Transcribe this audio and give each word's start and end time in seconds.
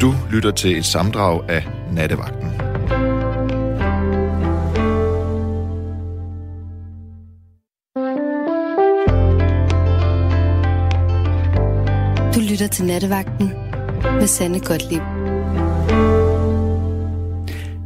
Du 0.00 0.14
lytter 0.32 0.50
til 0.50 0.78
et 0.78 0.84
samdrag 0.84 1.50
af 1.50 1.66
Nattevagten. 1.92 2.48
Du 12.34 12.40
lytter 12.50 12.68
til 12.72 12.84
Nattevagten 12.86 13.48
med 14.02 14.26
Sanne 14.26 14.60
Godtlib. 14.60 15.02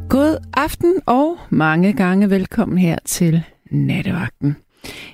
God 0.09 0.37
aften 0.53 1.01
og 1.05 1.37
mange 1.49 1.93
gange 1.93 2.29
velkommen 2.29 2.77
her 2.77 2.97
til 3.05 3.43
Nattevagten. 3.65 4.57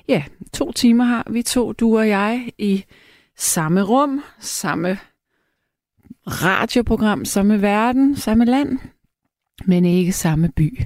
Ja, 0.08 0.22
to 0.52 0.72
timer 0.72 1.04
har 1.04 1.26
vi 1.30 1.42
to, 1.42 1.72
du 1.72 1.98
og 1.98 2.08
jeg, 2.08 2.48
i 2.58 2.84
samme 3.36 3.82
rum, 3.82 4.22
samme 4.40 4.98
radioprogram, 6.28 7.24
samme 7.24 7.62
verden, 7.62 8.16
samme 8.16 8.44
land, 8.44 8.78
men 9.64 9.84
ikke 9.84 10.12
samme 10.12 10.48
by. 10.56 10.82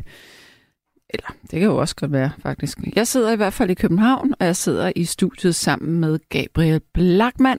Eller, 1.11 1.35
det 1.43 1.51
kan 1.51 1.63
jo 1.63 1.77
også 1.77 1.97
godt 1.97 2.13
være, 2.13 2.31
faktisk. 2.43 2.79
Jeg 2.97 3.07
sidder 3.07 3.33
i 3.33 3.37
hvert 3.37 3.53
fald 3.53 3.71
i 3.71 3.75
København, 3.75 4.35
og 4.41 4.47
jeg 4.47 4.57
sidder 4.57 4.93
i 4.97 5.05
studiet 5.05 5.55
sammen 5.55 6.01
med 6.01 6.19
Gabriel 6.29 6.81
Blackman. 6.95 7.59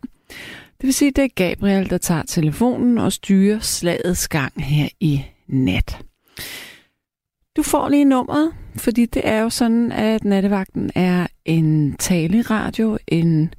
Det 0.78 0.88
vil 0.88 0.94
sige, 0.94 1.12
det 1.12 1.24
er 1.24 1.28
Gabriel, 1.36 1.90
der 1.90 1.98
tager 1.98 2.24
telefonen 2.24 2.98
og 2.98 3.14
styrer 3.14 3.60
slagets 3.60 4.28
gang 4.28 4.64
her 4.64 4.90
i 5.00 5.26
nat. 5.48 6.04
Du 7.56 7.64
får 7.64 7.90
lige 7.90 8.06
nummeret, 8.06 8.54
fordi 8.78 9.06
det 9.06 9.22
er 9.28 9.40
jo 9.40 9.50
sådan, 9.50 9.92
at 9.92 10.24
nattevagten 10.24 10.92
er 10.96 11.28
en 11.46 11.96
taleradio, 11.98 12.98
en 13.08 13.54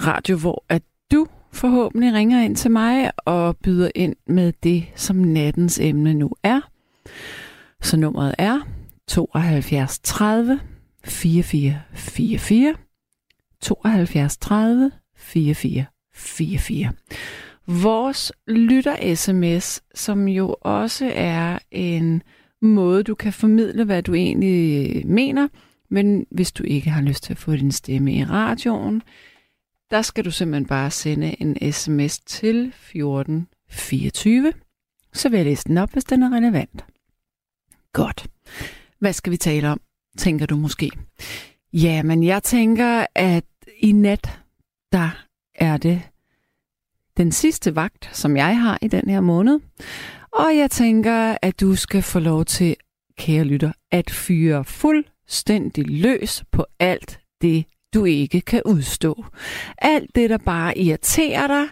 radio, 0.00 0.36
hvor 0.36 0.64
at 0.68 0.82
du 1.12 1.26
forhåbentlig 1.56 2.12
ringer 2.12 2.42
ind 2.42 2.56
til 2.56 2.70
mig 2.70 3.10
og 3.16 3.56
byder 3.56 3.90
ind 3.94 4.16
med 4.26 4.52
det, 4.62 4.84
som 4.94 5.16
nattens 5.16 5.78
emne 5.78 6.14
nu 6.14 6.30
er. 6.42 6.60
Så 7.82 7.96
nummeret 7.96 8.34
er 8.38 8.60
72 9.08 9.98
30 9.98 10.60
4444 11.04 12.74
72 13.60 14.36
30 14.36 14.90
4444. 15.16 16.92
Vores 17.66 18.32
lytter-sms, 18.46 19.80
som 19.94 20.28
jo 20.28 20.56
også 20.60 21.12
er 21.14 21.58
en 21.70 22.22
måde, 22.62 23.02
du 23.02 23.14
kan 23.14 23.32
formidle, 23.32 23.84
hvad 23.84 24.02
du 24.02 24.14
egentlig 24.14 25.06
mener, 25.06 25.48
men 25.90 26.26
hvis 26.30 26.52
du 26.52 26.62
ikke 26.62 26.90
har 26.90 27.02
lyst 27.02 27.22
til 27.22 27.32
at 27.32 27.38
få 27.38 27.52
din 27.52 27.72
stemme 27.72 28.14
i 28.14 28.24
radioen, 28.24 29.02
der 29.90 30.02
skal 30.02 30.24
du 30.24 30.30
simpelthen 30.30 30.66
bare 30.66 30.90
sende 30.90 31.42
en 31.42 31.72
sms 31.72 32.18
til 32.18 32.66
1424. 32.66 34.52
Så 35.12 35.28
vil 35.28 35.36
jeg 35.36 35.46
læse 35.46 35.64
den 35.68 35.78
op, 35.78 35.92
hvis 35.92 36.04
den 36.04 36.22
er 36.22 36.36
relevant. 36.36 36.84
Godt. 37.92 38.26
Hvad 38.98 39.12
skal 39.12 39.30
vi 39.30 39.36
tale 39.36 39.68
om, 39.68 39.80
tænker 40.18 40.46
du 40.46 40.56
måske? 40.56 40.90
Ja, 41.72 42.02
men 42.02 42.22
jeg 42.22 42.42
tænker, 42.42 43.06
at 43.14 43.44
i 43.78 43.92
nat, 43.92 44.40
der 44.92 45.24
er 45.54 45.76
det 45.76 46.02
den 47.16 47.32
sidste 47.32 47.76
vagt, 47.76 48.16
som 48.16 48.36
jeg 48.36 48.60
har 48.60 48.78
i 48.82 48.88
den 48.88 49.10
her 49.10 49.20
måned. 49.20 49.60
Og 50.32 50.56
jeg 50.56 50.70
tænker, 50.70 51.38
at 51.42 51.60
du 51.60 51.74
skal 51.74 52.02
få 52.02 52.18
lov 52.18 52.44
til, 52.44 52.76
kære 53.18 53.44
lytter, 53.44 53.72
at 53.90 54.10
fyre 54.10 54.64
fuldstændig 54.64 55.88
løs 55.88 56.44
på 56.50 56.66
alt 56.78 57.20
det, 57.40 57.64
du 57.96 58.04
ikke 58.04 58.40
kan 58.40 58.62
udstå. 58.64 59.24
Alt 59.78 60.14
det, 60.14 60.30
der 60.30 60.38
bare 60.38 60.78
irriterer 60.78 61.46
dig. 61.46 61.66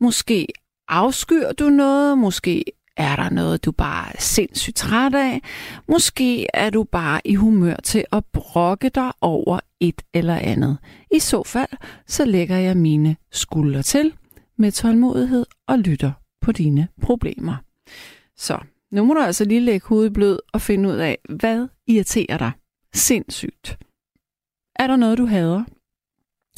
Måske 0.00 0.46
afskyr 0.88 1.52
du 1.52 1.68
noget, 1.68 2.18
måske 2.18 2.64
er 2.96 3.16
der 3.16 3.30
noget, 3.30 3.64
du 3.64 3.72
bare 3.72 4.08
er 4.08 4.20
sindssygt 4.20 4.76
træt 4.76 5.14
af. 5.14 5.40
Måske 5.88 6.46
er 6.54 6.70
du 6.70 6.84
bare 6.84 7.20
i 7.24 7.34
humør 7.34 7.76
til 7.84 8.04
at 8.12 8.24
brokke 8.32 8.88
dig 8.88 9.12
over 9.20 9.60
et 9.80 10.02
eller 10.14 10.34
andet. 10.34 10.78
I 11.10 11.18
så 11.18 11.42
fald, 11.42 11.70
så 12.06 12.24
lægger 12.24 12.56
jeg 12.56 12.76
mine 12.76 13.16
skuldre 13.32 13.82
til 13.82 14.12
med 14.56 14.72
tålmodighed 14.72 15.46
og 15.66 15.78
lytter 15.78 16.12
på 16.40 16.52
dine 16.52 16.88
problemer. 17.02 17.56
Så 18.36 18.58
nu 18.92 19.04
må 19.04 19.14
du 19.14 19.20
altså 19.20 19.44
lige 19.44 19.60
lægge 19.60 19.86
hovedet 19.86 20.12
blød 20.12 20.38
og 20.52 20.60
finde 20.60 20.88
ud 20.88 20.96
af, 20.96 21.18
hvad 21.28 21.68
irriterer 21.86 22.38
dig 22.38 22.52
sindssygt. 22.94 23.78
Er 24.78 24.86
der 24.86 24.96
noget, 24.96 25.18
du 25.18 25.26
hader? 25.26 25.64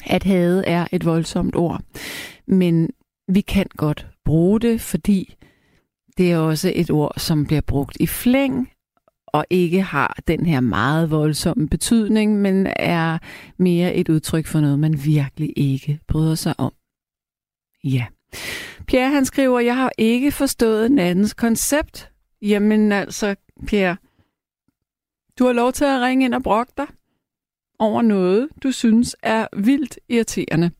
At 0.06 0.22
hade 0.22 0.64
er 0.66 0.86
et 0.92 1.04
voldsomt 1.04 1.56
ord, 1.56 1.80
men 2.46 2.90
vi 3.28 3.40
kan 3.40 3.66
godt 3.76 4.06
bruge 4.24 4.60
det, 4.60 4.80
fordi 4.80 5.34
det 6.16 6.32
er 6.32 6.38
også 6.38 6.72
et 6.74 6.90
ord, 6.90 7.12
som 7.16 7.46
bliver 7.46 7.60
brugt 7.60 7.96
i 8.00 8.06
flæng, 8.06 8.70
og 9.26 9.44
ikke 9.50 9.82
har 9.82 10.18
den 10.28 10.46
her 10.46 10.60
meget 10.60 11.10
voldsomme 11.10 11.68
betydning, 11.68 12.40
men 12.40 12.66
er 12.76 13.18
mere 13.56 13.94
et 13.94 14.08
udtryk 14.08 14.46
for 14.46 14.60
noget, 14.60 14.78
man 14.78 15.04
virkelig 15.04 15.52
ikke 15.56 16.00
bryder 16.08 16.34
sig 16.34 16.54
om. 16.58 16.72
Ja. 17.84 18.06
Pierre 18.86 19.10
han 19.10 19.24
skriver, 19.24 19.60
jeg 19.60 19.76
har 19.76 19.92
ikke 19.98 20.32
forstået 20.32 20.90
nattens 20.90 21.34
koncept. 21.34 22.10
Jamen 22.42 22.92
altså, 22.92 23.34
Pierre, 23.66 23.96
du 25.38 25.46
har 25.46 25.52
lov 25.52 25.72
til 25.72 25.84
at 25.84 26.00
ringe 26.02 26.24
ind 26.24 26.34
og 26.34 26.42
brokke 26.42 26.72
dig 26.76 26.86
over 27.80 28.02
noget, 28.02 28.48
du 28.62 28.72
synes 28.72 29.16
er 29.22 29.46
vildt 29.56 29.98
irriterende. 30.08 30.70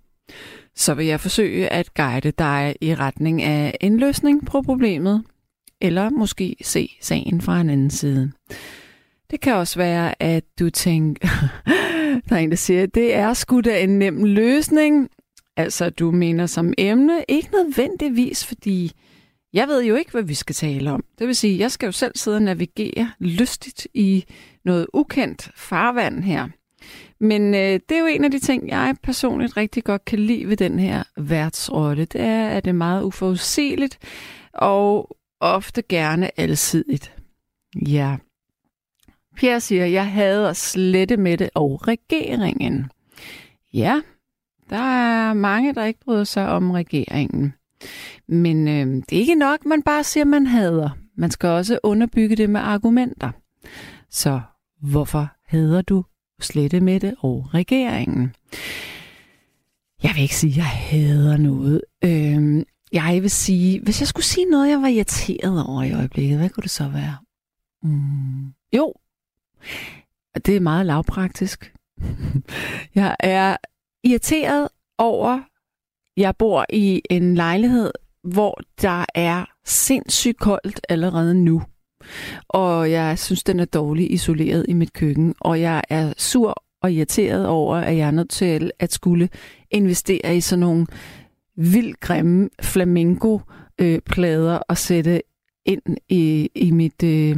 Så 0.75 0.95
vil 0.95 1.07
jeg 1.07 1.21
forsøge 1.21 1.69
at 1.69 1.95
guide 1.95 2.31
dig 2.31 2.77
i 2.81 2.95
retning 2.95 3.43
af 3.43 3.77
en 3.81 3.97
løsning 3.97 4.47
på 4.47 4.63
problemet, 4.63 5.25
eller 5.81 6.11
måske 6.11 6.57
se 6.63 6.97
sagen 7.01 7.41
fra 7.41 7.61
en 7.61 7.71
anden 7.71 7.91
side. 7.91 8.33
Det 9.31 9.41
kan 9.41 9.55
også 9.55 9.79
være, 9.79 10.23
at 10.23 10.45
du 10.59 10.71
tænker, 10.71 11.29
der 12.29 12.37
er 12.37 12.41
en, 12.41 12.51
der 12.51 12.57
siger, 12.57 12.83
at 12.83 12.95
det 12.95 13.15
er 13.15 13.35
sgu 13.35 13.61
da 13.61 13.83
en 13.83 13.99
nem 13.99 14.25
løsning. 14.25 15.09
Altså, 15.57 15.91
du 15.91 16.11
mener 16.11 16.47
som 16.47 16.73
emne, 16.79 17.25
ikke 17.29 17.49
nødvendigvis, 17.53 18.47
fordi 18.47 18.93
jeg 19.53 19.69
ved 19.69 19.85
jo 19.85 19.95
ikke, 19.95 20.11
hvad 20.11 20.23
vi 20.23 20.35
skal 20.35 20.55
tale 20.55 20.91
om. 20.91 21.05
Det 21.19 21.27
vil 21.27 21.37
sige, 21.37 21.59
jeg 21.59 21.71
skal 21.71 21.87
jo 21.87 21.93
selv 21.93 22.13
sidde 22.17 22.37
og 22.37 22.43
navigere 22.43 23.11
lystigt 23.19 23.89
i 23.95 24.25
noget 24.65 24.87
ukendt 24.95 25.51
farvand 25.57 26.25
her. 26.25 26.49
Men 27.21 27.55
øh, 27.55 27.81
det 27.89 27.93
er 27.93 27.99
jo 27.99 28.07
en 28.07 28.25
af 28.25 28.31
de 28.31 28.39
ting, 28.39 28.69
jeg 28.69 28.97
personligt 29.03 29.57
rigtig 29.57 29.85
godt 29.85 30.05
kan 30.05 30.19
lide 30.19 30.49
ved 30.49 30.57
den 30.57 30.79
her 30.79 31.03
værtsrolle. 31.17 32.05
Det 32.05 32.21
er, 32.21 32.49
at 32.49 32.65
det 32.65 32.71
er 32.71 32.75
meget 32.75 33.03
uforudsigeligt 33.03 33.99
og 34.53 35.17
ofte 35.41 35.83
gerne 35.83 36.41
alsidigt. 36.41 37.15
Ja. 37.87 38.17
Pierre 39.37 39.61
siger, 39.61 39.87
jeg 39.87 40.13
hader 40.13 40.53
slette 40.53 41.17
med 41.17 41.39
det 41.39 41.51
og 41.55 41.89
regeringen. 41.89 42.91
Ja, 43.73 44.01
der 44.71 44.77
er 44.77 45.35
mange, 45.35 45.75
der 45.75 45.85
ikke 45.85 46.01
bryder 46.01 46.25
sig 46.25 46.49
om 46.49 46.71
regeringen. 46.71 47.55
Men 48.29 48.69
øh, 48.69 48.87
det 48.87 49.13
er 49.13 49.21
ikke 49.21 49.35
nok, 49.35 49.67
man 49.67 49.83
bare 49.83 50.05
siger, 50.05 50.25
man 50.25 50.47
hader. 50.47 50.91
Man 51.17 51.31
skal 51.31 51.49
også 51.49 51.79
underbygge 51.83 52.37
det 52.37 52.51
med 52.51 52.61
argumenter. 52.61 53.31
Så 54.11 54.41
hvorfor 54.83 55.29
hader 55.47 55.83
du 55.83 56.05
slette 56.45 56.81
med 56.81 57.01
det 57.01 57.15
og 57.19 57.55
regeringen? 57.55 58.35
Jeg 60.03 60.11
vil 60.15 60.23
ikke 60.23 60.37
sige, 60.37 60.51
at 60.51 60.57
jeg 60.57 60.67
hader 60.67 61.37
noget. 61.37 61.83
Øh, 62.05 62.65
jeg 62.93 63.23
vil 63.23 63.31
sige, 63.31 63.81
hvis 63.81 64.01
jeg 64.01 64.09
skulle 64.09 64.27
sige 64.27 64.47
noget, 64.47 64.71
jeg 64.71 64.83
var 64.83 64.89
irriteret 64.89 65.67
over 65.67 65.83
i 65.83 65.93
øjeblikket, 65.93 66.39
hvad 66.39 66.49
kunne 66.51 66.63
det 66.63 66.71
så 66.71 66.89
være? 66.89 67.17
Mm, 67.83 68.53
jo, 68.77 68.95
det 70.47 70.57
er 70.57 70.61
meget 70.61 70.87
lavpraktisk. 70.87 71.75
jeg 72.95 73.17
er 73.21 73.57
irriteret 74.05 74.69
over, 74.99 75.41
jeg 76.17 76.37
bor 76.37 76.67
i 76.73 77.03
en 77.11 77.35
lejlighed, 77.35 77.93
hvor 78.23 78.61
der 78.83 79.05
er 79.15 79.45
sindssygt 79.65 80.39
koldt 80.39 80.81
allerede 80.89 81.35
nu. 81.35 81.63
Og 82.49 82.91
jeg 82.91 83.19
synes, 83.19 83.43
den 83.45 83.61
er 83.61 83.65
dårligt 83.65 84.11
isoleret 84.11 84.67
i 84.69 84.73
mit 84.73 84.93
køkken. 84.93 85.35
Og 85.41 85.61
jeg 85.61 85.83
er 85.89 86.13
sur 86.17 86.65
og 86.83 86.93
irriteret 86.93 87.47
over, 87.47 87.77
at 87.77 87.97
jeg 87.97 88.07
er 88.07 88.11
nødt 88.11 88.31
til 88.31 88.71
at 88.79 88.93
skulle 88.93 89.29
investere 89.71 90.37
i 90.37 90.41
sådan 90.41 90.61
nogle 90.61 90.87
vildt 91.57 92.01
grimme 92.01 92.49
flamingo-plader 92.63 94.55
øh, 94.55 94.61
og 94.69 94.79
sætte 94.79 95.23
ind 95.67 95.83
i, 96.09 96.51
i 96.55 96.71
mit 96.71 97.03
øh, 97.03 97.37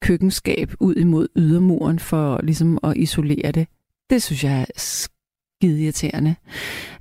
køkkenskab 0.00 0.72
ud 0.80 0.94
imod 0.94 1.28
ydermuren 1.36 1.98
for 1.98 2.40
ligesom 2.42 2.78
at 2.82 2.96
isolere 2.96 3.52
det. 3.52 3.66
Det 4.10 4.22
synes 4.22 4.44
jeg 4.44 4.60
er 4.60 4.64
skide 4.76 5.82
irriterende. 5.82 6.34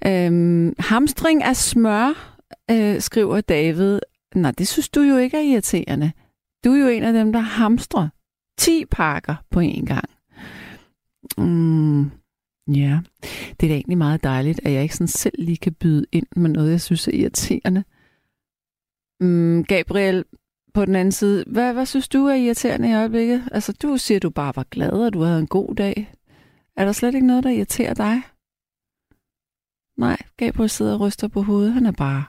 Øhm, 0.07 0.73
hamstring 0.79 1.43
af 1.43 1.55
smør, 1.55 2.37
øh, 2.71 3.01
skriver 3.01 3.41
David. 3.41 3.99
Nej, 4.35 4.51
det 4.51 4.67
synes 4.67 4.89
du 4.89 5.01
jo 5.01 5.17
ikke 5.17 5.37
er 5.37 5.41
irriterende. 5.41 6.11
Du 6.63 6.71
er 6.71 6.77
jo 6.77 6.87
en 6.87 7.03
af 7.03 7.13
dem, 7.13 7.33
der 7.33 7.39
hamstrer 7.39 8.09
10 8.57 8.85
pakker 8.85 9.35
på 9.51 9.59
én 9.59 9.85
gang. 9.85 10.09
Mm, 11.37 12.03
ja, 12.67 12.99
det 13.59 13.63
er 13.63 13.67
da 13.67 13.73
egentlig 13.73 13.97
meget 13.97 14.23
dejligt, 14.23 14.59
at 14.65 14.71
jeg 14.71 14.83
ikke 14.83 14.95
sådan 14.95 15.07
selv 15.07 15.35
lige 15.37 15.57
kan 15.57 15.73
byde 15.73 16.05
ind 16.11 16.27
med 16.35 16.49
noget, 16.49 16.71
jeg 16.71 16.81
synes 16.81 17.07
er 17.07 17.11
irriterende. 17.11 17.83
Mm, 19.19 19.63
Gabriel, 19.63 20.25
på 20.73 20.85
den 20.85 20.95
anden 20.95 21.11
side, 21.11 21.43
hvad, 21.47 21.73
hvad 21.73 21.85
synes 21.85 22.07
du 22.07 22.25
er 22.25 22.33
irriterende 22.33 22.89
i 22.89 22.93
øjeblikket? 22.93 23.49
Altså, 23.51 23.73
du 23.73 23.97
siger, 23.97 24.15
at 24.15 24.23
du 24.23 24.29
bare 24.29 24.53
var 24.55 24.63
glad, 24.63 24.91
og 24.91 25.13
du 25.13 25.21
havde 25.21 25.39
en 25.39 25.47
god 25.47 25.75
dag. 25.75 26.13
Er 26.77 26.85
der 26.85 26.91
slet 26.91 27.15
ikke 27.15 27.27
noget, 27.27 27.43
der 27.43 27.49
irriterer 27.49 27.93
dig? 27.93 28.21
Nej, 29.97 30.17
Gabriel 30.37 30.69
sidder 30.69 30.93
og 30.93 30.99
ryster 30.99 31.27
på 31.27 31.41
hovedet. 31.41 31.73
Han 31.73 31.85
er 31.85 31.91
bare... 31.91 32.23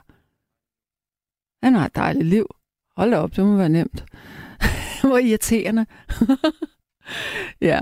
Han 1.63 1.73
har 1.73 1.85
et 1.85 1.95
dejligt 1.95 2.25
liv. 2.25 2.47
Hold 2.97 3.11
da 3.11 3.17
op, 3.17 3.35
det 3.35 3.45
må 3.45 3.55
være 3.55 3.69
nemt. 3.69 4.05
Hvor 5.03 5.17
irriterende. 5.17 5.85
ja, 7.61 7.79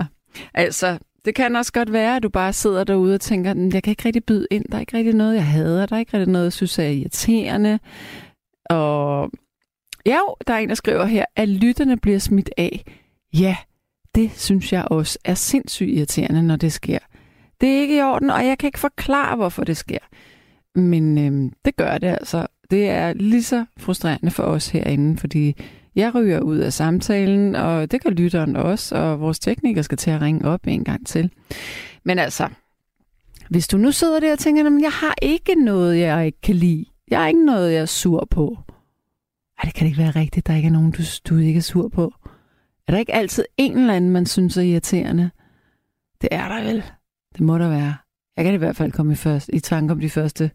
altså, 0.54 0.98
det 1.24 1.34
kan 1.34 1.56
også 1.56 1.72
godt 1.72 1.92
være, 1.92 2.16
at 2.16 2.22
du 2.22 2.28
bare 2.28 2.52
sidder 2.52 2.84
derude 2.84 3.14
og 3.14 3.20
tænker, 3.20 3.54
hm, 3.54 3.70
jeg 3.74 3.82
kan 3.82 3.90
ikke 3.90 4.04
rigtig 4.04 4.24
byde 4.24 4.46
ind. 4.50 4.64
Der 4.68 4.76
er 4.76 4.80
ikke 4.80 4.96
rigtig 4.96 5.14
noget, 5.14 5.34
jeg 5.34 5.46
hader. 5.46 5.86
Der 5.86 5.96
er 5.96 6.00
ikke 6.00 6.14
rigtig 6.14 6.32
noget, 6.32 6.44
jeg 6.44 6.52
synes 6.52 6.78
er 6.78 6.82
irriterende. 6.82 7.78
Og 8.70 9.30
ja, 10.06 10.18
der 10.46 10.54
er 10.54 10.58
en, 10.58 10.68
der 10.68 10.74
skriver 10.74 11.04
her, 11.04 11.24
at 11.36 11.48
lytterne 11.48 11.96
bliver 11.96 12.18
smidt 12.18 12.50
af. 12.56 12.84
Ja, 13.32 13.56
det 14.14 14.30
synes 14.34 14.72
jeg 14.72 14.84
også 14.90 15.18
er 15.24 15.34
sindssygt 15.34 15.90
irriterende, 15.90 16.42
når 16.42 16.56
det 16.56 16.72
sker. 16.72 16.98
Det 17.60 17.68
er 17.68 17.80
ikke 17.80 17.96
i 17.96 18.02
orden, 18.02 18.30
og 18.30 18.46
jeg 18.46 18.58
kan 18.58 18.66
ikke 18.66 18.78
forklare, 18.78 19.36
hvorfor 19.36 19.64
det 19.64 19.76
sker. 19.76 19.98
Men 20.74 21.18
øhm, 21.18 21.52
det 21.64 21.76
gør 21.76 21.98
det 21.98 22.08
altså. 22.08 22.46
Det 22.70 22.88
er 22.88 23.12
lige 23.12 23.42
så 23.42 23.64
frustrerende 23.78 24.30
for 24.30 24.42
os 24.42 24.68
herinde, 24.68 25.18
fordi 25.18 25.56
jeg 25.94 26.14
ryger 26.14 26.40
ud 26.40 26.58
af 26.58 26.72
samtalen, 26.72 27.54
og 27.54 27.90
det 27.90 28.02
kan 28.02 28.12
lytteren 28.12 28.56
også, 28.56 28.96
og 28.96 29.20
vores 29.20 29.38
tekniker 29.38 29.82
skal 29.82 29.98
til 29.98 30.10
at 30.10 30.20
ringe 30.20 30.48
op 30.48 30.66
en 30.66 30.84
gang 30.84 31.06
til. 31.06 31.30
Men 32.04 32.18
altså, 32.18 32.48
hvis 33.50 33.68
du 33.68 33.76
nu 33.76 33.92
sidder 33.92 34.20
der 34.20 34.32
og 34.32 34.38
tænker, 34.38 34.66
at 34.66 34.82
jeg 34.82 34.92
har 34.92 35.14
ikke 35.22 35.54
noget, 35.54 35.98
jeg 35.98 36.26
ikke 36.26 36.40
kan 36.40 36.54
lide. 36.54 36.84
Jeg 37.10 37.20
har 37.20 37.28
ikke 37.28 37.44
noget, 37.44 37.72
jeg 37.72 37.80
er 37.80 37.86
sur 37.86 38.28
på. 38.30 38.58
Ej, 39.58 39.64
det 39.64 39.74
kan 39.74 39.86
ikke 39.86 39.98
være 39.98 40.10
rigtigt, 40.10 40.46
der 40.46 40.54
ikke 40.54 40.66
er 40.66 40.72
nogen, 40.72 40.90
du, 40.90 41.02
du 41.28 41.36
ikke 41.36 41.58
er 41.58 41.62
sur 41.62 41.88
på. 41.88 42.12
Er 42.88 42.92
der 42.92 42.98
ikke 42.98 43.14
altid 43.14 43.44
en 43.56 43.78
eller 43.78 43.94
anden, 43.94 44.10
man 44.10 44.26
synes 44.26 44.56
er 44.56 44.62
irriterende? 44.62 45.30
Det 46.20 46.28
er 46.32 46.48
der 46.48 46.64
vel. 46.64 46.82
Det 47.32 47.40
må 47.40 47.58
der 47.58 47.68
være. 47.68 47.94
Jeg 48.36 48.44
kan 48.44 48.54
i 48.54 48.56
hvert 48.56 48.76
fald 48.76 48.92
komme 48.92 49.12
i, 49.12 49.16
først, 49.16 49.50
i 49.52 49.60
tanke 49.60 49.92
om 49.92 50.00
de 50.00 50.10
første 50.10 50.50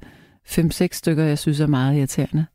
5-6 0.50 0.88
stykker, 0.92 1.24
jeg 1.24 1.40
synes 1.40 1.60
er 1.60 1.68
meget 1.68 1.98
irriterende. 1.98 2.46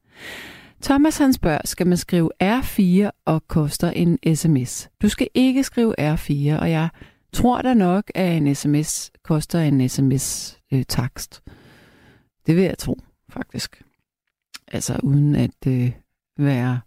Thomas 0.82 1.18
han 1.18 1.32
spørger, 1.32 1.58
skal 1.64 1.86
man 1.86 1.96
skrive 1.96 2.30
R4 2.42 3.10
og 3.24 3.48
koster 3.48 3.90
en 3.90 4.18
sms? 4.34 4.88
Du 5.02 5.08
skal 5.08 5.28
ikke 5.34 5.62
skrive 5.62 6.14
R4, 6.14 6.60
og 6.60 6.70
jeg 6.70 6.88
tror 7.32 7.62
da 7.62 7.74
nok, 7.74 8.10
at 8.14 8.36
en 8.36 8.54
sms 8.54 9.10
koster 9.22 9.60
en 9.60 9.88
sms-takst. 9.88 11.42
Øh, 11.48 11.54
det 12.46 12.56
vil 12.56 12.64
jeg 12.64 12.78
tro, 12.78 12.98
faktisk. 13.28 13.82
Altså 14.72 15.00
uden 15.02 15.34
at 15.34 15.66
øh, 15.66 15.90
være 16.38 16.80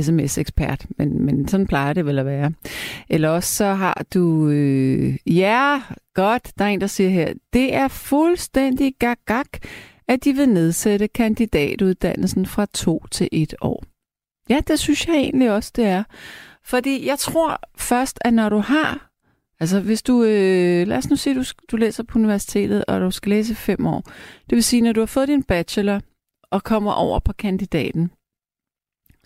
sms-ekspert, 0.00 0.86
men, 0.98 1.22
men 1.22 1.48
sådan 1.48 1.66
plejer 1.66 1.92
det 1.92 2.06
vel 2.06 2.18
at 2.18 2.26
være. 2.26 2.52
Eller 3.08 3.28
også 3.28 3.54
så 3.54 3.74
har 3.74 4.04
du, 4.14 4.48
øh, 4.48 5.16
ja, 5.26 5.82
godt, 6.14 6.52
der 6.58 6.64
er 6.64 6.68
en, 6.68 6.80
der 6.80 6.86
siger 6.86 7.10
her, 7.10 7.32
det 7.52 7.74
er 7.74 7.88
fuldstændig 7.88 8.94
gag-gag, 8.98 9.44
at 10.08 10.24
de 10.24 10.32
vil 10.32 10.48
nedsætte 10.48 11.08
kandidatuddannelsen 11.08 12.46
fra 12.46 12.66
to 12.74 13.04
til 13.10 13.28
et 13.32 13.54
år. 13.60 13.84
Ja, 14.48 14.60
det 14.66 14.78
synes 14.78 15.08
jeg 15.08 15.16
egentlig 15.16 15.50
også, 15.50 15.72
det 15.76 15.84
er. 15.84 16.02
Fordi 16.64 17.06
jeg 17.06 17.18
tror 17.18 17.60
først, 17.76 18.18
at 18.20 18.34
når 18.34 18.48
du 18.48 18.58
har, 18.58 19.10
altså 19.60 19.80
hvis 19.80 20.02
du, 20.02 20.22
øh, 20.22 20.86
lad 20.86 20.96
os 20.96 21.10
nu 21.10 21.16
sige, 21.16 21.34
du, 21.34 21.44
du 21.70 21.76
læser 21.76 22.02
på 22.02 22.18
universitetet, 22.18 22.84
og 22.84 23.00
du 23.00 23.10
skal 23.10 23.30
læse 23.30 23.54
fem 23.54 23.86
år. 23.86 24.00
Det 24.50 24.56
vil 24.56 24.64
sige, 24.64 24.82
når 24.82 24.92
du 24.92 25.00
har 25.00 25.06
fået 25.06 25.28
din 25.28 25.42
bachelor 25.42 26.00
og 26.50 26.64
kommer 26.64 26.92
over 26.92 27.18
på 27.18 27.32
kandidaten, 27.32 28.10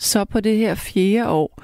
så 0.03 0.25
på 0.25 0.41
det 0.41 0.57
her 0.57 0.75
fjerde 0.75 1.29
år, 1.31 1.63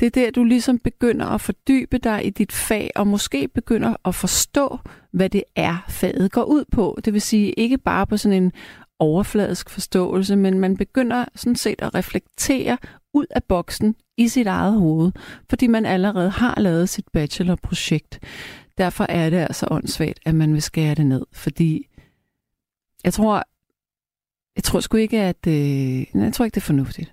det 0.00 0.06
er 0.06 0.10
der, 0.10 0.30
du 0.30 0.44
ligesom 0.44 0.78
begynder 0.78 1.26
at 1.26 1.40
fordybe 1.40 1.98
dig 1.98 2.26
i 2.26 2.30
dit 2.30 2.52
fag, 2.52 2.90
og 2.96 3.06
måske 3.06 3.48
begynder 3.48 3.96
at 4.04 4.14
forstå, 4.14 4.78
hvad 5.12 5.30
det 5.30 5.44
er, 5.56 5.84
faget 5.88 6.32
går 6.32 6.44
ud 6.44 6.64
på. 6.72 6.98
Det 7.04 7.12
vil 7.12 7.20
sige 7.20 7.52
ikke 7.52 7.78
bare 7.78 8.06
på 8.06 8.16
sådan 8.16 8.42
en 8.42 8.52
overfladisk 8.98 9.70
forståelse, 9.70 10.36
men 10.36 10.58
man 10.58 10.76
begynder 10.76 11.24
sådan 11.34 11.56
set 11.56 11.82
at 11.82 11.94
reflektere 11.94 12.78
ud 13.14 13.26
af 13.30 13.44
boksen 13.44 13.94
i 14.16 14.28
sit 14.28 14.46
eget 14.46 14.72
hoved, 14.80 15.12
fordi 15.50 15.66
man 15.66 15.86
allerede 15.86 16.30
har 16.30 16.60
lavet 16.60 16.88
sit 16.88 17.08
bachelorprojekt. 17.12 18.18
Derfor 18.78 19.06
er 19.08 19.30
det 19.30 19.36
altså 19.36 19.66
åndssvagt, 19.70 20.18
at 20.26 20.34
man 20.34 20.52
vil 20.52 20.62
skære 20.62 20.94
det 20.94 21.06
ned, 21.06 21.26
fordi 21.32 21.86
jeg 23.04 23.12
tror, 23.12 23.42
jeg 24.56 24.64
tror 24.64 24.80
sgu 24.80 24.96
ikke, 24.96 25.20
at 25.20 25.46
øh, 25.46 26.00
jeg 26.14 26.32
tror 26.32 26.44
ikke, 26.44 26.54
det 26.54 26.60
er 26.60 26.66
fornuftigt. 26.66 27.12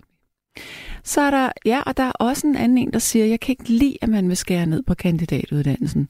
Så 1.04 1.22
er 1.22 1.32
der, 1.32 1.52
ja, 1.66 1.82
og 1.86 1.98
der 1.98 2.04
er 2.04 2.12
også 2.12 2.48
en 2.48 2.56
anden 2.56 2.78
en, 2.78 2.94
der 2.94 3.00
siger, 3.00 3.26
jeg 3.26 3.40
kan 3.40 3.52
ikke 3.52 3.70
lide, 3.70 3.98
at 4.02 4.10
man 4.10 4.28
vil 4.28 4.38
skære 4.38 4.66
ned 4.66 4.84
på 4.84 4.94
kandidatuddannelsen. 4.94 6.10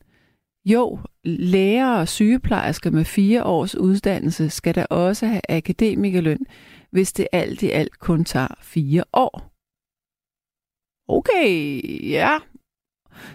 Jo, 0.66 1.00
læger 1.24 1.88
og 1.88 2.08
sygeplejersker 2.08 2.92
med 2.92 3.06
fire 3.06 3.44
års 3.44 3.76
uddannelse 3.76 4.50
skal 4.50 4.76
da 4.76 4.86
også 4.90 5.28
have 5.28 5.42
akademikerløn, 5.50 6.46
hvis 6.92 7.14
det 7.14 7.28
alt 7.32 7.64
i 7.64 7.70
alt 7.70 8.00
kun 8.00 8.26
tager 8.26 8.56
fire 8.62 9.04
år. 9.14 9.52
Okay, 11.08 11.82
ja. 12.10 12.38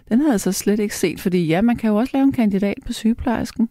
Den 0.08 0.20
havde 0.20 0.32
jeg 0.32 0.40
så 0.40 0.52
slet 0.52 0.80
ikke 0.80 0.96
set, 0.96 1.20
fordi 1.20 1.46
ja, 1.46 1.60
man 1.60 1.76
kan 1.76 1.90
jo 1.90 1.96
også 1.96 2.10
lave 2.16 2.24
en 2.24 2.32
kandidat 2.32 2.78
på 2.86 2.92
sygeplejersken. 2.92 3.68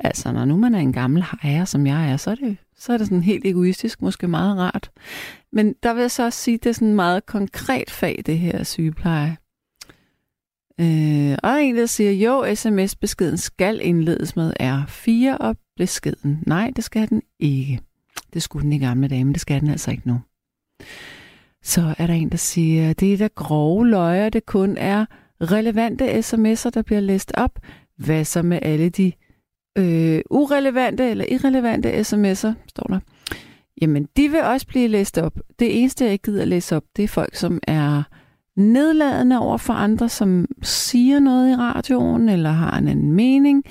Altså, 0.00 0.32
når 0.32 0.44
nu 0.44 0.56
man 0.56 0.74
er 0.74 0.78
en 0.78 0.92
gammel 0.92 1.24
hejer, 1.42 1.64
som 1.64 1.86
jeg 1.86 2.12
er, 2.12 2.16
så 2.16 2.30
er 2.30 2.34
det, 2.34 2.56
så 2.76 2.92
er 2.92 2.98
det 2.98 3.06
sådan 3.06 3.22
helt 3.22 3.46
egoistisk, 3.46 4.02
måske 4.02 4.28
meget 4.28 4.58
rart. 4.58 4.90
Men 5.52 5.74
der 5.82 5.94
vil 5.94 6.00
jeg 6.00 6.10
så 6.10 6.24
også 6.24 6.38
sige, 6.38 6.54
at 6.54 6.64
det 6.64 6.70
er 6.70 6.74
sådan 6.74 6.88
en 6.88 6.94
meget 6.94 7.26
konkret 7.26 7.90
fag, 7.90 8.22
det 8.26 8.38
her 8.38 8.62
sygepleje. 8.62 9.36
Øh, 10.80 11.36
og 11.42 11.62
en, 11.62 11.76
der 11.76 11.86
siger, 11.86 12.12
jo, 12.12 12.54
sms-beskeden 12.54 13.36
skal 13.36 13.80
indledes 13.82 14.36
med 14.36 14.52
R4 14.60 15.36
og 15.36 15.56
beskeden. 15.76 16.42
Nej, 16.46 16.72
det 16.76 16.84
skal 16.84 17.08
den 17.08 17.22
ikke. 17.38 17.80
Det 18.34 18.42
skulle 18.42 18.62
den 18.62 18.72
i 18.72 18.78
gamle 18.78 19.08
dage, 19.08 19.24
men 19.24 19.34
det 19.34 19.40
skal 19.40 19.60
den 19.60 19.70
altså 19.70 19.90
ikke 19.90 20.08
nu. 20.08 20.20
Så 21.62 21.94
er 21.98 22.06
der 22.06 22.14
en, 22.14 22.30
der 22.30 22.36
siger, 22.36 22.92
det 22.92 23.12
er 23.12 23.18
da 23.18 23.28
grove 23.34 23.88
løjer, 23.88 24.28
det 24.28 24.46
kun 24.46 24.76
er 24.76 25.06
relevante 25.40 26.18
sms'er, 26.18 26.70
der 26.70 26.82
bliver 26.82 27.00
læst 27.00 27.32
op. 27.34 27.58
Hvad 27.96 28.24
så 28.24 28.42
med 28.42 28.58
alle 28.62 28.88
de 28.88 29.12
øh, 29.78 30.20
urelevante 30.30 31.10
eller 31.10 31.24
irrelevante 31.28 32.00
sms'er, 32.00 32.52
står 32.68 32.86
der. 32.88 33.00
Jamen, 33.80 34.08
de 34.16 34.28
vil 34.28 34.42
også 34.42 34.66
blive 34.66 34.88
læst 34.88 35.18
op. 35.18 35.34
Det 35.58 35.80
eneste, 35.80 36.04
jeg 36.04 36.12
ikke 36.12 36.22
gider 36.22 36.42
at 36.42 36.48
læse 36.48 36.76
op, 36.76 36.84
det 36.96 37.02
er 37.02 37.08
folk, 37.08 37.34
som 37.34 37.60
er 37.62 38.02
nedladende 38.56 39.38
over 39.38 39.56
for 39.56 39.72
andre, 39.72 40.08
som 40.08 40.46
siger 40.62 41.20
noget 41.20 41.52
i 41.52 41.56
radioen, 41.56 42.28
eller 42.28 42.50
har 42.50 42.78
en 42.78 42.88
anden 42.88 43.12
mening. 43.12 43.64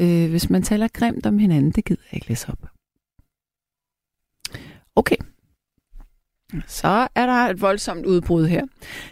Øh, 0.00 0.30
hvis 0.30 0.50
man 0.50 0.62
taler 0.62 0.88
grimt 0.88 1.26
om 1.26 1.38
hinanden, 1.38 1.70
det 1.70 1.84
gider 1.84 2.02
jeg 2.12 2.14
ikke 2.14 2.28
læse 2.28 2.48
op. 2.48 2.68
Okay. 4.96 5.16
Så 6.66 7.08
er 7.14 7.26
der 7.26 7.32
et 7.32 7.60
voldsomt 7.60 8.06
udbrud 8.06 8.46
her. 8.46 8.64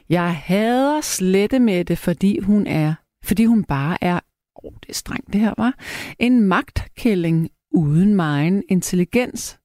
Jeg 0.09 0.37
hader 0.37 1.01
slette 1.01 1.59
med 1.59 1.85
det, 1.85 1.99
fordi 1.99 2.39
hun 2.39 2.67
er, 2.67 2.95
fordi 3.25 3.45
hun 3.45 3.65
bare 3.65 4.05
er 4.05 4.21
oh, 4.67 4.73
det 4.81 4.89
er 4.89 4.95
strengt 4.95 5.33
det 5.33 5.41
her, 5.41 5.55
var, 5.59 5.75
en 6.19 6.41
magtkælling 6.41 7.51
uden 7.71 8.15
megen 8.15 8.63
intelligens, 8.69 9.59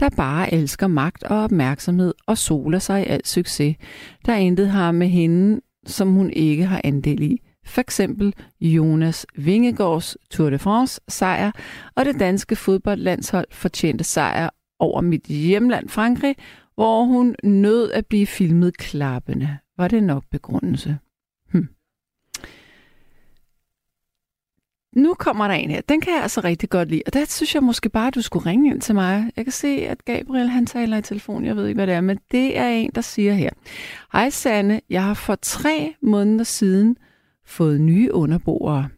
der 0.00 0.08
bare 0.16 0.54
elsker 0.54 0.86
magt 0.86 1.22
og 1.22 1.36
opmærksomhed 1.36 2.14
og 2.26 2.38
soler 2.38 2.78
sig 2.78 3.02
i 3.02 3.06
al 3.06 3.26
succes, 3.26 3.76
der 4.26 4.34
intet 4.34 4.68
har 4.68 4.92
med 4.92 5.08
hende, 5.08 5.60
som 5.86 6.12
hun 6.12 6.30
ikke 6.30 6.66
har 6.66 6.80
andel 6.84 7.22
i. 7.22 7.38
For 7.66 7.80
eksempel 7.80 8.34
Jonas 8.60 9.26
Vingegaards 9.36 10.16
Tour 10.30 10.50
de 10.50 10.58
France 10.58 11.00
sejr, 11.08 11.50
og 11.96 12.04
det 12.04 12.20
danske 12.20 12.56
fodboldlandshold 12.56 13.46
fortjente 13.50 14.04
sejr 14.04 14.50
over 14.78 15.00
mit 15.00 15.22
hjemland 15.22 15.88
Frankrig, 15.88 16.36
hvor 16.74 17.04
hun 17.04 17.34
nød 17.44 17.90
at 17.90 18.06
blive 18.06 18.26
filmet 18.26 18.76
klappende. 18.76 19.58
Var 19.78 19.88
det 19.88 20.02
nok 20.02 20.24
begrundelse? 20.30 20.98
Nu 24.96 25.14
kommer 25.14 25.48
der 25.48 25.54
en 25.54 25.70
her. 25.70 25.80
Den 25.80 26.00
kan 26.00 26.12
jeg 26.12 26.22
altså 26.22 26.40
rigtig 26.40 26.70
godt 26.70 26.88
lide. 26.88 27.02
Og 27.06 27.12
der 27.12 27.24
synes 27.24 27.54
jeg 27.54 27.62
måske 27.62 27.88
bare, 27.88 28.06
at 28.06 28.14
du 28.14 28.22
skulle 28.22 28.46
ringe 28.46 28.70
ind 28.70 28.80
til 28.80 28.94
mig. 28.94 29.32
Jeg 29.36 29.44
kan 29.44 29.52
se, 29.52 29.68
at 29.68 30.04
Gabriel 30.04 30.48
han 30.48 30.66
taler 30.66 30.96
i 30.96 31.02
telefon. 31.02 31.44
Jeg 31.44 31.56
ved 31.56 31.66
ikke, 31.66 31.78
hvad 31.78 31.86
det 31.86 31.94
er, 31.94 32.00
men 32.00 32.18
det 32.30 32.58
er 32.58 32.68
en, 32.68 32.90
der 32.94 33.00
siger 33.00 33.34
her. 33.34 33.50
Hej 34.12 34.30
Sanne, 34.30 34.80
jeg 34.90 35.04
har 35.04 35.14
for 35.14 35.34
tre 35.42 35.94
måneder 36.02 36.44
siden 36.44 36.96
fået 37.46 37.80
nye 37.80 38.14
underboere, 38.14 38.88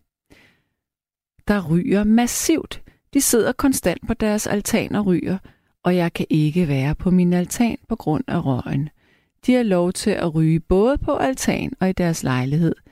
der 1.48 1.68
ryger 1.70 2.04
massivt. 2.04 2.82
De 3.14 3.20
sidder 3.20 3.52
konstant 3.52 4.06
på 4.06 4.14
deres 4.14 4.46
altan 4.46 4.94
og 4.94 5.06
ryger, 5.06 5.38
og 5.82 5.96
jeg 5.96 6.12
kan 6.12 6.26
ikke 6.30 6.68
være 6.68 6.94
på 6.94 7.10
min 7.10 7.32
altan 7.32 7.76
på 7.88 7.96
grund 7.96 8.24
af 8.28 8.44
røgen. 8.44 8.88
De 9.46 9.54
har 9.54 9.62
lov 9.62 9.92
til 9.92 10.10
at 10.10 10.34
ryge 10.34 10.60
både 10.60 10.98
på 10.98 11.16
altan 11.16 11.72
og 11.80 11.88
i 11.88 11.92
deres 11.92 12.22
lejlighed– 12.22 12.74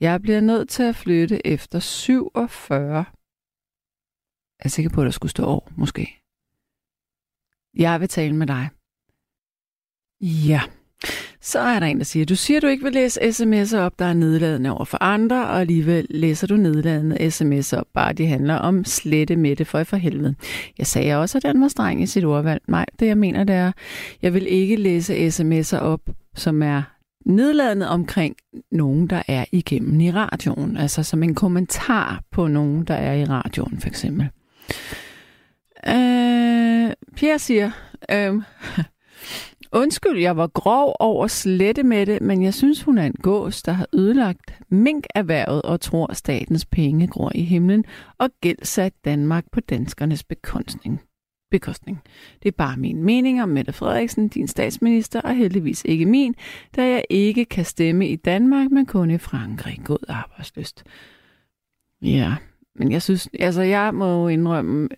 jeg 0.00 0.22
bliver 0.22 0.40
nødt 0.40 0.68
til 0.68 0.82
at 0.82 0.96
flytte 0.96 1.46
efter 1.46 1.78
47. 1.78 2.96
Jeg 2.96 3.04
er 4.64 4.68
sikker 4.68 4.90
på, 4.90 5.00
at 5.00 5.04
der 5.04 5.10
skulle 5.10 5.30
stå 5.30 5.44
år, 5.44 5.72
måske. 5.76 6.22
Jeg 7.74 8.00
vil 8.00 8.08
tale 8.08 8.36
med 8.36 8.46
dig. 8.46 8.68
Ja. 10.20 10.60
Så 11.40 11.58
er 11.58 11.80
der 11.80 11.86
en, 11.86 11.98
der 11.98 12.04
siger, 12.04 12.26
du 12.26 12.36
siger, 12.36 12.60
du 12.60 12.66
ikke 12.66 12.84
vil 12.84 12.92
læse 12.92 13.20
sms'er 13.20 13.76
op, 13.76 13.98
der 13.98 14.04
er 14.04 14.12
nedladende 14.12 14.70
over 14.70 14.84
for 14.84 15.02
andre, 15.02 15.46
og 15.46 15.60
alligevel 15.60 16.06
læser 16.10 16.46
du 16.46 16.56
nedladende 16.56 17.16
sms'er 17.16 17.78
op, 17.78 17.86
bare 17.94 18.12
de 18.12 18.26
handler 18.26 18.54
om 18.54 18.84
slette 18.84 19.54
det 19.54 19.66
for 19.66 19.84
for 19.84 19.96
helvede. 19.96 20.34
Jeg 20.78 20.86
sagde 20.86 21.16
også, 21.16 21.38
at 21.38 21.42
den 21.42 21.60
var 21.60 21.68
streng 21.68 22.02
i 22.02 22.06
sit 22.06 22.24
ordvalg. 22.24 22.62
Nej, 22.68 22.86
det 22.98 23.06
jeg 23.06 23.18
mener, 23.18 23.44
det 23.44 23.54
er, 23.54 23.72
jeg 24.22 24.34
vil 24.34 24.46
ikke 24.46 24.76
læse 24.76 25.28
sms'er 25.28 25.78
op, 25.78 26.10
som 26.34 26.62
er 26.62 26.82
nedladende 27.26 27.88
omkring 27.88 28.36
nogen, 28.70 29.06
der 29.06 29.22
er 29.28 29.44
igennem 29.52 30.00
i 30.00 30.10
radioen. 30.10 30.76
Altså 30.76 31.02
som 31.02 31.22
en 31.22 31.34
kommentar 31.34 32.22
på 32.30 32.46
nogen, 32.46 32.84
der 32.84 32.94
er 32.94 33.14
i 33.14 33.24
radioen, 33.24 33.80
for 33.80 33.88
eksempel. 33.88 34.28
Øh, 35.88 36.92
Pierre 37.16 37.38
siger, 37.38 37.70
øh, 38.10 38.42
Undskyld, 39.72 40.18
jeg 40.18 40.36
var 40.36 40.46
grov 40.46 40.96
over 41.00 41.26
slette 41.26 41.82
med 41.82 42.06
det, 42.06 42.22
men 42.22 42.42
jeg 42.42 42.54
synes, 42.54 42.82
hun 42.82 42.98
er 42.98 43.06
en 43.06 43.12
gås, 43.22 43.62
der 43.62 43.72
har 43.72 43.86
ødelagt 43.92 44.54
minkerhvervet 44.68 45.62
og 45.62 45.80
tror, 45.80 46.12
statens 46.12 46.66
penge 46.66 47.06
gror 47.06 47.32
i 47.34 47.42
himlen 47.42 47.84
og 48.18 48.30
gældsat 48.40 48.92
Danmark 49.04 49.44
på 49.52 49.60
danskernes 49.60 50.24
bekostning 50.24 51.00
bekostning. 51.50 52.02
Det 52.42 52.48
er 52.48 52.56
bare 52.56 52.76
min 52.76 53.02
mening 53.02 53.42
om 53.42 53.48
Mette 53.48 53.72
Frederiksen, 53.72 54.28
din 54.28 54.48
statsminister, 54.48 55.20
og 55.20 55.36
heldigvis 55.36 55.84
ikke 55.84 56.06
min, 56.06 56.34
da 56.76 56.88
jeg 56.88 57.04
ikke 57.10 57.44
kan 57.44 57.64
stemme 57.64 58.08
i 58.08 58.16
Danmark, 58.16 58.70
men 58.70 58.86
kun 58.86 59.10
i 59.10 59.18
Frankrig. 59.18 59.80
God 59.84 60.04
arbejdsløst. 60.08 60.84
Ja, 62.02 62.34
men 62.74 62.92
jeg 62.92 63.02
synes, 63.02 63.28
altså 63.40 63.62
jeg 63.62 63.94
må 63.94 64.28
indrømme, 64.28 64.88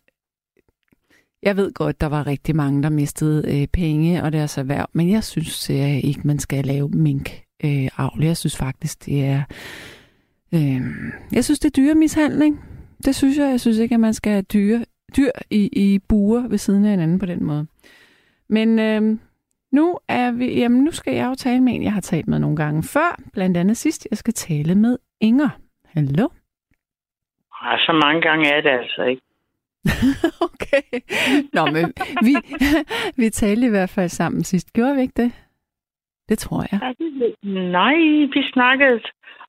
jeg 1.43 1.57
ved 1.57 1.73
godt, 1.73 2.01
der 2.01 2.07
var 2.07 2.27
rigtig 2.27 2.57
mange, 2.57 2.83
der 2.83 2.91
mistede 2.91 3.61
øh, 3.61 3.67
penge 3.67 4.23
og 4.23 4.33
deres 4.33 4.59
erhverv, 4.59 4.87
men 4.93 5.11
jeg 5.11 5.25
synes 5.25 5.71
jeg 5.71 6.05
ikke, 6.05 6.21
man 6.25 6.39
skal 6.39 6.65
lave 6.65 6.89
mink 6.89 7.31
øh, 7.65 7.89
avl. 7.97 8.25
Jeg 8.25 8.37
synes 8.37 8.57
faktisk, 8.57 9.07
det 9.07 9.25
er... 9.25 9.43
Øh, 10.55 10.83
jeg 11.33 11.45
synes, 11.45 11.59
det 11.59 11.69
er 11.69 11.83
dyre 11.83 11.95
mishandling. 11.95 12.61
Det 13.05 13.15
synes 13.15 13.39
jeg. 13.39 13.51
Jeg 13.51 13.61
synes 13.61 13.79
ikke, 13.79 13.95
at 13.95 14.01
man 14.01 14.15
skal 14.15 14.33
have 14.33 14.43
dyre, 14.43 14.85
dyr 15.17 15.31
i, 15.51 15.69
i 15.73 15.99
buer 16.09 16.49
ved 16.49 16.59
siden 16.59 16.85
af 16.85 16.91
hinanden 16.91 17.19
på 17.19 17.27
den 17.27 17.45
måde. 17.45 17.67
Men 18.49 18.79
øh, 18.79 19.19
nu 19.73 19.99
er 20.09 20.31
vi, 20.31 20.59
jamen 20.61 20.85
nu 20.85 20.91
skal 20.91 21.15
jeg 21.15 21.27
jo 21.27 21.35
tale 21.35 21.61
med 21.61 21.75
en, 21.75 21.83
jeg 21.83 21.93
har 21.93 22.01
talt 22.01 22.29
med 22.29 22.39
nogle 22.39 22.57
gange 22.57 22.83
før. 22.83 23.21
Blandt 23.33 23.57
andet 23.57 23.77
sidst, 23.77 24.09
jeg 24.11 24.19
skal 24.19 24.35
tale 24.35 24.75
med 24.75 24.99
Inger. 25.21 25.49
Hallo? 25.85 26.29
Ja, 27.65 27.79
så 27.79 28.01
mange 28.05 28.21
gange 28.21 28.49
er 28.49 28.61
det 28.61 28.71
altså 28.71 29.03
ikke. 29.03 29.23
okay. 30.49 30.85
Nå, 31.53 31.67
men 31.67 31.85
vi, 32.27 32.35
vi 33.23 33.31
talte 33.31 33.67
i 33.67 33.71
hvert 33.71 33.91
fald 33.91 34.09
sammen 34.09 34.45
sidst. 34.45 34.73
Gjorde 34.73 34.95
vi 34.97 35.03
ikke 35.03 35.23
det? 35.23 35.33
Det 36.29 36.39
tror 36.39 36.65
jeg. 36.73 36.95
Nej, 37.73 37.95
vi 38.35 38.43
snakkede 38.53 39.01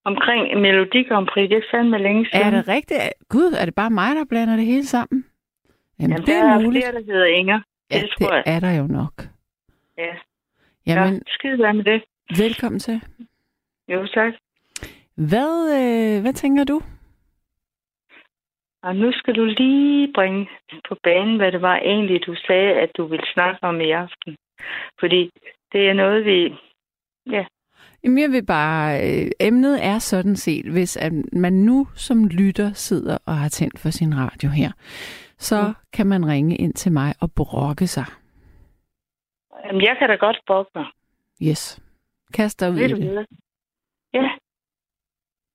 omkring 0.05 0.61
Melodi 0.61 1.03
Grand 1.03 1.27
Prix. 1.27 1.49
Det 1.49 1.57
er 1.57 1.67
fandme 1.71 1.97
længe 1.97 2.25
siden. 2.25 2.47
Er 2.47 2.51
det 2.51 2.67
rigtigt? 2.67 2.99
Gud, 3.29 3.55
er 3.59 3.65
det 3.65 3.75
bare 3.75 3.89
mig, 3.89 4.15
der 4.15 4.25
blander 4.29 4.55
det 4.55 4.65
hele 4.65 4.85
sammen? 4.85 5.25
Jamen, 5.99 6.11
Jamen 6.11 6.25
det 6.25 6.35
er, 6.35 6.43
er 6.43 6.59
muligt. 6.63 6.85
flere, 6.85 6.93
der 7.01 7.13
hedder 7.13 7.25
Inger. 7.25 7.61
Ja, 7.91 7.99
det, 7.99 8.09
det 8.19 8.25
jeg. 8.29 8.43
er 8.45 8.59
der 8.59 8.71
jo 8.71 8.87
nok. 8.87 9.13
Ja. 9.97 10.13
Jamen, 10.87 11.13
ja, 11.13 11.19
skide 11.27 11.59
være 11.59 11.73
med 11.73 11.83
det. 11.83 12.03
Velkommen 12.37 12.79
til. 12.79 13.01
Jo, 13.87 14.07
tak. 14.07 14.33
Hvad, 15.15 15.53
øh, 15.79 16.21
hvad 16.21 16.33
tænker 16.33 16.63
du? 16.63 16.81
Og 18.83 18.95
nu 18.95 19.11
skal 19.11 19.35
du 19.35 19.45
lige 19.45 20.13
bringe 20.13 20.49
på 20.89 20.95
banen, 21.03 21.37
hvad 21.37 21.51
det 21.51 21.61
var 21.61 21.77
egentlig, 21.77 22.21
du 22.25 22.35
sagde, 22.47 22.73
at 22.73 22.89
du 22.97 23.05
ville 23.07 23.25
snakke 23.33 23.59
om 23.61 23.81
i 23.81 23.91
aften. 23.91 24.35
Fordi 24.99 25.29
det 25.71 25.89
er 25.89 25.93
noget, 25.93 26.25
vi... 26.25 26.53
Ja. 27.31 27.45
Jamen, 28.03 28.17
jeg 28.21 28.31
vil 28.31 28.45
bare... 28.45 29.01
Øh, 29.01 29.31
emnet 29.39 29.85
er 29.85 29.99
sådan 29.99 30.35
set, 30.35 30.65
hvis 30.65 30.97
at 30.97 31.13
man 31.33 31.53
nu 31.53 31.87
som 31.95 32.27
lytter 32.27 32.73
sidder 32.73 33.17
og 33.25 33.37
har 33.37 33.49
tændt 33.49 33.79
for 33.79 33.89
sin 33.89 34.17
radio 34.17 34.49
her, 34.49 34.71
så 35.43 35.67
mm. 35.67 35.73
kan 35.93 36.07
man 36.07 36.27
ringe 36.27 36.55
ind 36.55 36.73
til 36.73 36.91
mig 36.91 37.13
og 37.21 37.29
brokke 37.35 37.87
sig. 37.87 38.05
Jamen, 39.65 39.81
jeg 39.81 39.95
kan 39.99 40.09
da 40.09 40.15
godt 40.15 40.39
brokke 40.47 40.71
mig. 40.75 40.85
Yes. 41.41 41.81
Kast 42.33 42.59
dig 42.59 42.71
ud 42.71 42.77
i 42.77 42.87
det. 42.87 43.27
Ja. 44.13 44.29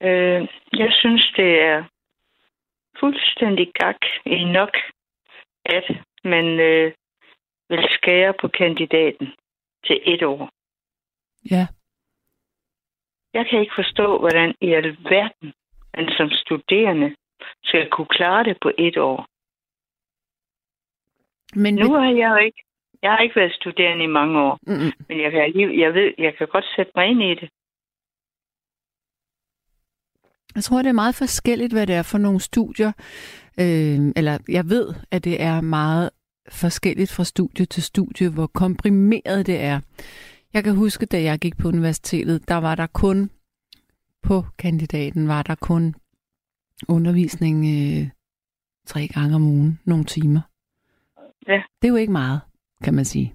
Øh, 0.02 0.48
jeg 0.72 0.90
synes, 0.92 1.32
det 1.36 1.62
er 1.62 1.84
fuldstændig 3.00 3.72
gak 3.74 4.00
i 4.26 4.44
nok, 4.44 4.74
at 5.64 5.84
man 6.24 6.60
øh, 6.60 6.92
vil 7.68 7.84
skære 7.90 8.34
på 8.40 8.48
kandidaten 8.48 9.26
til 9.86 10.00
et 10.04 10.22
år. 10.22 10.50
Ja. 11.50 11.66
Jeg 13.34 13.46
kan 13.50 13.60
ikke 13.60 13.72
forstå, 13.76 14.18
hvordan 14.18 14.54
i 14.60 14.72
alverden 14.72 15.52
man 15.96 16.08
som 16.16 16.30
studerende 16.30 17.16
skal 17.64 17.90
kunne 17.90 18.06
klare 18.06 18.44
det 18.44 18.56
på 18.62 18.70
et 18.78 18.96
år. 18.96 19.26
Men 21.54 21.74
nu 21.74 21.92
har 21.92 22.10
jeg 22.10 22.30
jo 22.30 22.36
ikke, 22.46 22.62
jeg 23.02 23.10
har 23.10 23.18
ikke 23.18 23.36
været 23.36 23.52
studerende 23.52 24.04
i 24.04 24.06
mange 24.06 24.40
år, 24.40 24.58
Mm-mm. 24.66 24.92
men 25.08 25.20
jeg 25.20 25.30
kan, 25.30 25.40
jeg 25.78 25.94
ved, 25.94 26.14
jeg 26.18 26.34
kan 26.38 26.48
godt 26.48 26.64
sætte 26.76 26.92
mig 26.94 27.06
ind 27.06 27.22
i 27.22 27.34
det. 27.34 27.48
Jeg 30.54 30.64
tror, 30.64 30.82
det 30.82 30.88
er 30.88 31.02
meget 31.04 31.14
forskelligt, 31.14 31.72
hvad 31.72 31.86
det 31.86 31.94
er 31.94 32.02
for 32.02 32.18
nogle 32.18 32.40
studier. 32.40 32.92
Øh, 33.60 34.12
eller 34.16 34.38
jeg 34.48 34.64
ved, 34.68 34.94
at 35.10 35.24
det 35.24 35.42
er 35.42 35.60
meget 35.60 36.10
forskelligt 36.50 37.12
fra 37.12 37.24
studie 37.24 37.66
til 37.66 37.82
studie, 37.82 38.28
hvor 38.30 38.46
komprimeret 38.46 39.46
det 39.46 39.60
er. 39.60 39.80
Jeg 40.54 40.64
kan 40.64 40.76
huske, 40.76 41.06
da 41.06 41.22
jeg 41.22 41.38
gik 41.38 41.58
på 41.58 41.68
universitetet, 41.68 42.48
der 42.48 42.54
var 42.56 42.74
der 42.74 42.86
kun 42.86 43.30
på 44.22 44.42
kandidaten, 44.58 45.28
var 45.28 45.42
der 45.42 45.54
kun 45.54 45.94
undervisning 46.88 47.56
øh, 47.64 48.08
tre 48.86 49.08
gange 49.14 49.34
om 49.34 49.42
ugen, 49.42 49.80
nogle 49.84 50.04
timer. 50.04 50.40
Ja. 51.46 51.62
Det 51.82 51.88
er 51.88 51.92
jo 51.92 51.96
ikke 51.96 52.12
meget, 52.12 52.40
kan 52.84 52.94
man 52.94 53.04
sige. 53.04 53.34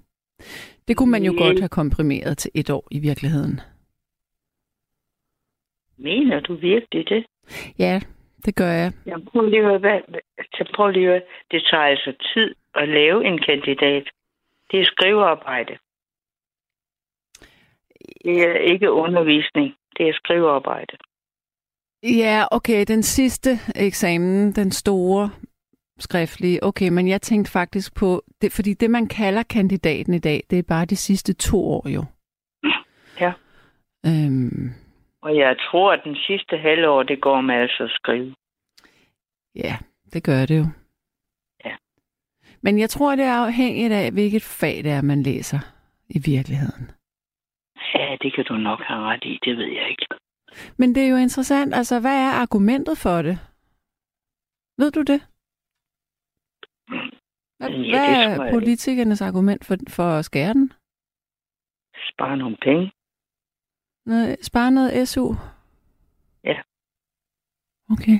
Det 0.88 0.96
kunne 0.96 1.10
man 1.10 1.24
jo 1.24 1.34
godt 1.38 1.60
have 1.60 1.68
komprimeret 1.68 2.38
til 2.38 2.50
et 2.54 2.70
år 2.70 2.88
i 2.90 2.98
virkeligheden. 2.98 3.60
Mener 5.96 6.40
du 6.40 6.54
virkelig 6.54 7.08
det? 7.08 7.26
Ja, 7.78 8.00
det 8.44 8.54
gør 8.56 8.70
jeg. 8.70 8.92
Jamen, 9.06 9.26
prøv 9.26 9.46
lige 9.48 9.66
at, 9.66 9.80
hvad, 9.80 10.00
prøv 10.74 10.90
lige 10.90 11.14
at, 11.14 11.22
det 11.50 11.62
tager 11.70 11.82
altså 11.82 12.12
tid 12.34 12.54
at 12.74 12.88
lave 12.88 13.24
en 13.24 13.38
kandidat. 13.38 14.10
Det 14.70 14.80
er 14.80 14.84
skrivearbejde. 14.84 15.78
Det 18.24 18.42
er 18.42 18.58
ikke 18.72 18.92
undervisning, 18.92 19.74
det 19.96 20.08
er 20.08 20.12
skrivearbejde. 20.12 20.96
Ja, 22.02 22.44
okay, 22.50 22.84
den 22.88 23.02
sidste 23.02 23.50
eksamen, 23.76 24.52
den 24.52 24.70
store 24.70 25.30
skriftlige, 25.98 26.64
okay, 26.64 26.88
men 26.88 27.08
jeg 27.08 27.22
tænkte 27.22 27.52
faktisk 27.52 27.94
på, 27.94 28.22
det, 28.42 28.52
fordi 28.52 28.74
det 28.74 28.90
man 28.90 29.06
kalder 29.08 29.42
kandidaten 29.42 30.14
i 30.14 30.18
dag, 30.18 30.42
det 30.50 30.58
er 30.58 30.62
bare 30.68 30.84
de 30.84 30.96
sidste 30.96 31.32
to 31.32 31.68
år 31.68 31.88
jo. 31.88 32.04
Ja. 33.20 33.32
Øhm, 34.06 34.70
og 35.22 35.36
jeg 35.36 35.56
tror, 35.58 35.92
at 35.92 36.00
den 36.04 36.16
sidste 36.16 36.56
halvår, 36.56 37.02
det 37.02 37.20
går 37.20 37.40
med 37.40 37.54
altså 37.54 37.82
at 37.84 37.90
skrive. 37.90 38.34
Ja, 39.54 39.76
det 40.12 40.24
gør 40.24 40.46
det 40.46 40.58
jo. 40.58 40.66
Ja. 41.64 41.76
Men 42.62 42.78
jeg 42.78 42.90
tror, 42.90 43.16
det 43.16 43.24
er 43.24 43.46
afhængigt 43.46 43.92
af, 43.92 44.12
hvilket 44.12 44.42
fag 44.42 44.76
det 44.84 44.92
er, 44.92 45.02
man 45.02 45.22
læser 45.22 45.58
i 46.08 46.18
virkeligheden. 46.24 46.90
Ja, 47.94 48.16
det 48.22 48.34
kan 48.34 48.44
du 48.44 48.54
nok 48.54 48.80
have 48.80 49.00
ret 49.00 49.24
i, 49.24 49.38
det 49.44 49.56
ved 49.56 49.66
jeg 49.66 49.90
ikke. 49.90 50.06
Men 50.78 50.94
det 50.94 51.02
er 51.04 51.08
jo 51.08 51.16
interessant, 51.16 51.74
altså 51.74 52.00
hvad 52.00 52.16
er 52.26 52.32
argumentet 52.42 52.98
for 52.98 53.22
det? 53.22 53.38
Ved 54.78 54.90
du 54.90 55.02
det? 55.02 55.20
Hvad, 57.68 58.24
er 58.24 58.52
politikernes 58.52 59.22
argument 59.22 59.64
for, 59.64 59.76
for 59.88 60.02
at 60.02 60.24
skære 60.24 60.54
den? 60.54 60.72
Spare 62.12 62.36
nogle 62.36 62.56
penge. 62.62 62.92
Noget, 64.06 64.44
spare 64.44 64.70
noget 64.70 65.08
SU? 65.08 65.34
Ja. 66.44 66.62
Okay. 67.90 68.18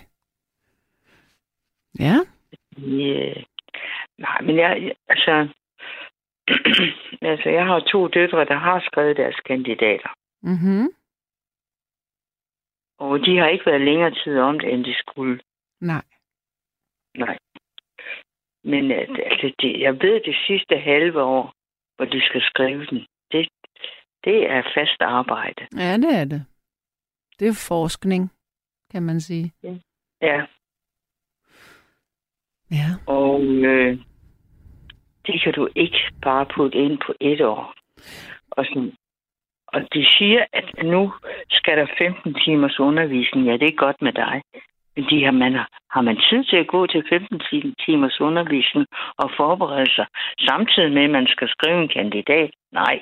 Ja? 1.99 2.17
Yeah. 2.79 3.45
Nej, 4.19 4.41
men 4.41 4.57
jeg, 4.57 4.95
altså, 5.09 5.49
altså, 7.33 7.49
jeg 7.49 7.67
har 7.67 7.81
to 7.81 8.09
døtre, 8.09 8.45
der 8.45 8.59
har 8.59 8.81
skrevet 8.81 9.17
deres 9.17 9.37
kandidater. 9.37 10.09
Mhm. 10.43 10.89
Og 12.99 13.21
de 13.21 13.39
har 13.39 13.49
ikke 13.49 13.67
været 13.67 13.81
længere 13.81 14.15
tid 14.25 14.39
om 14.39 14.59
det, 14.59 14.75
end 14.75 14.85
de 14.85 14.95
skulle. 14.99 15.41
Nej. 15.81 16.03
Nej. 17.15 17.39
Men 18.65 18.91
altså, 18.91 19.53
det, 19.61 19.81
jeg 19.81 19.93
ved 19.93 20.21
det 20.25 20.37
sidste 20.47 20.77
halve 20.77 21.23
år, 21.23 21.53
hvor 21.97 22.05
de 22.05 22.21
skal 22.21 22.43
skrive 22.43 22.87
den, 22.87 23.07
det, 23.33 23.49
det 24.25 24.51
er 24.51 24.63
fast 24.75 25.01
arbejde. 25.01 25.67
Ja, 25.77 25.97
det 25.97 26.15
er 26.21 26.25
det. 26.25 26.47
Det 27.39 27.49
er 27.49 27.67
forskning, 27.69 28.31
kan 28.93 29.03
man 29.03 29.21
sige. 29.21 29.53
Ja. 29.63 29.75
Ja. 30.23 30.47
ja. 32.71 32.89
Og 33.07 33.43
øh, 33.43 33.99
det 35.27 35.43
kan 35.43 35.53
du 35.53 35.69
ikke 35.77 36.13
bare 36.23 36.47
putte 36.57 36.79
ind 36.79 36.99
på 37.07 37.15
et 37.21 37.41
år. 37.41 37.75
Og, 38.51 38.65
sådan, 38.65 38.93
og 39.67 39.81
de 39.95 40.07
siger, 40.19 40.45
at 40.53 40.85
nu 40.85 41.13
skal 41.51 41.77
der 41.77 41.87
15 41.99 42.35
timers 42.45 42.81
undervisning. 42.81 43.47
Ja, 43.47 43.53
det 43.53 43.69
er 43.69 43.77
godt 43.77 44.03
med 44.03 44.13
dig. 44.13 44.43
De 44.97 45.25
har, 45.25 45.31
man, 45.31 45.53
har 45.91 46.03
man 46.03 46.17
tid 46.17 46.45
til 46.45 46.57
at 46.57 46.67
gå 46.67 46.87
til 46.87 47.03
15 47.09 47.41
timers 47.85 48.21
undervisning 48.21 48.87
og 49.19 49.31
forberede 49.37 49.91
sig, 49.97 50.07
samtidig 50.49 50.93
med, 50.93 51.05
at 51.05 51.11
man 51.11 51.27
skal 51.27 51.49
skrive 51.49 51.83
en 51.83 51.89
kandidat? 51.89 52.51
Nej. 52.73 52.99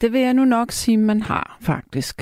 Det 0.00 0.12
vil 0.12 0.20
jeg 0.20 0.34
nu 0.34 0.44
nok 0.44 0.70
sige, 0.70 0.96
man 0.96 1.20
har, 1.22 1.58
faktisk. 1.66 2.16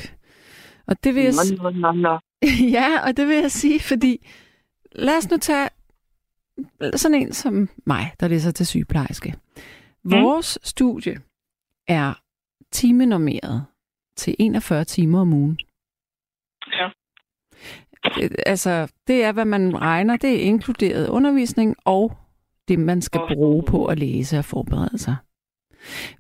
Og 0.87 1.05
det 1.05 1.15
vil 1.15 1.23
jeg 1.23 1.33
Nå, 1.59 1.71
nå, 1.71 1.71
nå, 1.71 1.93
nå. 1.93 2.19
ja, 2.79 2.89
og 3.07 3.17
det 3.17 3.29
vil 3.29 3.37
jeg 3.37 3.51
sige, 3.51 3.81
fordi 3.81 4.13
lad 4.93 5.17
os 5.17 5.31
nu 5.31 5.37
tage 5.37 5.69
sådan 6.97 7.15
en 7.15 7.33
som 7.33 7.69
mig, 7.87 8.05
der 8.21 8.29
læser 8.29 8.53
til 8.53 8.67
sygeplejerske. 8.67 9.35
Vores 10.05 10.59
mm. 10.61 10.65
studie 10.65 11.17
er 11.89 12.15
timenormeret 12.71 13.67
til 14.17 14.37
41 14.39 14.85
timer 14.85 15.21
om 15.21 15.33
ugen. 15.33 15.59
Ja. 16.73 16.89
Det, 18.05 18.37
altså, 18.47 18.93
det 19.07 19.25
er, 19.25 19.33
hvad 19.33 19.45
man 19.45 19.81
regner. 19.81 20.17
Det 20.17 20.35
er 20.35 20.41
inkluderet 20.41 21.09
undervisning 21.09 21.77
og 21.85 22.13
det, 22.69 22.79
man 22.79 23.03
skal 23.03 23.21
bruge 23.35 23.63
på 23.63 23.87
at 23.87 23.99
læse 23.99 24.39
og 24.39 24.45
forberede 24.45 24.99
sig. 24.99 25.17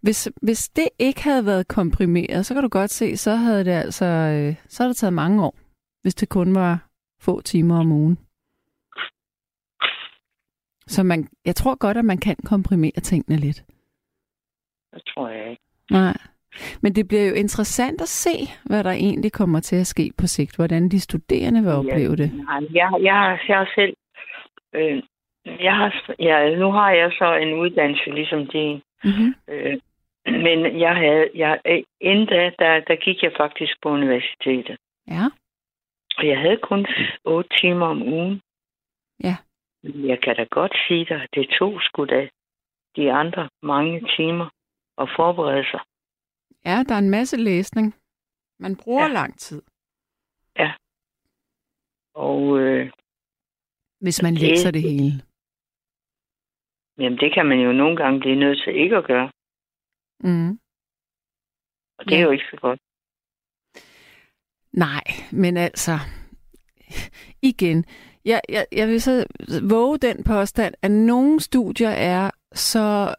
Hvis, 0.02 0.28
hvis 0.42 0.68
det 0.68 0.88
ikke 0.98 1.22
havde 1.22 1.46
været 1.46 1.68
komprimeret, 1.68 2.46
så 2.46 2.54
kan 2.54 2.62
du 2.62 2.68
godt 2.68 2.90
se, 2.90 3.16
så 3.16 3.34
havde 3.34 3.64
det 3.64 3.70
altså, 3.70 4.04
øh, 4.04 4.56
så 4.68 4.82
havde 4.82 4.88
det 4.88 4.96
taget 4.96 5.12
mange 5.12 5.44
år, 5.44 5.58
hvis 6.02 6.14
det 6.14 6.28
kun 6.28 6.54
var 6.54 6.88
få 7.20 7.40
timer 7.40 7.78
om 7.78 7.92
ugen. 7.92 8.18
Så 10.86 11.02
man, 11.02 11.28
jeg 11.44 11.56
tror 11.56 11.74
godt, 11.74 11.96
at 11.96 12.04
man 12.04 12.18
kan 12.18 12.36
komprimere 12.44 13.00
tingene 13.02 13.36
lidt. 13.36 13.64
Det 14.94 15.02
tror 15.06 15.28
jeg 15.28 15.50
ikke. 15.50 15.62
Nej. 15.90 16.16
Men 16.82 16.94
det 16.94 17.08
bliver 17.08 17.26
jo 17.28 17.34
interessant 17.34 18.00
at 18.00 18.08
se, 18.08 18.34
hvad 18.64 18.84
der 18.84 18.90
egentlig 18.90 19.32
kommer 19.32 19.60
til 19.60 19.76
at 19.76 19.86
ske 19.86 20.12
på 20.18 20.26
sigt. 20.26 20.56
Hvordan 20.56 20.88
de 20.88 21.00
studerende 21.00 21.60
vil 21.62 21.72
opleve 21.72 22.16
det. 22.16 22.30
Jeg, 22.48 22.62
jeg, 22.70 23.00
jeg 23.02 23.14
har 23.14 23.70
selv... 23.74 23.94
Øh, 24.74 25.02
jeg 25.46 25.76
har, 25.76 26.14
ja, 26.18 26.56
nu 26.56 26.70
har 26.70 26.90
jeg 26.90 27.12
så 27.12 27.34
en 27.34 27.52
uddannelse 27.54 28.10
ligesom 28.10 28.46
din. 28.46 28.82
Mm-hmm. 29.04 29.34
Øh, 29.48 29.78
men 30.26 30.80
jeg 30.80 30.94
havde, 30.96 31.30
jeg, 31.34 31.60
øh, 31.66 31.82
inden 32.00 32.26
da, 32.26 32.50
der, 32.58 32.80
der 32.80 32.96
gik 32.96 33.22
jeg 33.22 33.32
faktisk 33.36 33.72
på 33.82 33.88
universitetet. 33.88 34.76
Ja. 35.08 35.24
Og 36.18 36.26
jeg 36.26 36.38
havde 36.38 36.56
kun 36.56 36.86
8 37.24 37.50
timer 37.60 37.86
om 37.86 38.02
ugen. 38.02 38.40
Ja. 39.24 39.36
Jeg 39.82 40.20
kan 40.20 40.36
da 40.36 40.44
godt 40.50 40.76
sige 40.88 41.04
dig, 41.04 41.26
det 41.34 41.48
tog 41.58 41.82
sgu 41.82 42.04
da 42.04 42.28
de 42.96 43.12
andre 43.12 43.48
mange 43.62 44.00
timer 44.16 44.48
at 44.98 45.08
forberede 45.16 45.64
sig. 45.70 45.80
Ja, 46.64 46.82
der 46.88 46.94
er 46.94 46.98
en 46.98 47.10
masse 47.10 47.36
læsning. 47.36 47.94
Man 48.58 48.76
bruger 48.76 49.02
ja. 49.02 49.08
Ja. 49.08 49.12
lang 49.12 49.38
tid, 49.38 49.62
Og 52.14 52.58
øh, 52.58 52.90
hvis 54.00 54.22
man 54.22 54.32
Det- 54.34 54.42
læser 54.42 54.70
det 54.70 54.82
hele. 54.82 55.12
jamen, 56.98 57.18
det 57.18 57.34
kan 57.34 57.46
man 57.46 57.58
jo 57.58 57.72
nogle 57.72 57.96
gange 57.96 58.20
blive 58.20 58.36
nødt 58.36 58.58
til 58.64 58.76
ikke 58.76 58.96
at 58.96 59.04
gøre. 59.06 59.30
Mm. 60.20 60.50
Og 61.98 62.04
det 62.04 62.14
er 62.14 62.18
Ja. 62.18 62.24
jo 62.24 62.30
ikke 62.30 62.44
så 62.50 62.56
godt. 62.60 62.80
Nej, 64.72 65.04
men 65.32 65.56
altså, 65.56 65.92
igen, 67.42 67.84
jeg, 68.24 68.40
jeg, 68.48 68.66
jeg 68.72 68.88
vil 68.88 69.02
så 69.02 69.26
våge 69.70 69.98
den 69.98 70.24
påstand, 70.24 70.74
at 70.82 70.90
nogle 70.90 71.40
studier 71.40 71.88
er 71.90 72.30
så 72.52 73.14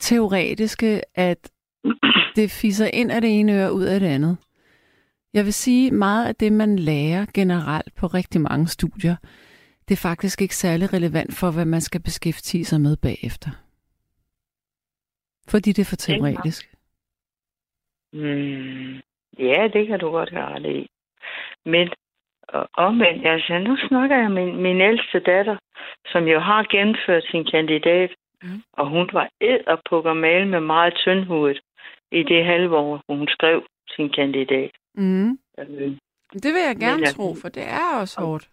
teoretiske, 0.00 1.02
at 1.14 1.50
det 2.36 2.50
fisser 2.50 2.90
ind 2.92 3.12
af 3.12 3.20
det 3.20 3.40
ene 3.40 3.52
øre 3.52 3.72
ud 3.72 3.84
af 3.84 4.00
det 4.00 4.06
andet. 4.06 4.36
Jeg 5.34 5.44
vil 5.44 5.52
sige, 5.52 5.90
meget 5.90 6.28
af 6.28 6.34
det, 6.34 6.52
man 6.52 6.78
lærer 6.78 7.26
generelt 7.34 7.94
på 7.94 8.06
rigtig 8.06 8.40
mange 8.40 8.66
studier, 8.66 9.16
det 9.88 9.94
er 9.94 10.08
faktisk 10.08 10.42
ikke 10.42 10.56
særlig 10.56 10.92
relevant 10.92 11.34
for, 11.40 11.50
hvad 11.54 11.64
man 11.64 11.80
skal 11.80 12.02
beskæftige 12.02 12.64
sig 12.64 12.80
med 12.80 12.96
bagefter. 12.96 13.50
Fordi 15.48 15.72
det 15.72 15.82
er 15.82 15.90
for 15.90 15.96
teoretisk. 15.96 16.74
Mm, 18.12 18.94
ja, 19.38 19.68
det 19.72 19.86
kan 19.86 19.98
du 20.00 20.10
godt 20.10 20.30
have 20.30 20.46
ret 20.46 20.66
i. 20.66 20.90
Men 21.64 21.88
og 22.48 22.68
omvendt, 22.72 23.26
altså 23.26 23.58
nu 23.58 23.76
snakker 23.88 24.16
jeg 24.16 24.30
med 24.30 24.46
min, 24.46 24.62
min 24.62 24.80
ældste 24.80 25.20
datter, 25.20 25.56
som 26.06 26.24
jo 26.24 26.38
har 26.40 26.66
gennemført 26.70 27.24
sin 27.30 27.44
kandidat, 27.44 28.10
Mm. 28.42 28.62
og 28.72 28.86
hun 28.88 29.10
var 29.12 29.28
ed 29.40 29.60
og 29.66 29.78
pukker 29.90 30.12
male 30.12 30.48
med 30.48 30.60
meget 30.60 30.94
tyndhudet 30.94 31.60
i 32.12 32.22
det 32.22 32.44
halve 32.44 32.76
år, 32.76 33.02
hun 33.08 33.28
skrev 33.28 33.66
sin 33.96 34.08
kandidat. 34.10 34.70
Mm. 34.94 35.30
Øh, 35.58 35.96
Det 36.32 36.50
vil 36.54 36.62
jeg 36.68 36.76
gerne 36.80 36.96
Men 37.00 37.06
tro, 37.06 37.34
for 37.42 37.48
det 37.48 37.62
er 37.62 38.00
også 38.00 38.20
hårdt. 38.20 38.48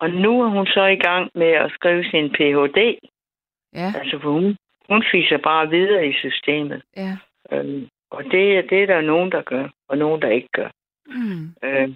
Og 0.00 0.10
nu 0.10 0.42
er 0.42 0.48
hun 0.48 0.66
så 0.66 0.84
i 0.84 0.96
gang 0.96 1.30
med 1.34 1.46
at 1.46 1.70
skrive 1.74 2.04
sin 2.10 2.30
Ph.D. 2.30 2.98
Ja, 3.74 3.92
Altså, 3.98 4.18
for 4.22 4.30
hun, 4.32 4.56
hun 4.90 5.04
fiser 5.12 5.38
bare 5.38 5.70
videre 5.70 6.08
i 6.08 6.12
systemet. 6.12 6.82
ja. 6.96 7.16
Øh, 7.52 7.82
og 8.10 8.24
det, 8.24 8.70
det 8.70 8.82
er 8.82 8.86
der 8.86 9.00
nogen, 9.00 9.32
der 9.32 9.42
gør, 9.42 9.68
og 9.88 9.98
nogen, 9.98 10.22
der 10.22 10.28
ikke 10.28 10.48
gør. 10.52 10.70
Mm. 11.06 11.54
Øh, 11.64 11.88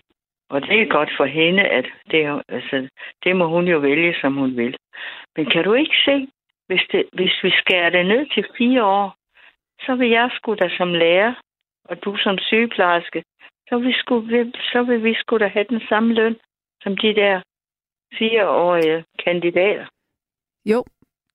og 0.51 0.63
det 0.63 0.83
er 0.83 0.87
godt 0.87 1.11
for 1.17 1.25
hende, 1.25 1.63
at 1.63 1.87
det, 2.11 2.43
altså, 2.49 2.89
det 3.25 3.37
må 3.37 3.47
hun 3.49 3.69
jo 3.69 3.79
vælge, 3.79 4.15
som 4.21 4.35
hun 4.35 4.57
vil. 4.57 4.77
Men 5.37 5.47
kan 5.51 5.65
du 5.65 5.75
ikke 5.75 5.97
se, 6.05 6.29
hvis, 6.69 6.85
det, 6.93 7.03
hvis 7.13 7.35
vi 7.43 7.51
skærer 7.51 7.91
det 7.91 8.07
ned 8.07 8.23
til 8.35 8.45
fire 8.59 8.85
år, 8.85 9.09
så 9.87 9.95
vil 9.95 10.11
jeg 10.11 10.31
sgu 10.37 10.55
da 10.55 10.69
som 10.79 10.91
lærer, 10.93 11.35
og 11.85 12.05
du 12.05 12.17
som 12.17 12.39
sygeplejerske, 12.39 13.23
så 13.69 13.79
vil, 13.79 13.89
vi 13.89 13.93
sgu, 13.93 14.15
så 14.73 14.83
vil 14.89 15.05
vi 15.05 15.15
sgu 15.15 15.39
da 15.39 15.47
have 15.47 15.67
den 15.69 15.81
samme 15.89 16.15
løn 16.15 16.37
som 16.83 16.97
de 16.97 17.15
der 17.15 17.41
fireårige 18.19 19.05
kandidater. 19.25 19.87
Jo, 20.65 20.85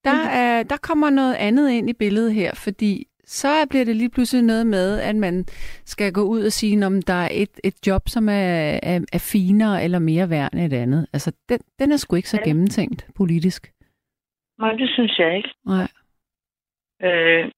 der, 0.04 0.19
er, 0.41 0.63
der 0.63 0.78
kommer 0.78 1.10
noget 1.10 1.36
andet 1.36 1.72
ind 1.72 1.89
i 1.89 1.93
billedet 1.93 2.34
her, 2.34 2.52
fordi 2.63 3.08
så 3.26 3.67
bliver 3.69 3.86
det 3.86 3.96
lige 3.96 4.10
pludselig 4.10 4.43
noget 4.43 4.67
med, 4.67 5.00
at 5.00 5.15
man 5.15 5.46
skal 5.86 6.13
gå 6.13 6.22
ud 6.22 6.46
og 6.46 6.52
sige, 6.52 6.86
om 6.86 7.02
der 7.02 7.13
er 7.13 7.30
et, 7.32 7.60
et 7.63 7.88
job, 7.88 8.02
som 8.10 8.30
er, 8.30 8.80
er, 8.84 9.00
er 9.13 9.30
finere 9.32 9.84
eller 9.84 10.00
mere 10.00 10.30
værd 10.30 10.54
end 10.54 10.62
et 10.62 10.74
andet. 10.74 11.08
Altså, 11.13 11.32
den, 11.50 11.60
den 11.80 11.91
er 11.91 11.98
sgu 11.98 12.15
ikke 12.15 12.30
så 12.30 12.41
gennemtænkt 12.46 13.08
politisk. 13.15 13.72
Nej, 14.63 14.73
det 14.73 14.89
synes 14.89 15.19
jeg 15.19 15.38
ikke. 15.38 15.49
Nej. 15.65 15.88
Øh, 17.08 17.52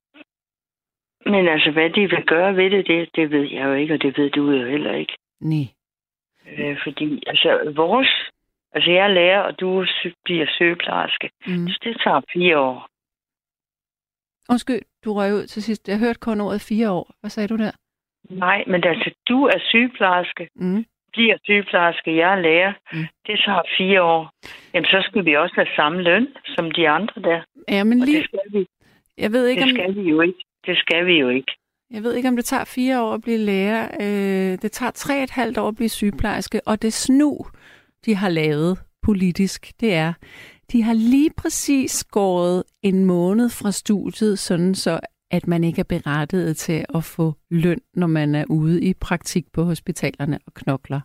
men 1.26 1.48
altså, 1.48 1.72
hvad 1.72 1.90
de 1.90 2.02
vil 2.02 2.26
gøre 2.26 2.56
ved 2.56 2.70
det, 2.72 2.88
det, 2.88 3.10
det 3.16 3.32
ved 3.32 3.46
jeg 3.52 3.66
jo 3.66 3.74
ikke, 3.74 3.94
og 3.94 4.02
det 4.02 4.18
ved 4.18 4.30
du 4.30 4.52
jo 4.52 4.66
heller 4.70 4.94
ikke. 4.94 5.18
Nej. 5.40 5.68
Øh, 6.52 6.78
fordi, 6.84 7.24
altså, 7.28 7.74
vores... 7.76 8.08
Altså, 8.72 8.92
jeg 8.92 9.04
er 9.04 9.14
lærer, 9.20 9.42
og 9.42 9.60
du 9.60 9.86
bliver 10.24 10.48
sygeplejerske. 10.50 11.30
Mm. 11.48 11.68
Så 11.68 11.80
det 11.84 11.98
tager 12.04 12.22
fire 12.34 12.60
år. 12.60 12.88
Undskyld, 14.50 14.82
du 15.06 15.14
røg 15.14 15.34
ud 15.34 15.46
til 15.48 15.64
sidst. 15.64 15.88
Jeg 15.90 16.00
hørte 16.00 16.20
kun 16.20 16.42
ordet 16.42 16.62
fire 16.62 16.92
år. 16.92 17.12
Hvad 17.20 17.30
sagde 17.30 17.48
du 17.48 17.58
der? 17.58 17.72
Nej, 18.30 18.64
men 18.68 18.84
altså, 18.84 19.12
du 19.30 19.46
er 19.46 19.60
sygeplejerske, 19.60 20.50
Mm. 20.56 20.86
Bliver 21.16 21.38
sygeplejerske, 21.44 22.18
jeg 22.22 22.32
er 22.38 22.42
lærer. 22.48 22.74
Mm. 22.94 23.06
Det 23.28 23.36
tager 23.46 23.64
fire 23.78 24.02
år. 24.04 24.24
Jamen, 24.74 24.86
så 24.86 25.00
skal 25.08 25.26
vi 25.26 25.34
også 25.44 25.56
have 25.56 25.68
samme 25.76 26.02
løn 26.02 26.28
som 26.56 26.72
de 26.72 26.90
andre 26.90 27.22
der. 27.22 27.42
Ja, 27.70 27.84
men 27.84 28.02
Og 28.02 28.06
lige, 28.06 28.18
det 28.18 28.26
skal 28.26 28.40
vi, 28.54 28.68
jeg 29.18 29.32
ved 29.32 29.48
ikke, 29.48 29.62
det 29.62 29.72
om, 29.72 29.76
skal 29.78 29.96
vi 29.96 30.10
jo 30.10 30.22
ikke. 30.22 30.42
Det 30.68 30.78
skal 30.78 31.06
vi 31.06 31.20
jo 31.20 31.30
ikke. 31.30 31.52
Jeg 31.92 32.04
ved 32.04 32.14
ikke, 32.14 32.30
om 32.30 32.36
det 32.36 32.46
tager 32.46 32.66
fire 32.66 33.02
år 33.02 33.14
at 33.14 33.22
blive 33.22 33.38
lærer. 33.38 33.84
Øh, 34.02 34.58
det 34.62 34.72
tager 34.72 34.92
tre 34.92 35.18
og 35.18 35.24
et 35.24 35.32
halvt 35.32 35.58
år 35.58 35.68
at 35.68 35.76
blive 35.76 35.90
sygeplejerske, 35.90 36.62
og 36.68 36.82
det 36.82 36.94
snu, 36.94 37.46
de 38.06 38.16
har 38.16 38.30
lavet 38.30 38.80
politisk, 39.04 39.72
det 39.80 39.94
er, 39.94 40.14
de 40.72 40.84
har 40.84 40.94
lige 40.94 41.32
præcis 41.38 41.92
skåret 41.92 42.64
en 42.84 43.06
måned 43.06 43.50
fra 43.50 43.72
studiet, 43.72 44.40
sådan 44.40 44.76
så 44.76 45.00
at 45.32 45.48
man 45.48 45.64
ikke 45.64 45.80
er 45.80 45.90
berettiget 45.90 46.58
til 46.58 46.86
at 46.96 47.04
få 47.04 47.34
løn, 47.50 47.82
når 47.94 48.08
man 48.08 48.36
er 48.36 48.46
ude 48.50 48.84
i 48.84 48.94
praktik 48.94 49.46
på 49.54 49.64
hospitalerne 49.64 50.40
og 50.48 50.54
knokler. 50.54 51.02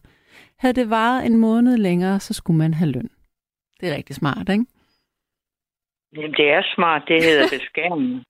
Havde 0.59 0.75
det 0.75 0.91
varet 0.91 1.27
en 1.27 1.37
måned 1.37 1.77
længere, 1.77 2.21
så 2.21 2.35
skulle 2.35 2.59
man 2.59 2.75
have 2.75 2.91
løn. 2.91 3.11
Det 3.81 3.89
er 3.89 3.97
rigtig 3.97 4.17
smart, 4.17 4.49
ikke? 4.49 4.65
Jamen, 6.17 6.33
det 6.33 6.51
er 6.51 6.63
smart. 6.75 7.03
Det 7.09 7.25
hedder 7.25 7.47
beskæringer. 7.59 8.21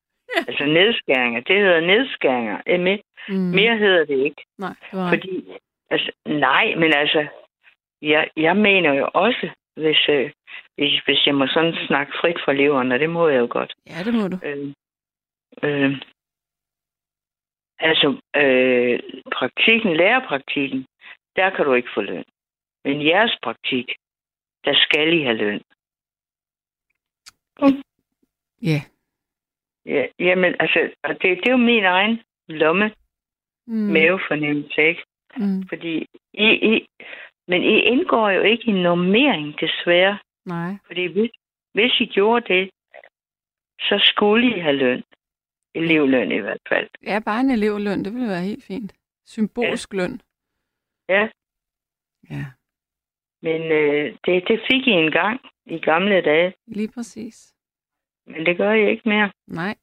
altså 0.49 0.65
nedskæringer. 0.65 1.41
Det 1.41 1.57
hedder 1.57 1.81
nedskæringer. 1.81 2.61
Er? 2.67 2.97
Mm. 3.29 3.35
Mere 3.35 3.79
hedder 3.79 4.05
det 4.05 4.19
ikke. 4.25 4.43
Nej, 4.59 4.75
det 4.91 4.99
var... 4.99 5.09
Fordi, 5.09 5.45
altså, 5.91 6.11
nej, 6.27 6.75
men 6.75 6.93
altså, 6.95 7.27
jeg, 8.03 8.31
jeg 8.37 8.57
mener 8.57 8.93
jo 8.95 9.09
også, 9.15 9.49
hvis, 9.77 10.09
øh, 10.09 10.31
hvis, 10.79 10.93
hvis 11.05 11.27
jeg 11.27 11.35
må 11.35 11.47
sådan 11.47 11.75
snakke 11.87 12.13
frit 12.21 12.41
fra 12.45 12.53
leveren, 12.53 12.93
og 12.93 12.99
det 12.99 13.11
må 13.11 13.29
jeg 13.29 13.41
jo 13.41 13.49
godt. 13.51 13.75
Ja, 13.87 14.05
det 14.05 14.15
må 14.15 14.29
du. 14.29 14.39
Øh, 14.47 14.73
øh, 15.63 15.93
altså, 17.79 18.21
øh, 18.37 19.01
praktikken, 19.33 19.97
lærerpraktikken, 19.97 20.87
der 21.37 21.51
kan 21.51 21.65
du 21.65 21.73
ikke 21.75 21.89
få 21.95 22.01
løn. 22.01 22.25
Men 22.85 23.07
jeres 23.07 23.39
praktik, 23.43 23.87
der 24.65 24.75
skal 24.75 25.19
I 25.19 25.23
have 25.23 25.37
løn. 25.37 25.63
Ja. 28.63 28.81
Ja, 29.87 30.07
jamen, 30.19 30.55
altså, 30.61 30.79
det, 31.09 31.21
det 31.23 31.47
er 31.47 31.51
jo 31.51 31.57
min 31.57 31.85
egen 31.85 32.23
lomme 32.49 32.91
Mm. 33.67 33.77
mavefornemmelse, 33.77 34.83
ikke? 34.89 35.03
Mm. 35.37 35.69
Fordi 35.69 36.07
I, 36.33 36.47
I, 36.73 36.87
men 37.49 37.63
I 37.63 37.77
indgår 37.93 38.31
jo 38.31 38.43
ikke 38.43 38.65
i 38.67 38.83
normering, 38.83 39.61
desværre. 39.61 40.19
Nej. 40.47 40.73
Fordi 40.87 41.07
hvis, 41.07 41.31
hvis 41.75 42.01
I 42.01 42.07
gjorde 42.07 42.55
det, 42.55 42.71
så 43.81 44.01
skulle 44.05 44.57
I 44.57 44.61
have 44.61 44.77
løn. 44.77 45.03
Elevløn 45.75 46.33
i 46.33 46.39
hvert 46.39 46.61
fald. 46.69 46.89
Ja, 47.07 47.21
bare 47.25 47.41
en 47.41 47.51
elevløn, 47.51 48.05
det 48.05 48.13
ville 48.15 48.29
være 48.29 48.43
helt 48.43 48.65
fint. 48.65 48.93
Symbolsk 49.25 49.93
løn. 49.93 50.21
Ja, 51.09 51.29
Ja, 52.31 52.45
men 53.43 53.63
øh, 53.73 54.17
det, 54.25 54.49
det 54.49 54.61
fik 54.71 54.87
I 54.87 54.91
engang 54.91 55.41
i 55.67 55.79
gamle 55.79 56.21
dage. 56.21 56.55
lige 56.67 56.89
præcis. 56.95 57.55
Men 58.27 58.47
det 58.47 58.57
gør 58.57 58.73
I 58.73 58.91
ikke 58.91 59.09
mere. 59.09 59.33
Nej. 59.47 59.77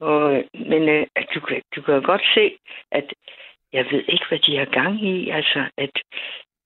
Og, 0.00 0.44
men 0.54 0.88
øh, 0.88 1.06
du, 1.34 1.40
kan- 1.40 1.62
du 1.76 1.82
kan 1.82 2.02
godt 2.02 2.22
se, 2.34 2.58
at 2.90 3.14
jeg 3.72 3.84
ved 3.90 4.04
ikke, 4.08 4.24
hvad 4.28 4.38
de 4.38 4.56
har 4.56 4.64
gang 4.64 5.02
i. 5.02 5.30
Altså, 5.30 5.70
at 5.76 5.90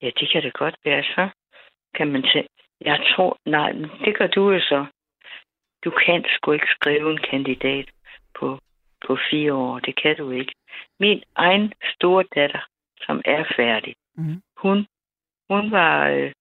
ja, 0.01 0.09
det 0.19 0.29
kan 0.31 0.43
det 0.43 0.53
godt 0.53 0.75
være. 0.85 1.03
Så 1.03 1.29
kan 1.95 2.07
man 2.11 2.23
sige, 2.23 2.47
jeg 2.81 2.99
tror, 3.15 3.37
nej, 3.45 3.71
det 4.05 4.17
gør 4.17 4.27
du 4.27 4.51
jo 4.51 4.59
så. 4.59 4.85
Du 5.87 5.91
kan 6.05 6.25
sgu 6.35 6.51
ikke 6.51 6.67
skrive 6.75 7.11
en 7.11 7.17
kandidat 7.31 7.87
på, 8.39 8.59
på 9.07 9.17
fire 9.29 9.53
år. 9.53 9.79
Det 9.79 10.01
kan 10.01 10.17
du 10.17 10.29
ikke. 10.31 10.53
Min 10.99 11.23
egen 11.35 11.73
store 11.93 12.23
datter, 12.35 12.63
som 13.05 13.21
er 13.25 13.43
færdig, 13.55 13.95
Mm. 14.19 14.41
hun, 14.57 14.87
hun 15.49 15.71
var, 15.71 16.09
øh, 16.09 16.31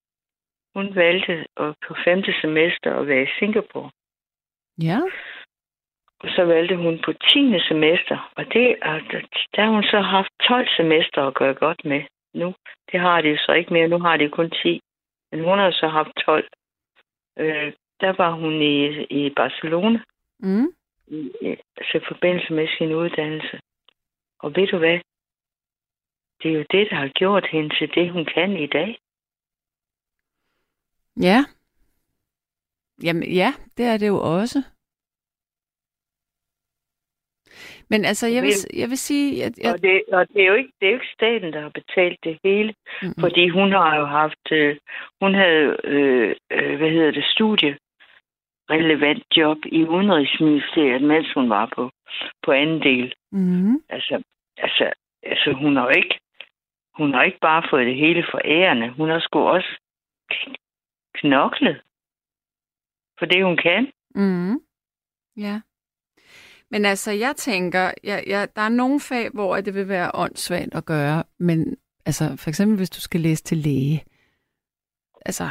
hun 0.74 0.94
valgte 0.94 1.46
at 1.56 1.74
på 1.88 1.94
femte 2.04 2.32
semester 2.40 2.94
at 3.00 3.06
være 3.06 3.22
i 3.22 3.34
Singapore. 3.38 3.90
Ja. 4.82 5.00
Og 6.20 6.28
så 6.28 6.44
valgte 6.44 6.76
hun 6.76 6.98
på 7.04 7.12
10. 7.12 7.60
semester, 7.68 8.32
og 8.36 8.44
det, 8.52 8.76
og 8.82 9.00
der, 9.56 9.62
har 9.64 9.70
hun 9.70 9.82
så 9.84 10.00
haft 10.00 10.32
12 10.48 10.68
semester 10.76 11.26
at 11.26 11.34
gøre 11.34 11.54
godt 11.54 11.84
med 11.84 12.02
nu. 12.34 12.54
Det 12.92 13.00
har 13.00 13.20
de 13.20 13.28
jo 13.28 13.36
så 13.36 13.52
ikke 13.52 13.72
mere, 13.72 13.88
nu 13.88 13.98
har 13.98 14.16
de 14.16 14.28
kun 14.28 14.50
10. 14.50 14.80
Men 15.32 15.44
hun 15.44 15.58
har 15.58 15.70
så 15.70 15.88
haft 15.88 16.12
12. 16.26 16.48
Øh, 17.38 17.72
der 18.00 18.12
var 18.22 18.30
hun 18.32 18.62
i, 18.62 19.04
i 19.04 19.30
Barcelona, 19.36 19.98
Mm. 20.38 20.66
i, 21.06 21.30
altså 21.76 21.98
i 21.98 22.08
forbindelse 22.08 22.52
med 22.52 22.68
sin 22.78 22.92
uddannelse. 22.94 23.60
Og 24.38 24.56
ved 24.56 24.66
du 24.66 24.78
hvad? 24.78 24.98
Det 26.42 26.50
er 26.50 26.54
jo 26.58 26.64
det, 26.70 26.90
der 26.90 26.96
har 26.96 27.08
gjort 27.08 27.46
hende 27.46 27.76
til 27.78 27.94
det, 27.94 28.12
hun 28.12 28.24
kan 28.34 28.56
i 28.56 28.66
dag. 28.66 28.98
Ja. 31.20 31.44
Jamen 33.02 33.32
ja, 33.32 33.52
det 33.76 33.84
er 33.84 33.96
det 33.96 34.08
jo 34.08 34.16
også. 34.16 34.58
Men 37.90 38.04
altså, 38.04 38.26
jeg 38.26 38.42
vil, 38.42 38.52
jeg 38.74 38.88
vil 38.88 38.98
sige, 38.98 39.44
at 39.44 39.58
jeg, 39.58 39.72
Og, 39.72 39.82
det, 39.82 40.02
og 40.12 40.28
det, 40.28 40.42
er 40.42 40.46
jo 40.46 40.54
ikke, 40.54 40.72
det 40.80 40.86
er 40.86 40.90
jo 40.90 40.98
ikke 40.98 41.12
staten, 41.14 41.52
der 41.52 41.60
har 41.60 41.68
betalt 41.68 42.18
det 42.24 42.38
hele. 42.44 42.74
Mm-mm. 43.02 43.14
Fordi 43.20 43.48
hun 43.48 43.72
har 43.72 43.96
jo 43.96 44.04
haft, 44.04 44.52
øh, 44.52 44.76
hun 45.20 45.34
havde, 45.34 45.76
øh, 45.84 46.36
øh, 46.50 46.76
hvad 46.76 46.90
hedder 46.90 47.10
det, 47.10 47.24
studie 47.24 47.78
relevant 48.70 49.22
job 49.36 49.58
i 49.66 49.84
Udenrigsministeriet, 49.84 51.02
mens 51.02 51.32
hun 51.34 51.50
var 51.50 51.72
på, 51.76 51.90
på 52.44 52.52
anden 52.52 52.80
del. 52.82 53.14
mm, 53.32 53.76
Altså, 53.88 54.22
altså, 54.56 54.92
altså 55.22 55.52
hun 55.52 55.76
har 55.76 55.84
jo 55.84 55.92
ikke, 55.96 56.18
hun 56.94 57.14
har 57.14 57.22
ikke 57.22 57.38
bare 57.40 57.62
fået 57.70 57.86
det 57.86 57.96
hele 57.96 58.24
for 58.30 58.40
ærende. 58.44 58.90
Hun 58.90 59.08
har 59.10 59.20
sgu 59.20 59.38
også 59.38 59.80
knoklet 61.14 61.80
for 63.18 63.26
det, 63.26 63.44
hun 63.44 63.56
kan. 63.56 63.92
mm, 64.14 64.60
ja. 65.36 65.60
Men 66.70 66.84
altså, 66.84 67.10
jeg 67.10 67.36
tænker, 67.36 67.90
jeg, 68.04 68.24
jeg, 68.26 68.48
der 68.56 68.62
er 68.62 68.68
nogle 68.68 69.00
fag, 69.00 69.30
hvor 69.34 69.56
det 69.56 69.74
vil 69.74 69.88
være 69.88 70.10
åndssvagt 70.14 70.74
at 70.74 70.84
gøre, 70.84 71.24
men 71.38 71.76
altså, 72.06 72.36
for 72.36 72.48
eksempel 72.48 72.76
hvis 72.76 72.90
du 72.90 73.00
skal 73.00 73.20
læse 73.20 73.44
til 73.44 73.58
læge, 73.58 74.04
altså, 75.26 75.44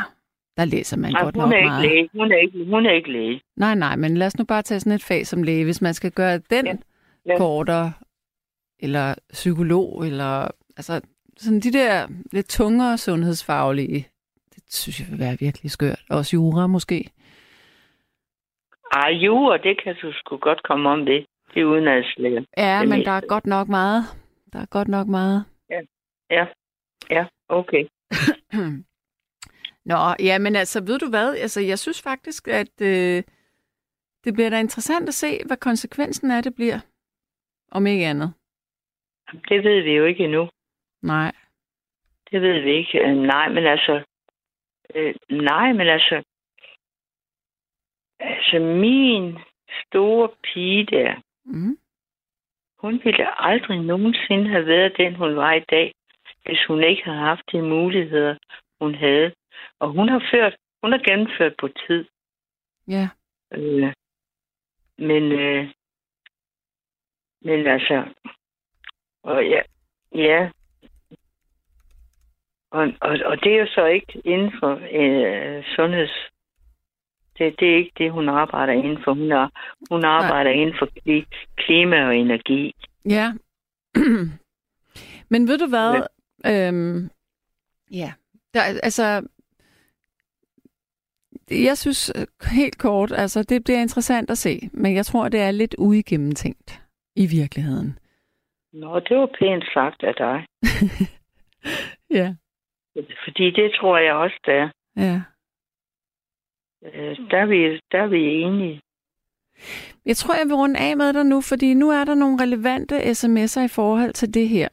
der 0.57 0.65
læser 0.65 0.97
man 0.97 1.15
Ej, 1.15 1.23
godt 1.23 1.35
hun 1.35 1.43
nok 1.43 1.53
er 1.53 1.57
ikke 1.57 1.67
meget. 1.69 1.89
læge. 1.89 2.09
Hun 2.13 2.31
er 2.31 2.37
ikke, 2.37 2.65
hun 2.65 2.85
er 2.85 2.91
ikke 2.91 3.11
læge. 3.11 3.41
Nej, 3.55 3.75
nej, 3.75 3.95
men 3.95 4.17
lad 4.17 4.27
os 4.27 4.37
nu 4.37 4.45
bare 4.45 4.61
tage 4.61 4.79
sådan 4.79 4.91
et 4.95 5.03
fag 5.03 5.27
som 5.27 5.43
læge. 5.43 5.63
Hvis 5.63 5.81
man 5.81 5.93
skal 5.93 6.11
gøre 6.11 6.37
den 6.37 6.65
Ja. 6.65 6.71
ja. 6.71 6.77
Ja. 7.31 7.37
kortere, 7.37 7.93
eller 8.79 9.15
psykolog, 9.33 10.05
eller 10.07 10.47
altså 10.77 11.01
sådan 11.37 11.59
de 11.59 11.71
der 11.73 12.07
lidt 12.31 12.49
tungere 12.49 12.97
sundhedsfaglige, 12.97 14.07
det 14.55 14.63
synes 14.69 14.99
jeg 14.99 15.07
vil 15.11 15.19
være 15.19 15.37
virkelig 15.39 15.71
skørt. 15.71 16.01
Også 16.09 16.35
jura 16.35 16.67
måske. 16.67 17.09
Ej, 18.91 19.09
jura, 19.09 19.57
det 19.57 19.83
kan 19.83 19.95
du 20.01 20.11
sgu 20.13 20.37
godt 20.37 20.63
komme 20.63 20.89
om 20.89 21.05
det. 21.05 21.25
Det 21.53 21.61
er 21.61 21.65
udenrigslæger. 21.65 22.43
Ja, 22.57 22.79
Det 22.79 22.89
men 22.89 22.97
meste. 22.99 23.05
der 23.11 23.17
er 23.17 23.21
godt 23.27 23.45
nok 23.45 23.67
meget. 23.67 24.03
Der 24.53 24.59
er 24.59 24.65
godt 24.65 24.87
nok 24.87 25.07
meget. 25.07 25.45
Ja, 27.09 27.25
okay. 27.49 27.83
Nå, 29.85 29.95
ja, 30.19 30.39
men 30.39 30.55
altså, 30.55 30.83
ved 30.83 30.99
du 30.99 31.09
hvad? 31.09 31.35
Altså, 31.37 31.61
jeg 31.61 31.79
synes 31.79 32.01
faktisk, 32.01 32.47
at 32.47 32.81
øh, 32.81 33.23
det 34.23 34.33
bliver 34.33 34.49
da 34.49 34.59
interessant 34.59 35.07
at 35.07 35.13
se, 35.13 35.27
hvad 35.45 35.57
konsekvensen 35.57 36.31
af 36.31 36.43
det 36.43 36.55
bliver. 36.55 36.79
Om 37.71 37.87
ikke 37.87 38.05
andet. 38.05 38.33
Det 39.49 39.63
ved 39.63 39.81
vi 39.83 39.91
jo 39.91 40.05
ikke 40.05 40.23
endnu. 40.23 40.49
Nej. 41.01 41.31
Det 42.31 42.41
ved 42.41 42.61
vi 42.61 42.71
ikke. 42.71 42.99
Øh, 42.99 43.15
nej, 43.17 43.49
men 43.49 43.65
altså... 43.65 44.03
Øh, 44.95 45.15
nej, 45.29 45.73
men 45.73 45.87
altså... 45.87 46.23
Altså, 48.19 48.59
min 48.59 49.37
store 49.85 50.29
pige 50.43 50.85
der, 50.85 51.15
Mm. 51.47 51.77
hun 52.79 53.01
ville 53.03 53.41
aldrig 53.49 53.79
nogensinde 53.81 54.49
have 54.49 54.65
været 54.65 54.97
den, 54.97 55.15
hun 55.15 55.35
var 55.35 55.53
i 55.53 55.59
dag, 55.69 55.93
hvis 56.45 56.65
hun 56.67 56.83
ikke 56.83 57.03
havde 57.03 57.17
haft 57.17 57.41
de 57.51 57.61
muligheder, 57.61 58.35
hun 58.81 58.95
havde. 58.95 59.33
Og 59.79 59.91
hun 59.91 60.09
har 60.09 60.27
ført, 60.31 60.55
hun 60.83 60.91
har 60.91 61.01
gennemført 61.09 61.53
på 61.59 61.67
tid. 61.87 62.05
Ja. 62.87 63.09
Øh, 63.53 63.93
men, 64.97 65.31
øh, 65.31 65.71
men 67.41 67.67
altså, 67.67 68.05
og 69.23 69.45
ja, 69.47 69.61
ja. 70.15 70.49
Og, 72.71 72.93
og, 73.01 73.17
og 73.25 73.43
det 73.43 73.53
er 73.53 73.59
jo 73.59 73.67
så 73.67 73.85
ikke 73.85 74.21
inden 74.25 74.51
for 74.59 74.73
øh, 74.91 75.63
sundheds... 75.75 76.11
Det, 77.37 77.59
det 77.59 77.71
er 77.71 77.75
ikke 77.75 77.91
det, 77.97 78.11
hun 78.11 78.29
arbejder 78.29 78.73
inden 78.73 79.03
for. 79.03 79.13
Hun, 79.13 79.31
er, 79.31 79.49
hun 79.89 80.05
arbejder 80.05 80.51
inden 80.51 80.75
for 80.79 80.85
kli, 80.85 81.25
klima 81.55 82.05
og 82.05 82.15
energi. 82.15 82.75
Ja. 83.09 83.33
Men 85.31 85.47
ved 85.47 85.57
du 85.57 85.67
hvad? 85.67 86.07
Ja. 86.43 86.67
Øhm, 86.67 87.09
ja. 87.91 88.13
Der, 88.53 88.61
altså, 88.83 89.27
jeg 91.51 91.77
synes 91.77 92.11
øh, 92.15 92.25
helt 92.51 92.77
kort, 92.77 93.11
altså 93.11 93.43
det 93.43 93.63
bliver 93.63 93.79
interessant 93.81 94.29
at 94.29 94.37
se, 94.37 94.69
men 94.73 94.95
jeg 94.95 95.05
tror, 95.05 95.29
det 95.29 95.39
er 95.39 95.51
lidt 95.51 95.75
uigennemtænkt 95.77 96.81
i 97.15 97.25
virkeligheden. 97.25 97.99
Nå, 98.73 98.99
det 98.99 99.17
var 99.17 99.29
pænt 99.39 99.63
sagt 99.73 100.03
af 100.03 100.13
dig. 100.17 100.45
Ja. 102.09 102.35
Fordi 103.23 103.51
det 103.51 103.71
tror 103.79 103.97
jeg 103.97 104.13
også, 104.13 104.35
der 104.45 104.53
er. 104.53 104.69
Ja. 104.97 105.21
Øh, 106.93 107.17
Der 107.31 107.37
er 107.37 107.45
vi, 107.45 107.79
der 107.91 107.97
er 108.03 108.07
vi 108.07 108.31
enige. 108.41 108.81
Jeg 110.05 110.17
tror, 110.17 110.33
jeg 110.35 110.45
vil 110.45 110.55
runde 110.55 110.79
af 110.79 110.97
med 110.97 111.13
dig 111.13 111.25
nu, 111.25 111.41
fordi 111.41 111.73
nu 111.73 111.89
er 111.89 112.03
der 112.05 112.15
nogle 112.15 112.43
relevante 112.43 112.95
sms'er 112.97 113.61
i 113.65 113.67
forhold 113.67 114.13
til 114.13 114.33
det 114.33 114.49
her. 114.49 114.67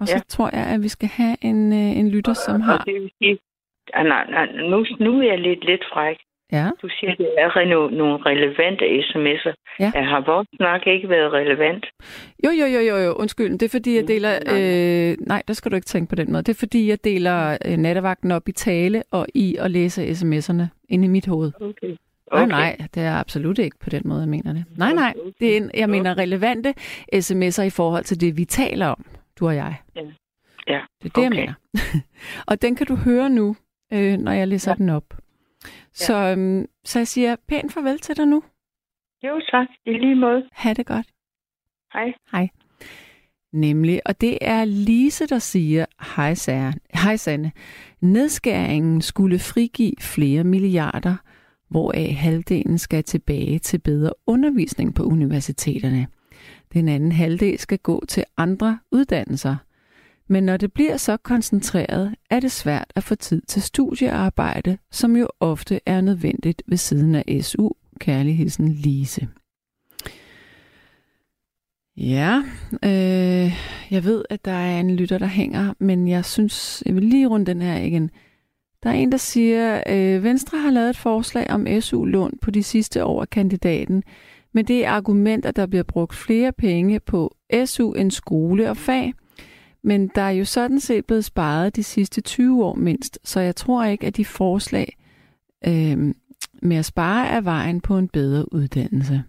Og 0.00 0.08
så 0.08 0.14
Ja. 0.16 0.20
tror 0.28 0.50
jeg, 0.56 0.66
at 0.66 0.82
vi 0.82 0.88
skal 0.88 1.08
have 1.08 1.36
en, 1.40 1.72
øh, 1.72 1.98
en 1.98 2.08
lytter, 2.10 2.32
som 2.34 2.60
har... 2.60 2.78
Og 2.78 2.84
det 2.86 2.94
vil 2.94 3.10
sige, 3.18 3.38
ah, 3.94 4.06
nej, 4.06 4.24
nej, 4.30 4.46
nu, 4.70 4.86
nu 5.00 5.20
er 5.20 5.26
jeg 5.32 5.38
lidt, 5.38 5.64
lidt 5.64 5.84
fræk. 5.92 6.16
Ja. 6.52 6.70
Du 6.82 6.88
siger, 7.00 7.14
det 7.14 7.28
er 7.38 7.48
re- 7.50 7.94
nogle 7.94 8.16
relevante 8.26 8.84
sms'er. 8.84 9.54
Ja. 9.80 9.92
Ja, 9.94 10.02
Har 10.02 10.20
vores 10.26 10.48
snak 10.56 10.86
ikke 10.86 11.08
været 11.08 11.32
relevant? 11.32 11.86
Jo, 12.44 12.50
jo, 12.50 12.66
jo, 12.66 12.80
jo, 12.80 12.96
jo. 12.96 13.12
Undskyld. 13.12 13.52
Det 13.58 13.62
er 13.62 13.68
fordi, 13.78 13.96
jeg 13.96 14.08
deler... 14.08 14.32
Øh, 14.52 15.16
nej, 15.26 15.42
der 15.48 15.54
skal 15.54 15.70
du 15.70 15.76
ikke 15.76 15.84
tænke 15.86 16.08
på 16.08 16.14
den 16.14 16.32
måde. 16.32 16.42
Det 16.42 16.48
er 16.54 16.58
fordi, 16.58 16.88
jeg 16.88 17.04
deler 17.04 17.58
øh, 17.66 17.76
nattevagten 17.76 18.30
op 18.30 18.48
i 18.48 18.52
tale 18.52 19.02
og 19.10 19.26
i 19.34 19.56
at 19.60 19.70
læse 19.70 20.02
sms'erne 20.10 20.62
ind 20.88 21.04
i 21.04 21.08
mit 21.08 21.26
hoved. 21.26 21.52
Okay. 21.60 21.96
Okay. 22.30 22.46
Nej, 22.46 22.76
nej, 22.76 22.76
det 22.94 23.02
er 23.02 23.14
absolut 23.20 23.58
ikke 23.58 23.76
på 23.84 23.90
den 23.90 24.02
måde, 24.04 24.20
jeg 24.20 24.28
mener 24.28 24.52
det. 24.52 24.64
Nej, 24.78 24.92
nej. 24.92 25.14
Det 25.40 25.52
er 25.52 25.56
en, 25.56 25.70
jeg 25.74 25.90
mener 25.90 26.18
relevante 26.18 26.74
sms'er 27.14 27.62
i 27.62 27.70
forhold 27.70 28.04
til 28.04 28.20
det, 28.20 28.36
vi 28.36 28.44
taler 28.44 28.86
om, 28.86 29.04
du 29.40 29.46
og 29.46 29.54
jeg. 29.56 29.74
Ja. 29.96 30.00
Ja, 30.68 30.80
Det 31.02 31.08
er 31.08 31.08
det, 31.08 31.16
okay. 31.16 31.22
jeg 31.22 31.30
mener. 31.30 31.54
og 32.50 32.62
den 32.62 32.76
kan 32.76 32.86
du 32.86 32.94
høre 32.96 33.30
nu, 33.30 33.56
øh, 33.92 34.18
når 34.18 34.32
jeg 34.32 34.48
læser 34.48 34.70
ja. 34.70 34.74
Ja. 34.74 34.78
den 34.78 34.88
op. 34.88 35.14
Så, 35.92 36.14
øhm, 36.16 36.66
så 36.84 36.98
jeg 36.98 37.06
siger 37.06 37.36
pænt 37.48 37.72
farvel 37.72 37.98
til 37.98 38.16
dig 38.16 38.26
nu. 38.26 38.42
Jo, 39.22 39.40
tak. 39.50 39.66
I 39.86 39.92
lige 39.92 40.14
måde. 40.14 40.42
Ha' 40.52 40.72
det 40.72 40.86
godt. 40.86 41.06
Hej. 41.92 42.12
Hej. 42.32 42.48
Nemlig, 43.52 44.00
og 44.06 44.20
det 44.20 44.38
er 44.40 44.64
Lise, 44.64 45.26
der 45.26 45.38
siger, 45.38 45.86
hej, 46.16 46.34
Sær. 46.34 46.72
hej 46.94 47.16
Sanne, 47.16 47.52
nedskæringen 48.00 49.00
skulle 49.02 49.38
frigive 49.38 49.92
flere 50.00 50.44
milliarder, 50.44 51.16
hvoraf 51.68 52.14
halvdelen 52.14 52.78
skal 52.78 53.04
tilbage 53.04 53.58
til 53.58 53.78
bedre 53.78 54.12
undervisning 54.26 54.94
på 54.94 55.02
universiteterne. 55.02 56.06
Den 56.72 56.88
anden 56.88 57.12
halvdel 57.12 57.58
skal 57.58 57.78
gå 57.78 58.04
til 58.08 58.24
andre 58.36 58.78
uddannelser. 58.92 59.56
Men 60.28 60.44
når 60.44 60.56
det 60.56 60.72
bliver 60.72 60.96
så 60.96 61.16
koncentreret, 61.16 62.14
er 62.30 62.40
det 62.40 62.52
svært 62.52 62.92
at 62.96 63.04
få 63.04 63.14
tid 63.14 63.42
til 63.48 63.62
studiearbejde, 63.62 64.78
som 64.90 65.16
jo 65.16 65.28
ofte 65.40 65.80
er 65.86 66.00
nødvendigt 66.00 66.62
ved 66.66 66.76
siden 66.76 67.14
af 67.14 67.38
SU. 67.42 67.70
Kærligheden 68.00 68.72
Lise. 68.72 69.28
Ja, 71.96 72.42
øh, 72.84 73.52
jeg 73.90 74.04
ved, 74.04 74.24
at 74.30 74.44
der 74.44 74.52
er 74.52 74.80
en 74.80 74.96
lytter, 74.96 75.18
der 75.18 75.26
hænger, 75.26 75.74
men 75.78 76.08
jeg 76.08 76.24
synes, 76.24 76.82
jeg 76.86 76.94
vil 76.94 77.04
lige 77.04 77.26
runde 77.26 77.46
den 77.46 77.62
her 77.62 77.76
igen. 77.76 78.10
Der 78.82 78.90
er 78.90 78.94
en, 78.94 79.12
der 79.12 79.18
siger, 79.18 79.82
øh, 79.88 80.22
Venstre 80.22 80.58
har 80.58 80.70
lavet 80.70 80.90
et 80.90 80.96
forslag 80.96 81.50
om 81.50 81.66
SU-lån 81.80 82.38
på 82.42 82.50
de 82.50 82.62
sidste 82.62 83.04
år 83.04 83.20
af 83.20 83.30
kandidaten, 83.30 84.02
men 84.52 84.64
det 84.64 84.84
er 84.84 84.90
argument, 84.90 85.46
at 85.46 85.56
der 85.56 85.66
bliver 85.66 85.82
brugt 85.82 86.14
flere 86.14 86.52
penge 86.52 87.00
på 87.00 87.36
SU 87.64 87.92
end 87.92 88.10
skole 88.10 88.70
og 88.70 88.76
fag. 88.76 89.12
Men 89.86 90.08
der 90.14 90.22
er 90.22 90.30
jo 90.30 90.44
sådan 90.44 90.80
set 90.80 91.06
blevet 91.06 91.24
sparet 91.24 91.76
de 91.76 91.82
sidste 91.82 92.20
20 92.20 92.64
år 92.64 92.74
mindst, 92.74 93.18
så 93.24 93.40
jeg 93.40 93.56
tror 93.56 93.84
ikke, 93.84 94.06
at 94.06 94.16
de 94.16 94.24
forslag 94.24 94.96
øh, 95.66 96.14
med 96.62 96.76
at 96.76 96.84
spare 96.84 97.28
er 97.28 97.40
vejen 97.40 97.80
på 97.80 97.98
en 97.98 98.08
bedre 98.08 98.52
uddannelse. 98.52 99.24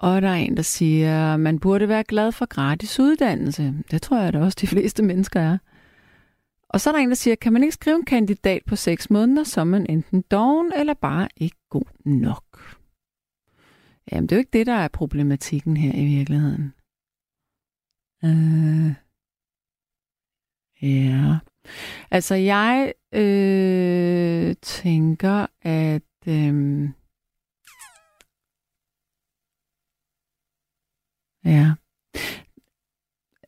Og 0.00 0.22
der 0.22 0.28
er 0.28 0.34
en, 0.34 0.56
der 0.56 0.62
siger, 0.62 1.34
at 1.34 1.40
man 1.40 1.58
burde 1.58 1.88
være 1.88 2.04
glad 2.04 2.32
for 2.32 2.46
gratis 2.46 3.00
uddannelse. 3.00 3.74
Det 3.90 4.02
tror 4.02 4.18
jeg, 4.18 4.28
at 4.28 4.36
også 4.36 4.58
de 4.60 4.66
fleste 4.66 5.02
mennesker 5.02 5.40
er. 5.40 5.58
Og 6.68 6.80
så 6.80 6.90
er 6.90 6.94
der 6.94 7.00
en, 7.00 7.08
der 7.08 7.14
siger, 7.14 7.34
kan 7.34 7.52
man 7.52 7.62
ikke 7.62 7.74
skrive 7.74 7.96
en 7.96 8.04
kandidat 8.04 8.62
på 8.66 8.76
6 8.76 9.10
måneder, 9.10 9.44
så 9.44 9.60
er 9.60 9.64
man 9.64 9.86
enten 9.88 10.24
doven 10.30 10.72
eller 10.76 10.94
bare 10.94 11.28
ikke 11.36 11.58
god 11.70 11.86
nok? 12.04 12.78
Jamen, 14.12 14.28
det 14.28 14.32
er 14.32 14.36
jo 14.36 14.40
ikke 14.40 14.58
det, 14.58 14.66
der 14.66 14.72
er 14.72 14.88
problematikken 14.88 15.76
her 15.76 15.92
i 15.94 16.04
virkeligheden. 16.04 16.74
Øh, 18.24 18.94
ja. 20.82 21.38
Altså, 22.10 22.34
jeg 22.34 22.92
øh, 23.12 24.54
tænker, 24.62 25.46
at... 25.62 26.02
Øh, 26.26 26.88
ja. 31.44 31.72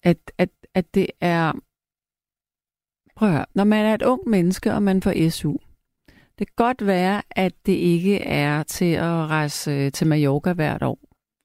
At, 0.03 0.33
at, 0.39 0.51
at 0.75 0.95
det 0.95 1.07
er... 1.21 1.53
Prøv 3.17 3.29
at 3.29 3.35
høre. 3.35 3.47
Når 3.55 3.65
man 3.65 3.87
er 3.87 3.95
et 3.95 4.03
ung 4.03 4.29
menneske, 4.29 4.73
og 4.73 4.83
man 4.83 5.03
får 5.03 5.31
SU, 5.31 5.57
det 6.39 6.47
kan 6.47 6.55
godt 6.57 6.87
være, 6.87 7.23
at 7.31 7.53
det 7.67 7.73
ikke 7.73 8.21
er 8.21 8.62
til 8.62 8.93
at 8.93 9.27
rejse 9.27 9.91
til 9.91 10.07
Mallorca 10.07 10.53
hvert 10.53 10.83
år, 10.83 10.99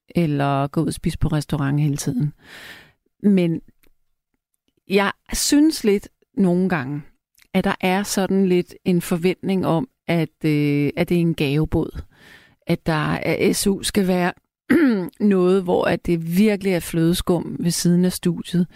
eller 0.08 0.66
gå 0.66 0.80
ud 0.80 0.86
og 0.86 0.94
spise 0.94 1.18
på 1.18 1.28
restaurant 1.28 1.80
hele 1.80 1.96
tiden. 1.96 2.32
Men 3.22 3.60
jeg 4.88 5.12
synes 5.32 5.84
lidt 5.84 6.08
nogle 6.34 6.68
gange, 6.68 7.02
at 7.54 7.64
der 7.64 7.74
er 7.80 8.02
sådan 8.02 8.46
lidt 8.46 8.74
en 8.84 9.02
forventning 9.02 9.66
om, 9.66 9.88
at, 10.08 10.44
øh, 10.44 10.90
at 10.96 11.08
det 11.08 11.16
er 11.16 11.20
en 11.20 11.34
gavebod. 11.34 12.02
At 12.66 12.86
der 12.86 13.18
at 13.22 13.56
SU 13.56 13.82
skal 13.82 14.06
være 14.06 14.32
noget, 15.34 15.62
hvor 15.62 15.84
at 15.84 16.06
det 16.06 16.36
virkelig 16.38 16.72
er 16.72 16.80
flødeskum 16.80 17.56
ved 17.60 17.70
siden 17.70 18.04
af 18.04 18.12
studiet. 18.12 18.66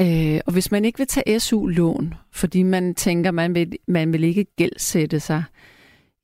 Øh, 0.00 0.40
og 0.46 0.52
hvis 0.52 0.70
man 0.70 0.84
ikke 0.84 0.98
vil 0.98 1.06
tage 1.06 1.40
SU-lån, 1.40 2.14
fordi 2.32 2.62
man 2.62 2.94
tænker, 2.94 3.30
man 3.30 3.54
vil, 3.54 3.76
man 3.88 4.12
vil 4.12 4.24
ikke 4.24 4.44
gældsætte 4.44 5.20
sig, 5.20 5.44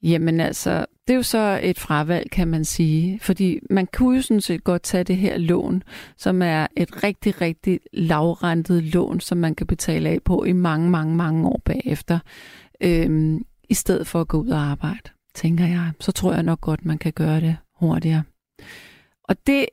jamen 0.02 0.40
altså, 0.40 0.86
det 1.06 1.12
er 1.12 1.16
jo 1.16 1.22
så 1.22 1.60
et 1.62 1.78
fravalg, 1.78 2.30
kan 2.30 2.48
man 2.48 2.64
sige. 2.64 3.20
Fordi 3.20 3.60
man 3.70 3.88
kunne 3.92 4.16
jo 4.16 4.22
sådan 4.22 4.40
set 4.40 4.64
godt 4.64 4.82
tage 4.82 5.04
det 5.04 5.16
her 5.16 5.38
lån, 5.38 5.82
som 6.16 6.42
er 6.42 6.66
et 6.76 7.02
rigtig, 7.02 7.40
rigtig 7.40 7.80
lavrentet 7.92 8.82
lån, 8.82 9.20
som 9.20 9.38
man 9.38 9.54
kan 9.54 9.66
betale 9.66 10.08
af 10.08 10.22
på 10.22 10.44
i 10.44 10.52
mange, 10.52 10.90
mange, 10.90 11.16
mange 11.16 11.48
år 11.48 11.62
bagefter. 11.64 12.18
Øhm, 12.80 13.44
I 13.68 13.74
stedet 13.74 14.06
for 14.06 14.20
at 14.20 14.28
gå 14.28 14.40
ud 14.40 14.48
og 14.48 14.60
arbejde, 14.60 15.10
tænker 15.34 15.66
jeg. 15.66 15.90
Så 16.00 16.12
tror 16.12 16.32
jeg 16.32 16.42
nok 16.42 16.60
godt, 16.60 16.84
man 16.84 16.98
kan 16.98 17.12
gøre 17.12 17.40
det 17.40 17.56
hurtigere. 17.76 18.22
Og 19.24 19.46
det, 19.46 19.66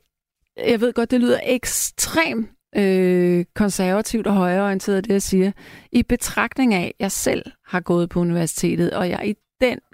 jeg 0.66 0.80
ved 0.80 0.92
godt, 0.92 1.10
det 1.10 1.20
lyder 1.20 1.40
ekstremt 1.46 2.50
øh, 2.76 3.44
konservativt 3.54 4.26
og 4.26 4.34
højreorienteret, 4.34 5.04
det 5.04 5.12
jeg 5.12 5.22
siger, 5.22 5.52
i 5.92 6.02
betragtning 6.02 6.74
af, 6.74 6.84
at 6.84 6.92
jeg 6.98 7.12
selv 7.12 7.42
har 7.66 7.80
gået 7.80 8.08
på 8.08 8.20
universitetet, 8.20 8.92
og 8.92 9.08
jeg 9.08 9.28
i 9.28 9.34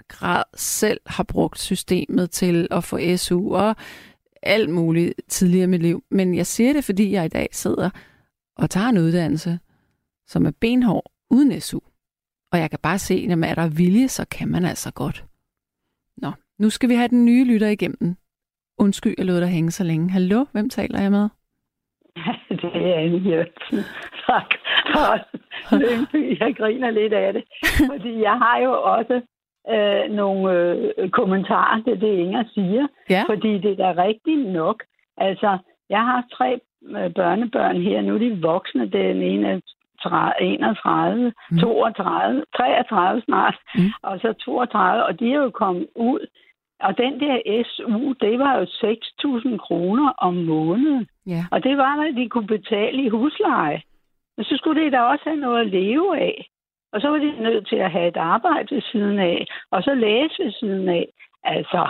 grad 0.09 0.43
selv 0.55 0.99
har 1.05 1.23
brugt 1.23 1.59
systemet 1.59 2.31
til 2.31 2.67
at 2.71 2.83
få 2.83 2.97
SU 3.17 3.55
og 3.55 3.75
alt 4.43 4.69
muligt 4.69 5.13
tidligere 5.27 5.63
i 5.63 5.67
mit 5.67 5.81
liv. 5.81 6.03
Men 6.11 6.35
jeg 6.35 6.45
siger 6.45 6.73
det, 6.73 6.83
fordi 6.83 7.11
jeg 7.11 7.25
i 7.25 7.29
dag 7.29 7.47
sidder 7.51 7.89
og 8.57 8.69
tager 8.69 8.87
en 8.87 8.97
uddannelse, 8.97 9.59
som 10.27 10.45
er 10.45 10.51
benhård 10.61 11.11
uden 11.29 11.61
SU. 11.61 11.79
Og 12.51 12.59
jeg 12.59 12.69
kan 12.69 12.79
bare 12.83 12.99
se, 12.99 13.27
at 13.31 13.43
er 13.43 13.55
der 13.55 13.77
vilje, 13.77 14.07
så 14.07 14.27
kan 14.31 14.47
man 14.47 14.65
altså 14.65 14.93
godt. 14.93 15.25
Nå, 16.17 16.31
nu 16.57 16.69
skal 16.69 16.89
vi 16.89 16.95
have 16.95 17.07
den 17.07 17.25
nye 17.25 17.45
lytter 17.45 17.67
igennem. 17.67 18.15
Undskyld, 18.77 19.15
jeg 19.17 19.25
lod 19.25 19.41
dig 19.41 19.49
hænge 19.49 19.71
så 19.71 19.83
længe. 19.83 20.09
Hallo, 20.09 20.45
hvem 20.51 20.69
taler 20.69 21.01
jeg 21.01 21.11
med? 21.11 21.29
det 22.49 22.63
er 22.63 22.95
Anne 22.95 23.17
Jørgensen. 23.29 23.79
Jeg 26.39 26.55
griner 26.57 26.91
lidt 26.91 27.13
af 27.13 27.33
det, 27.33 27.43
fordi 27.91 28.21
jeg 28.21 28.37
har 28.37 28.57
jo 28.57 28.71
også 28.83 29.21
øh, 29.75 30.11
nogle 30.11 30.51
øh, 30.97 31.09
kommentarer 31.09 31.81
til 31.83 32.01
det, 32.01 32.17
Inger 32.17 32.43
siger. 32.53 32.87
Ja. 33.09 33.23
Fordi 33.27 33.57
det 33.57 33.71
er 33.71 33.93
da 33.93 34.03
rigtigt 34.03 34.49
nok. 34.49 34.83
Altså, 35.17 35.57
jeg 35.89 35.99
har 35.99 36.23
tre 36.33 36.59
øh, 36.83 37.13
børnebørn 37.13 37.81
her. 37.81 38.01
Nu 38.01 38.13
er 38.15 38.19
de 38.19 38.41
voksne. 38.41 38.89
Den 38.89 39.21
ene 39.21 39.49
er 39.49 39.59
31, 40.41 41.33
mm. 41.51 41.57
32, 41.57 42.43
33 42.57 43.21
snart, 43.21 43.55
mm. 43.75 43.81
og 44.01 44.19
så 44.19 44.33
32, 44.33 45.03
og 45.03 45.19
de 45.19 45.31
er 45.33 45.37
jo 45.37 45.49
kommet 45.49 45.87
ud. 45.95 46.27
Og 46.79 46.97
den 46.97 47.19
der 47.19 47.63
SU, 47.63 48.13
det 48.13 48.39
var 48.39 48.53
jo 48.59 48.63
6.000 48.63 49.57
kroner 49.57 50.13
om 50.17 50.33
måneden. 50.33 51.07
Ja. 51.27 51.45
Og 51.51 51.63
det 51.63 51.77
var, 51.77 51.95
hvad 51.95 52.23
de 52.23 52.29
kunne 52.29 52.47
betale 52.47 53.03
i 53.03 53.09
husleje. 53.09 53.81
Og 54.37 54.45
så 54.45 54.57
skulle 54.57 54.83
det 54.83 54.91
da 54.91 55.01
også 55.01 55.23
have 55.27 55.39
noget 55.39 55.59
at 55.61 55.67
leve 55.67 56.19
af. 56.19 56.49
Og 56.93 57.01
så 57.01 57.07
var 57.09 57.17
de 57.17 57.31
nødt 57.41 57.67
til 57.67 57.75
at 57.75 57.91
have 57.91 58.07
et 58.07 58.17
arbejde 58.17 58.75
ved 58.75 58.81
siden 58.81 59.19
af, 59.19 59.47
og 59.71 59.83
så 59.83 59.93
læse 59.93 60.43
ved 60.43 60.51
siden 60.51 60.89
af. 60.89 61.07
Altså, 61.43 61.89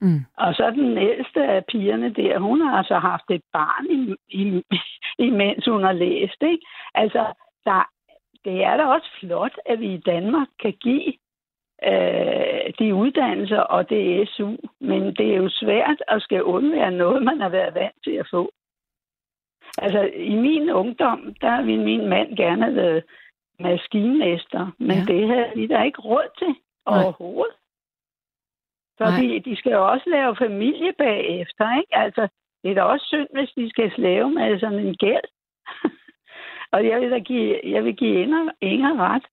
Mm. 0.00 0.20
og 0.36 0.54
så 0.54 0.70
den 0.70 0.98
ældste 0.98 1.44
af 1.44 1.64
pigerne 1.64 2.12
der, 2.14 2.38
hun 2.38 2.60
har 2.60 2.78
altså 2.78 2.98
haft 2.98 3.30
et 3.30 3.42
barn, 3.52 3.86
i, 3.90 4.14
i, 4.28 4.62
imens 5.28 5.64
hun 5.66 5.82
har 5.82 5.92
læst. 5.92 6.42
Ikke? 6.42 6.66
Altså, 6.94 7.32
der, 7.64 7.88
det 8.44 8.64
er 8.64 8.76
da 8.76 8.84
også 8.84 9.08
flot, 9.20 9.56
at 9.66 9.80
vi 9.80 9.94
i 9.94 10.02
Danmark 10.06 10.48
kan 10.62 10.72
give 10.72 11.12
øh, 11.84 12.72
de 12.78 12.94
uddannelser 12.94 13.60
og 13.60 13.90
det 13.90 14.20
er 14.20 14.26
SU, 14.26 14.56
men 14.80 15.02
det 15.02 15.32
er 15.32 15.36
jo 15.36 15.48
svært 15.48 16.02
at 16.08 16.22
skal 16.22 16.42
undvære 16.42 16.90
noget, 16.90 17.22
man 17.22 17.40
har 17.40 17.48
været 17.48 17.74
vant 17.74 18.04
til 18.04 18.12
at 18.12 18.26
få. 18.30 18.50
Altså, 19.78 20.10
i 20.14 20.34
min 20.34 20.70
ungdom, 20.70 21.34
der 21.40 21.62
ville 21.62 21.84
min 21.84 22.08
mand 22.08 22.36
gerne 22.36 22.76
været 22.76 23.04
maskinmester, 23.60 24.72
men 24.78 24.96
Ja. 24.96 25.04
det 25.12 25.28
havde 25.28 25.52
de 25.54 25.68
da 25.68 25.82
ikke 25.82 26.00
råd 26.00 26.28
til 26.38 26.48
Nej. 26.48 27.02
overhovedet. 27.04 27.54
Fordi 28.98 29.38
de 29.38 29.56
skal 29.56 29.72
jo 29.72 29.88
også 29.88 30.10
lave 30.10 30.36
familie 30.36 30.92
bagefter, 30.98 31.76
ikke? 31.78 31.96
Altså, 31.96 32.28
det 32.62 32.70
er 32.70 32.74
da 32.74 32.82
også 32.82 33.06
synd, 33.06 33.28
hvis 33.34 33.50
de 33.56 33.70
skal 33.70 33.92
slæve 33.94 34.30
med 34.30 34.60
sådan 34.60 34.78
en 34.86 34.96
gæld. 34.96 35.28
og 36.72 36.86
jeg 36.86 37.00
vil 37.00 37.10
da 37.10 37.18
give, 37.18 37.60
jeg 37.64 37.84
vil 37.84 37.96
give 37.96 38.22
Inger, 38.22 38.50
Inger 38.60 38.96
ret. 39.00 39.26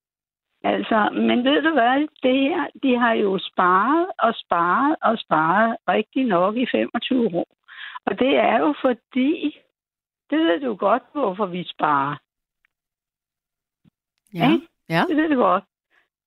Altså, 0.63 1.09
men 1.13 1.43
ved 1.43 1.61
du 1.61 1.71
hvad, 1.73 2.07
det 2.23 2.39
her, 2.39 2.67
de 2.83 2.97
har 2.97 3.13
jo 3.13 3.39
sparet 3.39 4.07
og 4.19 4.33
sparet 4.35 4.95
og 5.01 5.17
sparet 5.19 5.77
rigtig 5.88 6.25
nok 6.25 6.57
i 6.57 6.65
25 6.71 7.35
år. 7.35 7.47
Og 8.05 8.19
det 8.19 8.38
er 8.38 8.59
jo 8.59 8.73
fordi, 8.81 9.57
det 10.29 10.39
ved 10.39 10.59
du 10.59 10.75
godt, 10.75 11.03
hvorfor 11.13 11.45
vi 11.45 11.63
sparer. 11.63 12.15
Ja. 14.36 14.52
Ikke? 14.54 14.67
ja. 14.89 15.04
Det 15.10 15.17
ved 15.17 15.30
du 15.30 15.36
godt. 15.36 15.63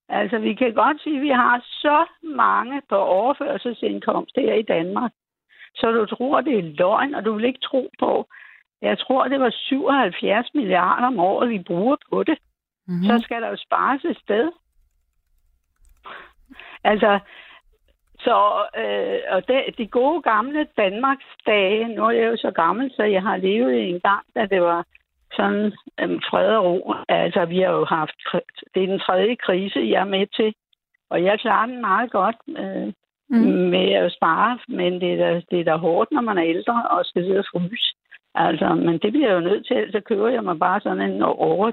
Altså, 0.08 0.38
vi 0.38 0.54
kan 0.54 0.74
godt 0.74 1.02
sige, 1.02 1.16
at 1.16 1.22
vi 1.22 1.28
har 1.28 1.60
så 1.64 2.06
mange 2.22 2.82
på 2.88 2.96
overførselsindkomst 2.96 4.32
her 4.36 4.54
i 4.54 4.62
Danmark. 4.62 5.12
Så 5.74 5.92
du 5.92 6.06
tror, 6.06 6.40
det 6.40 6.58
er 6.58 6.62
løgn, 6.62 7.14
og 7.14 7.24
du 7.24 7.32
vil 7.34 7.44
ikke 7.44 7.60
tro 7.60 7.90
på. 7.98 8.28
Jeg 8.82 8.98
tror, 8.98 9.28
det 9.28 9.40
var 9.40 9.50
77 9.50 10.54
milliarder 10.54 11.06
om 11.06 11.18
året, 11.18 11.50
vi 11.50 11.58
bruger 11.66 11.96
på 12.10 12.22
det. 12.22 12.38
Mm-hmm. 12.86 13.04
Så 13.04 13.18
skal 13.24 13.42
der 13.42 13.48
jo 13.48 13.56
spares 13.56 14.04
et 14.04 14.18
sted. 14.18 14.52
Altså, 16.84 17.18
så 18.18 18.66
øh, 18.76 19.18
og 19.30 19.48
det, 19.48 19.78
de 19.78 19.86
gode 19.86 20.22
gamle 20.22 20.66
Danmarks 20.76 21.30
dage, 21.46 21.88
nu 21.88 22.04
er 22.04 22.10
jeg 22.10 22.30
jo 22.30 22.36
så 22.36 22.50
gammel, 22.50 22.90
så 22.96 23.02
jeg 23.02 23.22
har 23.22 23.36
levet 23.36 23.88
en 23.88 24.00
gang, 24.00 24.24
da 24.34 24.46
det 24.46 24.62
var 24.62 24.86
sådan 25.36 25.72
øhm, 26.00 26.20
fred 26.30 26.48
og 26.56 26.64
ro. 26.64 26.94
Altså, 27.08 27.44
vi 27.44 27.58
har 27.58 27.70
jo 27.70 27.84
haft, 27.84 28.16
det 28.74 28.82
er 28.82 28.86
den 28.86 29.00
tredje 29.00 29.34
krise, 29.34 29.78
jeg 29.78 30.00
er 30.00 30.14
med 30.16 30.26
til 30.26 30.54
Og 31.10 31.24
jeg 31.24 31.40
klarer 31.40 31.66
den 31.66 31.80
meget 31.80 32.10
godt 32.10 32.36
øh, 32.48 32.92
Mm. 33.30 33.70
med 33.74 33.92
at 33.92 34.12
spare, 34.12 34.58
men 34.68 35.00
det 35.00 35.12
er, 35.12 35.16
da, 35.16 35.42
det 35.50 35.60
er 35.60 35.64
da 35.64 35.76
hårdt, 35.76 36.10
når 36.10 36.20
man 36.20 36.38
er 36.38 36.44
ældre 36.44 36.88
og 36.90 37.04
skal 37.04 37.24
sidde 37.24 37.38
og 37.38 37.44
fryse. 37.52 37.94
Altså, 38.34 38.74
men 38.74 38.98
det 38.98 39.12
bliver 39.12 39.28
jeg 39.28 39.34
jo 39.34 39.48
nødt 39.48 39.66
til, 39.66 39.92
så 39.92 40.00
køber 40.00 40.28
jeg 40.28 40.44
mig 40.44 40.58
bare 40.58 40.80
sådan 40.80 41.10
en 41.10 41.22
over 41.22 41.70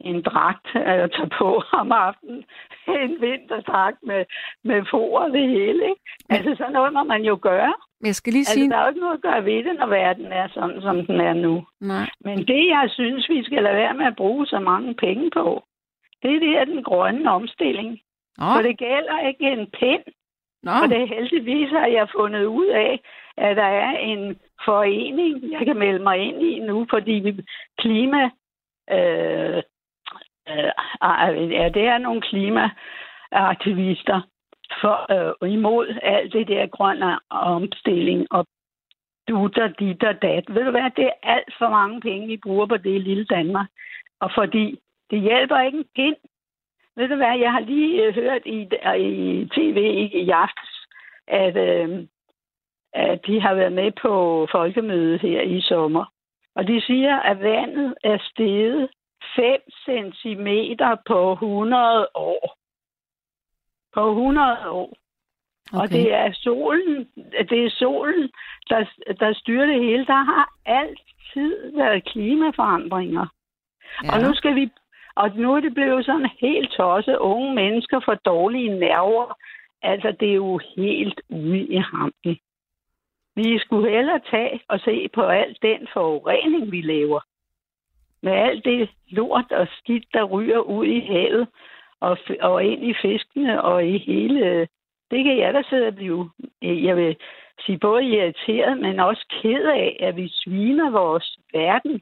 en 0.00 0.22
dragt 0.22 0.66
at 0.74 1.10
tage 1.12 1.30
på 1.38 1.62
om 1.80 1.92
aftenen. 1.92 2.44
En 2.88 3.20
vinterdragt 3.20 3.96
med, 4.02 4.24
med 4.64 4.84
for 4.90 5.18
og 5.18 5.30
det 5.30 5.48
hele, 5.48 5.82
ikke? 5.90 6.02
Altså, 6.30 6.54
sådan 6.58 6.72
noget 6.72 6.92
må 6.92 7.02
man 7.02 7.22
jo 7.22 7.38
gøre. 7.42 7.74
Jeg 8.02 8.14
skal 8.14 8.32
lige 8.32 8.40
Altså, 8.40 8.52
sige... 8.52 8.70
der 8.70 8.76
er 8.76 8.82
jo 8.82 8.88
ikke 8.88 9.00
noget 9.00 9.14
at 9.14 9.22
gøre 9.22 9.44
ved 9.44 9.64
det, 9.64 9.74
når 9.78 9.86
verden 9.86 10.32
er 10.32 10.48
sådan, 10.48 10.82
som 10.82 11.06
den 11.06 11.20
er 11.20 11.32
nu. 11.32 11.66
Nej. 11.80 12.06
Men 12.20 12.38
det, 12.38 12.66
jeg 12.68 12.86
synes, 12.90 13.28
vi 13.28 13.44
skal 13.44 13.62
lade 13.62 13.76
være 13.76 13.94
med 13.94 14.06
at 14.06 14.16
bruge 14.16 14.46
så 14.46 14.58
mange 14.58 14.94
penge 14.94 15.30
på, 15.30 15.64
det 16.22 16.34
er 16.34 16.38
det 16.40 16.56
af 16.56 16.66
den 16.66 16.82
grønne 16.84 17.30
omstilling. 17.30 18.00
Nå, 18.38 18.44
For 18.54 18.62
det 18.62 18.78
gælder 18.78 19.28
ikke 19.28 19.50
en 19.52 19.66
pind. 19.80 20.02
nå. 20.62 20.72
Og 20.82 20.88
det 20.88 21.08
heldigvis, 21.08 21.70
har 21.70 21.86
jeg 21.86 22.08
fundet 22.16 22.44
ud 22.44 22.66
af, 22.66 23.00
at 23.36 23.56
der 23.56 23.62
er 23.86 23.98
en 23.98 24.36
forening, 24.64 25.52
jeg 25.52 25.66
kan 25.66 25.78
melde 25.78 26.02
mig 26.02 26.18
ind 26.18 26.42
i 26.42 26.58
nu, 26.58 26.86
fordi 26.90 27.12
vi 27.12 27.42
klima... 27.78 28.30
Øh, 28.90 29.62
øh, 30.48 30.70
ja, 31.52 31.68
det 31.74 31.86
er 31.86 31.98
nogle 31.98 32.20
klimaaktivister 32.20 34.20
for, 34.80 34.96
øh, 35.14 35.52
imod 35.52 35.98
alt 36.02 36.32
det 36.32 36.48
der 36.48 36.66
grønne 36.66 37.18
omstilling 37.30 38.26
og 38.30 38.46
dutter, 39.28 39.68
dit 39.68 40.04
og 40.04 40.22
dat. 40.22 40.44
Ved 40.54 40.64
du 40.64 40.70
hvad, 40.70 40.90
det 40.96 41.04
er 41.04 41.18
alt 41.22 41.54
for 41.58 41.68
mange 41.68 42.00
penge, 42.00 42.26
vi 42.26 42.36
bruger 42.36 42.66
på 42.66 42.76
det 42.76 43.00
lille 43.00 43.24
Danmark. 43.24 43.68
Og 44.20 44.30
fordi 44.34 44.78
det 45.10 45.20
hjælper 45.20 45.60
ikke 45.60 45.78
en 45.78 45.84
pind. 45.94 46.16
Ved 46.96 47.08
du 47.08 47.16
hvad, 47.16 47.38
jeg 47.38 47.52
har 47.52 47.60
lige 47.60 48.04
øh, 48.04 48.14
hørt 48.14 48.42
i, 48.46 48.68
øh, 48.86 49.00
i 49.00 49.48
tv 49.54 49.76
i, 49.76 50.22
i 50.22 50.30
aftes, 50.30 50.70
at, 51.26 51.56
øh, 51.56 52.06
at 52.92 53.26
de 53.26 53.40
har 53.40 53.54
været 53.54 53.72
med 53.72 53.92
på 54.02 54.46
folkemødet 54.50 55.20
her 55.20 55.40
i 55.40 55.60
sommer. 55.60 56.04
Og 56.54 56.66
de 56.66 56.80
siger, 56.80 57.16
at 57.16 57.40
vandet 57.40 57.94
er 58.04 58.18
steget 58.30 58.88
5 59.36 60.12
cm 60.12 60.48
på 61.06 61.32
100 61.32 62.08
år. 62.14 62.61
På 63.94 64.10
100 64.10 64.70
år. 64.70 64.92
Okay. 65.72 65.82
Og 65.82 65.90
det 65.90 66.14
er 66.14 66.32
solen, 66.32 67.08
det 67.50 67.64
er 67.64 67.70
solen, 67.70 68.30
der, 68.68 68.84
der 69.20 69.32
styrer 69.32 69.66
det 69.66 69.80
hele. 69.84 70.06
Der 70.06 70.22
har 70.32 70.52
altid 70.66 71.76
været 71.76 72.04
klimaforandringer. 72.04 73.26
Ja. 74.04 74.14
Og 74.14 74.22
nu 74.22 74.34
skal 74.34 74.54
vi 74.54 74.70
og 75.14 75.30
nu 75.36 75.54
er 75.54 75.60
det 75.60 75.74
blevet 75.74 76.04
sådan 76.04 76.30
helt 76.40 76.70
tosset. 76.70 77.16
Unge 77.16 77.54
mennesker 77.54 78.00
får 78.04 78.14
dårlige 78.14 78.78
nerver. 78.78 79.38
Altså, 79.82 80.16
det 80.20 80.30
er 80.30 80.34
jo 80.34 80.60
helt 80.76 81.20
ude 81.28 81.66
i 81.66 81.76
hampen. 81.76 82.38
Vi 83.36 83.58
skulle 83.58 83.90
hellere 83.90 84.20
tage 84.30 84.60
og 84.68 84.80
se 84.80 85.08
på 85.14 85.22
al 85.22 85.56
den 85.62 85.88
forurening, 85.92 86.72
vi 86.72 86.80
laver. 86.80 87.20
Med 88.22 88.32
alt 88.32 88.64
det 88.64 88.90
lort 89.08 89.52
og 89.52 89.68
skidt, 89.78 90.04
der 90.12 90.24
ryger 90.24 90.58
ud 90.58 90.86
i 90.86 91.00
havet 91.00 91.48
og, 92.06 92.18
og 92.40 92.64
ind 92.64 92.84
i 92.84 92.94
fiskene 93.02 93.62
og 93.62 93.86
i 93.86 93.98
hele... 93.98 94.68
Det 95.10 95.24
kan 95.24 95.38
jeg 95.38 95.54
da 95.54 95.62
sidde 95.70 95.86
og 95.86 95.94
blive, 95.94 96.30
jeg 96.62 96.96
vil 96.96 97.16
sige, 97.66 97.78
både 97.78 98.04
irriteret, 98.04 98.78
men 98.78 99.00
også 99.00 99.26
ked 99.42 99.64
af, 99.64 99.96
at 100.00 100.16
vi 100.16 100.28
sviner 100.28 100.90
vores 100.90 101.38
verden. 101.52 102.00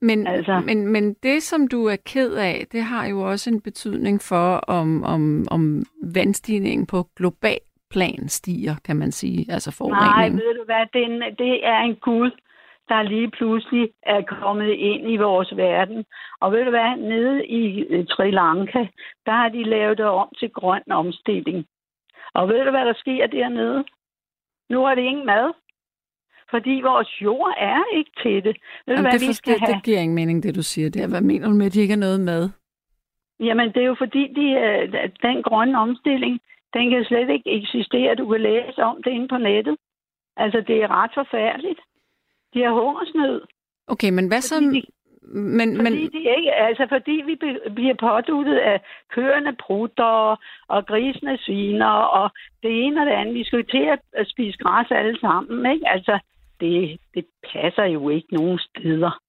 Men, 0.00 0.26
altså. 0.26 0.62
men, 0.66 0.86
men 0.86 1.14
det, 1.22 1.42
som 1.42 1.68
du 1.68 1.86
er 1.86 1.96
ked 2.06 2.34
af, 2.34 2.66
det 2.72 2.82
har 2.82 3.06
jo 3.06 3.20
også 3.20 3.50
en 3.50 3.60
betydning 3.60 4.20
for, 4.20 4.56
om, 4.56 5.04
om, 5.04 5.46
om 5.50 5.82
vandstigningen 6.14 6.86
på 6.86 7.06
global 7.16 7.58
plan 7.90 8.28
stiger, 8.28 8.74
kan 8.84 8.96
man 8.96 9.12
sige, 9.12 9.52
altså 9.52 9.70
forureningen. 9.78 10.38
Nej, 10.38 10.44
ved 10.44 10.54
du 10.54 10.64
hvad, 10.64 10.84
det, 10.92 11.38
det 11.38 11.66
er 11.66 11.80
en 11.80 11.96
gud, 11.96 12.30
der 12.90 13.02
lige 13.02 13.30
pludselig 13.30 13.84
er 14.02 14.22
kommet 14.22 14.70
ind 14.90 15.10
i 15.10 15.16
vores 15.16 15.56
verden. 15.56 16.04
Og 16.40 16.52
ved 16.52 16.64
du 16.64 16.70
hvad, 16.70 16.96
nede 16.96 17.46
i 17.46 17.62
Sri 18.12 18.30
Lanka, 18.30 18.82
der 19.26 19.32
har 19.40 19.48
de 19.48 19.62
lavet 19.62 19.98
det 19.98 20.06
om 20.06 20.28
til 20.38 20.50
grøn 20.50 20.82
omstilling. 20.90 21.66
Og 22.34 22.48
ved 22.48 22.64
du, 22.64 22.70
hvad 22.70 22.84
der 22.84 22.94
sker 22.96 23.26
dernede? 23.26 23.84
Nu 24.70 24.84
er 24.84 24.94
det 24.94 25.02
ingen 25.02 25.26
mad. 25.26 25.52
Fordi 26.50 26.80
vores 26.84 27.22
jord 27.22 27.54
er 27.58 27.82
ikke 27.98 28.10
til 28.22 28.44
det. 28.44 28.56
Ved 28.86 28.94
Jamen, 28.94 29.04
du, 29.04 29.10
hvad 29.10 29.18
det, 29.18 29.28
vi 29.28 29.32
skal 29.32 29.54
det, 29.54 29.60
have? 29.60 29.74
det 29.74 29.84
giver 29.84 30.00
ingen 30.00 30.14
mening, 30.14 30.42
det 30.42 30.54
du 30.54 30.62
siger. 30.62 30.90
Det 30.90 31.02
er, 31.02 31.08
hvad 31.08 31.20
mener 31.20 31.48
du 31.48 31.54
med, 31.54 31.66
at 31.66 31.74
de 31.74 31.80
ikke 31.80 31.94
har 31.94 32.06
noget 32.08 32.20
mad? 32.20 32.50
Jamen, 33.40 33.68
det 33.74 33.82
er 33.82 33.86
jo 33.86 33.96
fordi, 33.98 34.22
de, 34.38 34.46
øh, 34.64 35.10
den 35.22 35.42
grønne 35.42 35.78
omstilling, 35.78 36.40
den 36.74 36.90
kan 36.90 37.04
slet 37.04 37.30
ikke 37.30 37.50
eksistere. 37.58 38.14
Du 38.14 38.28
kan 38.30 38.40
læse 38.40 38.82
om 38.82 39.02
det 39.02 39.10
inde 39.10 39.28
på 39.28 39.38
nettet. 39.38 39.76
Altså, 40.36 40.58
det 40.68 40.76
er 40.82 40.88
ret 41.02 41.10
forfærdeligt. 41.14 41.80
De 42.54 42.62
har 42.62 42.72
hungersnød. 42.72 43.40
Okay, 43.86 44.10
men 44.10 44.28
hvad 44.28 44.40
så... 44.40 44.54
De- 44.60 44.82
Men, 45.32 45.76
Fordi, 45.76 45.82
men, 46.02 46.12
de 46.12 46.18
ikke, 46.36 46.52
altså 46.54 46.86
fordi 46.88 47.22
vi 47.26 47.34
bliver 47.74 47.94
påduttet 47.94 48.56
af 48.58 48.80
køerne 49.14 49.56
prutter 49.64 50.36
og 50.68 50.86
grisene 50.86 51.38
sviner 51.38 51.94
og 52.20 52.30
det 52.62 52.84
ene 52.84 53.00
og 53.00 53.06
det 53.06 53.12
andet. 53.12 53.34
Vi 53.34 53.44
skal 53.44 53.56
jo 53.56 53.62
til 53.62 53.84
at, 54.14 54.26
spise 54.28 54.58
græs 54.58 54.90
alle 54.90 55.20
sammen, 55.20 55.72
ikke? 55.72 55.88
Altså, 55.88 56.18
det, 56.60 57.00
det 57.14 57.24
passer 57.52 57.84
jo 57.84 58.08
ikke 58.08 58.34
nogen 58.34 58.58
steder. 58.58 59.20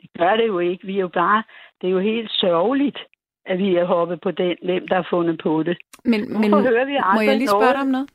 Det 0.00 0.10
gør 0.18 0.36
det 0.36 0.46
jo 0.46 0.58
ikke. 0.58 0.86
Vi 0.86 0.96
er 0.96 1.00
jo 1.00 1.08
bare, 1.08 1.42
det 1.80 1.86
er 1.86 1.92
jo 1.92 1.98
helt 1.98 2.30
sørgeligt, 2.30 2.98
at 3.46 3.58
vi 3.58 3.76
er 3.76 3.84
hoppet 3.84 4.20
på 4.20 4.30
den, 4.30 4.56
hvem 4.64 4.88
der 4.88 4.94
har 4.94 5.06
fundet 5.10 5.40
på 5.42 5.62
det. 5.62 5.76
men, 6.04 6.20
men 6.40 6.50
hører 6.52 6.84
vi 6.84 6.98
må 7.14 7.20
jeg 7.20 7.36
lige 7.36 7.48
spørge 7.48 7.62
noget? 7.62 7.74
dig 7.74 7.82
om 7.82 7.88
noget? 7.88 8.10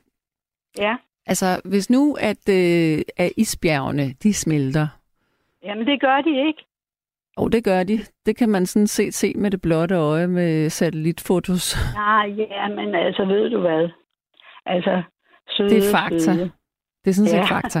Ja, 0.78 0.96
Altså, 1.28 1.60
hvis 1.64 1.90
nu, 1.90 2.16
at, 2.20 2.48
øh, 2.48 2.98
at 3.16 3.30
isbjergene, 3.36 4.12
de 4.22 4.34
smelter, 4.34 4.86
jamen 5.62 5.86
det 5.86 6.00
gør 6.00 6.20
de 6.20 6.46
ikke. 6.46 6.64
og 7.36 7.52
det 7.52 7.64
gør 7.64 7.82
de, 7.82 7.98
det 8.26 8.36
kan 8.36 8.48
man 8.48 8.66
sådan 8.66 8.86
set 8.86 9.14
se 9.14 9.32
med 9.36 9.50
det 9.50 9.62
blotte 9.62 9.94
øje 9.94 10.26
med 10.26 10.70
satellitfotos. 10.70 11.76
Nej, 11.94 12.26
ja, 12.38 12.68
men 12.68 12.94
altså, 12.94 13.24
ved 13.24 13.50
du 13.50 13.60
hvad? 13.60 13.88
Altså, 14.66 15.02
søde, 15.50 15.68
Det 15.70 15.78
er 15.78 15.92
fakta. 15.98 16.18
søde. 16.18 16.50
Det 17.04 17.10
er 17.10 17.14
sådan 17.14 17.28
set 17.28 17.36
Ja. 17.36 17.44
fakta. 17.56 17.78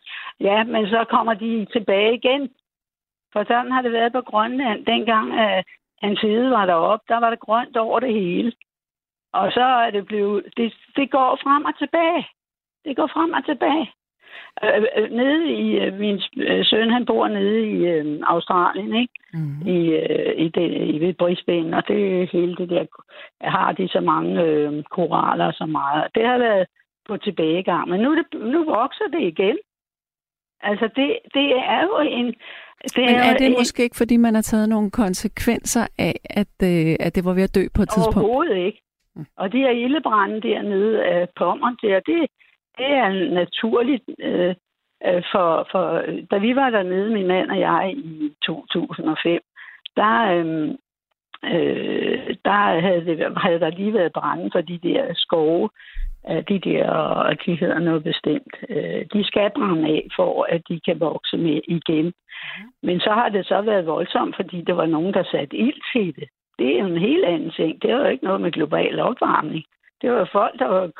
ja. 0.48 0.64
men 0.64 0.86
så 0.86 1.04
kommer 1.10 1.34
de 1.34 1.66
tilbage 1.72 2.14
igen. 2.14 2.48
For 3.32 3.44
sådan 3.44 3.72
har 3.72 3.82
det 3.82 3.92
været 3.92 4.12
på 4.12 4.20
Grønland. 4.20 4.86
Dengang 4.86 5.28
uh, 5.32 5.62
hans 6.02 6.20
hede 6.20 6.50
var 6.50 6.66
deroppe, 6.66 7.04
der 7.08 7.20
var 7.20 7.30
det 7.30 7.40
grønt 7.40 7.76
over 7.76 8.00
det 8.00 8.12
hele. 8.14 8.52
Og 9.32 9.52
så 9.52 9.60
er 9.86 9.90
det 9.90 10.06
blevet... 10.06 10.44
Det, 10.56 10.74
det 10.96 11.10
går 11.10 11.38
frem 11.42 11.64
og 11.64 11.78
tilbage. 11.78 12.26
Det 12.84 12.96
går 12.96 13.06
frem 13.14 13.32
og 13.32 13.44
tilbage. 13.44 13.92
Øh, 14.64 14.82
øh, 14.96 15.10
nede 15.10 15.44
i... 15.52 15.78
Øh, 15.78 15.98
min 15.98 16.20
øh, 16.36 16.64
søn, 16.64 16.90
han 16.90 17.06
bor 17.06 17.28
nede 17.28 17.60
i 17.70 17.76
øh, 17.86 18.20
Australien, 18.22 18.94
ikke? 18.94 19.14
Mm. 19.34 19.66
i, 19.66 19.78
øh, 20.02 20.32
i, 20.44 20.48
det, 20.48 20.94
i 20.94 20.98
ved 21.00 21.14
Brisbane, 21.14 21.76
og 21.76 21.88
det 21.88 22.28
hele 22.32 22.56
det 22.56 22.68
der, 22.68 22.84
har 23.40 23.72
de 23.72 23.88
så 23.88 24.00
mange 24.00 24.42
øh, 24.42 24.82
koraller 24.90 25.46
og 25.46 25.52
så 25.52 25.66
meget. 25.66 26.06
Det 26.14 26.26
har 26.26 26.38
været 26.38 26.66
på 27.08 27.16
tilbagegang, 27.16 27.88
men 27.88 28.00
nu, 28.00 28.16
det, 28.16 28.26
nu 28.40 28.64
vokser 28.64 29.08
det 29.12 29.22
igen. 29.22 29.58
Altså, 30.62 30.88
det, 30.96 31.18
det 31.34 31.46
er 31.56 31.82
jo 31.82 31.98
en... 32.18 32.26
Det 32.84 32.96
Men 32.96 33.14
er 33.14 33.36
det 33.36 33.46
en, 33.46 33.54
måske 33.58 33.82
ikke, 33.82 33.96
fordi 33.96 34.16
man 34.16 34.34
har 34.34 34.42
taget 34.42 34.68
nogle 34.68 34.90
konsekvenser 34.90 35.86
af, 35.98 36.14
at, 36.24 36.54
øh, 36.62 36.96
at 37.00 37.14
det 37.14 37.24
var 37.24 37.34
ved 37.34 37.42
at 37.42 37.54
dø 37.54 37.64
på 37.74 37.82
et 37.82 37.88
tidspunkt? 37.90 38.18
Overhovedet 38.18 38.56
ikke. 38.56 38.82
Og 39.36 39.52
de 39.52 39.58
her 39.58 39.70
ildebrænde 39.70 40.40
dernede 40.40 41.04
af 41.04 41.28
Pommern 41.38 41.76
der, 41.82 42.00
det, 42.00 42.26
det 42.80 42.90
er 43.04 43.34
naturligt. 43.40 44.04
Øh, 44.18 44.54
øh, 45.06 45.22
for, 45.32 45.68
for, 45.70 45.84
da 46.30 46.36
vi 46.38 46.56
var 46.56 46.70
dernede, 46.70 47.10
min 47.10 47.26
mand 47.26 47.50
og 47.50 47.60
jeg, 47.60 47.94
i 47.96 48.32
2005, 48.46 49.40
der, 49.96 50.16
øh, 50.34 50.68
øh, 51.52 52.36
der 52.44 52.80
havde, 52.80 53.04
det, 53.04 53.16
havde 53.36 53.60
der 53.60 53.70
lige 53.70 53.94
været 53.94 54.12
brænde 54.12 54.50
for 54.52 54.60
de 54.60 54.78
der 54.78 55.04
skove, 55.14 55.68
øh, 56.30 56.42
de 56.48 56.58
der, 56.58 56.90
og 56.90 57.46
de 57.46 57.54
hedder 57.54 57.78
noget 57.78 58.04
bestemt. 58.04 58.54
Øh, 58.68 59.04
de 59.12 59.24
skal 59.24 59.50
brænde 59.50 59.88
af, 59.88 60.06
for 60.16 60.46
at 60.48 60.62
de 60.68 60.80
kan 60.80 61.00
vokse 61.00 61.36
med 61.36 61.60
igen. 61.68 62.12
Men 62.82 63.00
så 63.00 63.10
har 63.10 63.28
det 63.28 63.46
så 63.46 63.62
været 63.62 63.86
voldsomt, 63.86 64.36
fordi 64.36 64.60
der 64.60 64.72
var 64.72 64.86
nogen, 64.86 65.14
der 65.14 65.22
satte 65.22 65.56
ild 65.56 65.82
til 65.92 66.16
det. 66.16 66.28
Det 66.58 66.76
er 66.76 66.80
jo 66.80 66.86
en 66.86 66.98
helt 67.08 67.24
anden 67.24 67.50
ting. 67.50 67.82
Det 67.82 67.90
har 67.90 67.98
jo 67.98 68.08
ikke 68.08 68.24
noget 68.24 68.40
med 68.40 68.52
global 68.52 69.00
opvarmning. 69.00 69.64
Det 70.02 70.10
var 70.12 70.28
folk, 70.32 70.58
der 70.58 70.66
var 70.66 70.90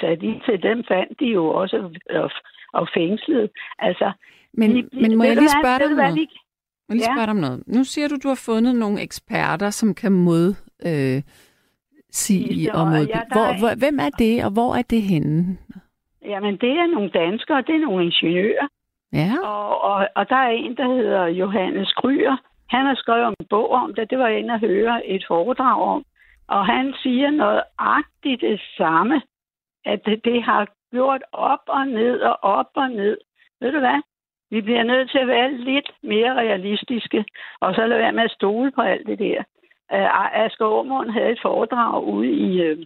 sat 0.00 0.22
ild 0.22 0.40
til 0.44 0.62
dem, 0.62 0.84
fandt 0.88 1.20
de 1.20 1.26
jo 1.26 1.46
også 1.46 1.76
og, 2.10 2.30
og 2.72 2.88
fængslet. 2.94 3.50
Altså, 3.78 4.12
Men, 4.52 4.74
vi- 4.74 4.88
men 4.92 5.18
må 5.18 5.24
jeg 5.24 5.36
lige 5.36 5.48
spørge 5.62 5.78
dig 5.78 5.86
om 5.86 5.92
noget? 5.92 5.96
Må 5.96 6.02
jeg 6.02 6.12
lige 6.14 7.08
Ja. 7.08 7.14
spørge 7.14 7.26
dig 7.26 7.30
om 7.30 7.36
noget? 7.46 7.62
Nu 7.66 7.84
siger 7.84 8.08
du, 8.08 8.16
du 8.22 8.28
har 8.28 8.40
fundet 8.46 8.74
nogle 8.74 9.02
eksperter, 9.02 9.70
som 9.70 9.94
kan 9.94 10.12
mod 10.12 10.46
øh, 10.86 11.22
sige 12.10 12.74
og 12.74 12.86
mod. 12.86 13.06
ja, 13.06 13.20
hvor, 13.32 13.58
hvor, 13.60 13.78
hvem 13.78 13.98
er 14.06 14.10
det, 14.18 14.44
og 14.44 14.50
hvor 14.52 14.74
er 14.74 14.82
det 14.82 15.02
henne? 15.02 15.58
Jamen, 16.24 16.54
det 16.56 16.70
er 16.70 16.86
nogle 16.86 17.10
danskere, 17.10 17.62
det 17.62 17.74
er 17.74 17.78
nogle 17.86 18.04
ingeniører. 18.04 18.66
Ja, 19.12 19.32
Og, 19.44 19.82
og, 19.84 20.08
og 20.16 20.28
der 20.28 20.36
er 20.36 20.50
en, 20.50 20.76
der 20.76 20.88
hedder 20.96 21.26
Johannes 21.26 21.92
Kryer. 21.92 22.36
Han 22.70 22.86
har 22.86 22.94
skrevet 22.94 23.28
en 23.28 23.46
bog 23.50 23.70
om 23.70 23.94
det. 23.94 24.10
Det 24.10 24.18
var 24.18 24.28
jeg 24.28 24.38
inde 24.38 24.54
at 24.54 24.60
høre 24.60 25.06
et 25.06 25.24
foredrag 25.28 25.82
om. 25.82 26.04
Og 26.56 26.66
han 26.66 26.94
siger 27.02 27.30
noget 27.30 27.62
agtigt 27.78 28.40
det 28.40 28.60
samme, 28.76 29.22
at 29.84 30.00
det, 30.24 30.42
har 30.42 30.66
gjort 30.90 31.22
op 31.32 31.64
og 31.66 31.86
ned 31.86 32.20
og 32.20 32.36
op 32.42 32.70
og 32.74 32.90
ned. 32.90 33.18
Ved 33.60 33.72
du 33.72 33.78
hvad? 33.78 34.00
Vi 34.50 34.60
bliver 34.60 34.82
nødt 34.82 35.10
til 35.10 35.18
at 35.18 35.26
være 35.26 35.52
lidt 35.52 35.90
mere 36.02 36.34
realistiske, 36.34 37.24
og 37.60 37.74
så 37.74 37.86
lade 37.86 38.00
være 38.00 38.12
med 38.12 38.22
at 38.22 38.30
stole 38.30 38.70
på 38.70 38.80
alt 38.80 39.06
det 39.06 39.18
der. 39.18 39.38
Uh, 39.92 40.44
Asger 40.44 40.66
Aumund 40.66 41.10
havde 41.10 41.30
et 41.30 41.42
foredrag 41.42 42.04
ude 42.04 42.30
i, 42.30 42.72
uh, 42.72 42.78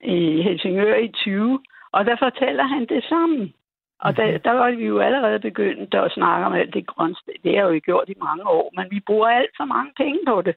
i 0.00 0.42
Helsingør 0.42 0.94
i 0.94 1.08
20, 1.08 1.60
og 1.92 2.04
der 2.04 2.16
fortæller 2.16 2.64
han 2.64 2.86
det 2.86 3.04
samme. 3.04 3.52
Og 4.00 4.16
der, 4.16 4.30
mhm. 4.30 4.40
der 4.40 4.52
var 4.52 4.70
vi 4.70 4.84
jo 4.86 4.98
allerede 4.98 5.40
begyndt 5.40 5.94
at 5.94 6.12
snakke 6.12 6.46
om 6.46 6.52
alt 6.52 6.74
det 6.74 6.86
grønste. 6.86 7.32
Det 7.44 7.58
har 7.58 7.64
jo 7.68 7.80
gjort 7.84 8.08
i 8.08 8.14
mange 8.22 8.44
år, 8.48 8.72
men 8.76 8.86
vi 8.90 9.00
bruger 9.00 9.28
alt 9.28 9.50
for 9.56 9.64
mange 9.64 9.92
penge 9.96 10.18
på 10.26 10.42
det. 10.42 10.56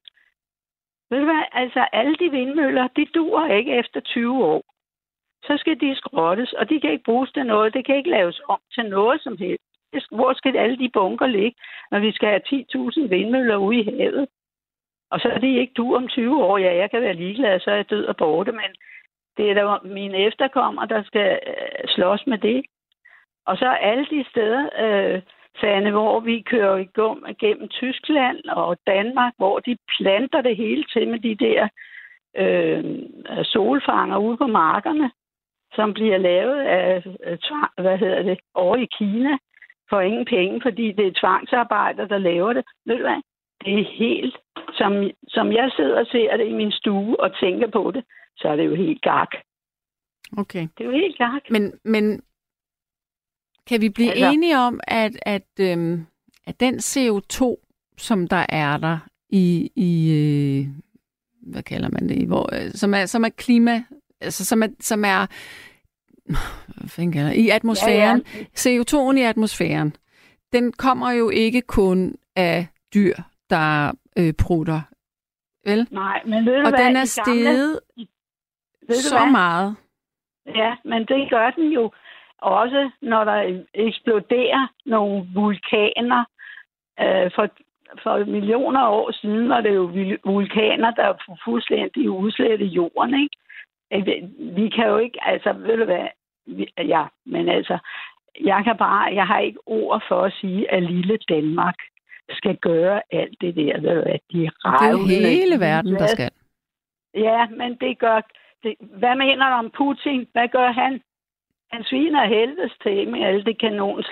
Ved 1.14 1.20
du 1.20 1.26
hvad? 1.26 1.43
Altså, 1.51 1.88
alle 1.91 2.16
de 2.16 2.32
vindmøller, 2.32 2.88
de 2.88 3.05
dur 3.05 3.45
ikke 3.45 3.72
efter 3.72 3.99
20 3.99 4.45
år. 4.45 4.64
Så 5.43 5.57
skal 5.57 5.80
de 5.80 5.95
skrottes, 5.95 6.53
og 6.53 6.70
de 6.70 6.82
kan 6.82 6.91
ikke 6.91 7.03
bruges 7.03 7.32
til 7.32 7.45
noget. 7.45 7.74
Det 7.74 7.86
kan 7.86 7.95
ikke 7.95 8.09
laves 8.09 8.41
om 8.47 8.59
til 8.74 8.86
noget 8.86 9.22
som 9.22 9.38
helst. 9.38 9.64
Hvor 10.11 10.34
skal 10.34 10.57
alle 10.57 10.78
de 10.78 10.89
bunker 10.93 11.28
ligge, 11.28 11.57
når 11.91 11.99
vi 11.99 12.11
skal 12.11 12.30
have 12.30 12.41
10.000 12.47 13.07
vindmøller 13.07 13.55
ude 13.55 13.80
i 13.80 13.84
havet? 13.84 14.28
Og 15.11 15.20
så 15.20 15.28
er 15.28 15.38
de 15.38 15.59
ikke 15.59 15.74
du 15.74 15.95
om 15.95 16.07
20 16.07 16.43
år. 16.43 16.57
Ja, 16.57 16.76
jeg 16.76 16.91
kan 16.91 17.01
være 17.01 17.14
ligeglad, 17.14 17.59
så 17.59 17.72
er 17.72 17.76
jeg 17.76 17.89
død 17.89 18.05
og 18.05 18.18
borte, 18.18 18.51
men 18.51 18.72
det 19.38 19.49
er 19.49 19.53
da 19.53 19.88
mine 19.88 20.18
efterkommere, 20.18 20.88
der 20.88 21.03
skal 21.03 21.39
øh, 21.47 21.88
slås 21.88 22.28
med 22.28 22.38
det. 22.38 22.66
Og 23.45 23.57
så 23.57 23.68
alle 23.70 24.05
de 24.05 24.26
steder, 24.30 24.70
øh, 24.84 25.22
Sande, 25.60 25.91
hvor 25.91 26.20
vi 26.20 26.41
kører 26.41 26.78
i 26.78 26.88
gum 26.95 27.26
gennem 27.39 27.68
Tyskland 27.70 28.39
og 28.45 28.78
Danmark, 28.88 29.34
hvor 29.38 29.60
de 29.60 29.78
planter 29.97 30.41
det 30.41 30.58
hele 30.58 30.84
til 30.84 31.08
med 31.08 31.20
de 31.20 31.36
der 31.36 31.68
øh, 32.38 32.84
solfanger 33.43 34.18
ude 34.18 34.38
på 34.38 34.47
markerne, 34.47 35.12
som 35.74 35.93
bliver 35.93 36.18
lavet 36.18 36.60
af, 36.60 37.04
hvad 37.78 37.97
hedder 37.97 38.24
det, 38.24 38.39
over 38.54 38.76
i 38.76 38.88
Kina 38.97 39.38
for 39.89 40.01
ingen 40.01 40.26
penge, 40.26 40.62
fordi 40.62 40.91
det 40.91 41.08
er 41.08 41.20
tvangsarbejder, 41.22 42.08
der 42.08 42.18
laver 42.18 42.54
det. 42.54 42.64
Ved 42.86 42.95
du 42.97 43.01
hvad? 43.01 43.22
Det 43.66 43.80
er 43.80 43.97
helt, 43.97 44.38
som, 44.74 44.91
som 45.28 45.51
jeg 45.51 45.72
sidder 45.76 45.99
og 45.99 46.06
ser 46.06 46.38
det 46.38 46.47
i 46.47 46.54
min 46.54 46.72
stue 46.72 47.20
og 47.20 47.39
tænker 47.39 47.68
på 47.68 47.91
det, 47.91 48.04
så 48.38 48.47
er 48.47 48.56
det 48.56 48.66
jo 48.66 48.76
helt 48.76 49.01
gak. 49.01 49.32
Okay. 50.38 50.68
Det 50.78 50.82
er 50.84 50.86
jo 50.86 50.91
helt 50.91 51.18
gak. 51.18 51.49
Men, 51.49 51.80
men 51.84 52.22
kan 53.68 53.82
vi 53.82 53.89
blive 53.89 54.11
altså, 54.11 54.32
enige 54.32 54.57
om, 54.57 54.80
at, 54.88 55.20
at, 55.22 55.47
øhm, 55.59 56.05
at 56.47 56.59
den 56.59 56.76
CO2, 56.76 57.55
som 57.97 58.28
der 58.28 58.45
er 58.49 58.78
der 58.78 58.97
i, 59.30 59.72
i 59.76 60.11
øh, 60.11 60.68
hvad 61.41 61.64
kalder 61.64 61.89
man 61.89 62.09
det, 62.09 62.28
hvor, 62.28 62.49
øh, 62.55 62.72
som, 62.72 62.93
er, 62.93 63.05
som 63.05 63.24
er 63.24 63.30
klima, 63.30 63.84
altså 64.22 64.45
som 64.45 64.64
er, 64.64 64.68
som 64.80 65.05
er 65.05 65.26
hvad 66.95 67.11
kalder, 67.14 67.32
i 67.32 67.49
atmosfæren, 67.49 68.24
ja, 68.36 68.39
ja. 68.39 68.82
CO2'en 68.82 69.18
i 69.18 69.22
atmosfæren, 69.22 69.95
den 70.53 70.72
kommer 70.72 71.11
jo 71.11 71.30
ikke 71.30 71.61
kun 71.61 72.16
af 72.36 72.68
dyr, 72.93 73.16
der 73.49 73.91
øh, 74.18 74.34
prutter, 74.34 74.82
vel? 75.66 75.88
Nej, 75.91 76.22
men 76.26 76.45
ved 76.45 76.53
du 76.53 76.66
Og 76.66 76.70
hvad, 76.70 76.86
den 76.86 76.95
er 76.95 77.05
steget 77.05 77.80
så 78.89 79.18
hvad? 79.18 79.32
meget. 79.32 79.76
Ja, 80.45 80.76
men 80.86 80.99
det 81.01 81.30
gør 81.30 81.49
den 81.49 81.72
jo 81.72 81.91
også 82.43 82.89
når 83.01 83.23
der 83.23 83.63
eksploderer 83.73 84.67
nogle 84.85 85.27
vulkaner. 85.33 86.25
Øh, 86.99 87.31
for, 87.35 87.47
for 88.03 88.25
millioner 88.25 88.79
af 88.79 88.91
år 88.91 89.11
siden 89.11 89.49
var 89.49 89.61
det 89.61 89.75
jo 89.75 89.83
vulkaner, 90.25 90.91
der 90.91 91.03
er 91.03 91.37
fuldstændig 91.45 92.09
udslettet 92.09 92.65
i 92.65 92.69
jorden. 92.69 93.13
Ikke? 93.23 93.37
Vi 94.37 94.69
kan 94.69 94.87
jo 94.87 94.97
ikke, 94.97 95.19
altså 95.21 95.53
ved 95.53 95.77
du 95.77 95.85
hvad, 95.85 96.07
ja, 96.77 97.03
men 97.25 97.49
altså, 97.49 97.77
jeg 98.41 98.63
kan 98.63 98.77
bare, 98.77 99.15
jeg 99.15 99.27
har 99.27 99.39
ikke 99.39 99.59
ord 99.65 100.03
for 100.07 100.21
at 100.21 100.33
sige, 100.33 100.71
at 100.71 100.83
lille 100.83 101.17
Danmark 101.29 101.75
skal 102.29 102.57
gøre 102.57 103.01
alt 103.11 103.41
det 103.41 103.55
der, 103.55 103.81
ved 103.81 103.95
du 103.95 104.01
hvad, 104.01 104.19
de 104.31 104.37
Det 104.37 105.23
er 105.23 105.29
hele 105.29 105.59
verden, 105.59 105.93
der 105.93 106.07
skal. 106.07 106.31
Ja, 107.13 107.47
men 107.47 107.77
det 107.81 107.99
gør, 107.99 108.21
det, 108.63 108.75
hvad 108.79 109.15
mener 109.15 109.49
du 109.49 109.55
om 109.55 109.71
Putin? 109.77 110.27
Hvad 110.31 110.47
gør 110.47 110.71
han? 110.71 111.01
Han 111.74 111.84
sviner 111.84 112.26
helvedes 112.26 112.76
til 112.84 113.09
med 113.11 113.21
alle 113.28 113.43
de 113.43 113.53
kanons 113.53 114.07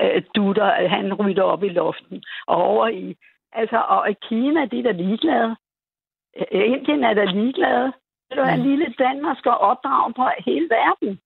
øh, 0.00 0.22
dutter, 0.36 0.88
han 0.88 1.14
rytter 1.14 1.42
op 1.42 1.62
i 1.64 1.68
luften. 1.68 2.22
Og 2.46 2.56
over 2.56 2.88
i, 2.88 3.16
altså, 3.52 3.78
og 3.88 4.10
i 4.10 4.14
Kina, 4.28 4.60
de 4.64 4.78
er 4.78 4.82
der 4.82 4.92
ligeglade. 4.92 5.56
Øh, 6.38 6.72
Indien 6.72 7.04
er 7.04 7.14
der 7.14 7.32
ligeglade. 7.32 7.92
Det 8.30 8.38
er 8.38 8.54
en 8.54 8.62
lille 8.70 8.94
Danmark 8.98 9.38
skal 9.38 9.50
opdrage 9.50 10.12
på 10.12 10.24
hele 10.46 10.68
verden. 10.70 11.20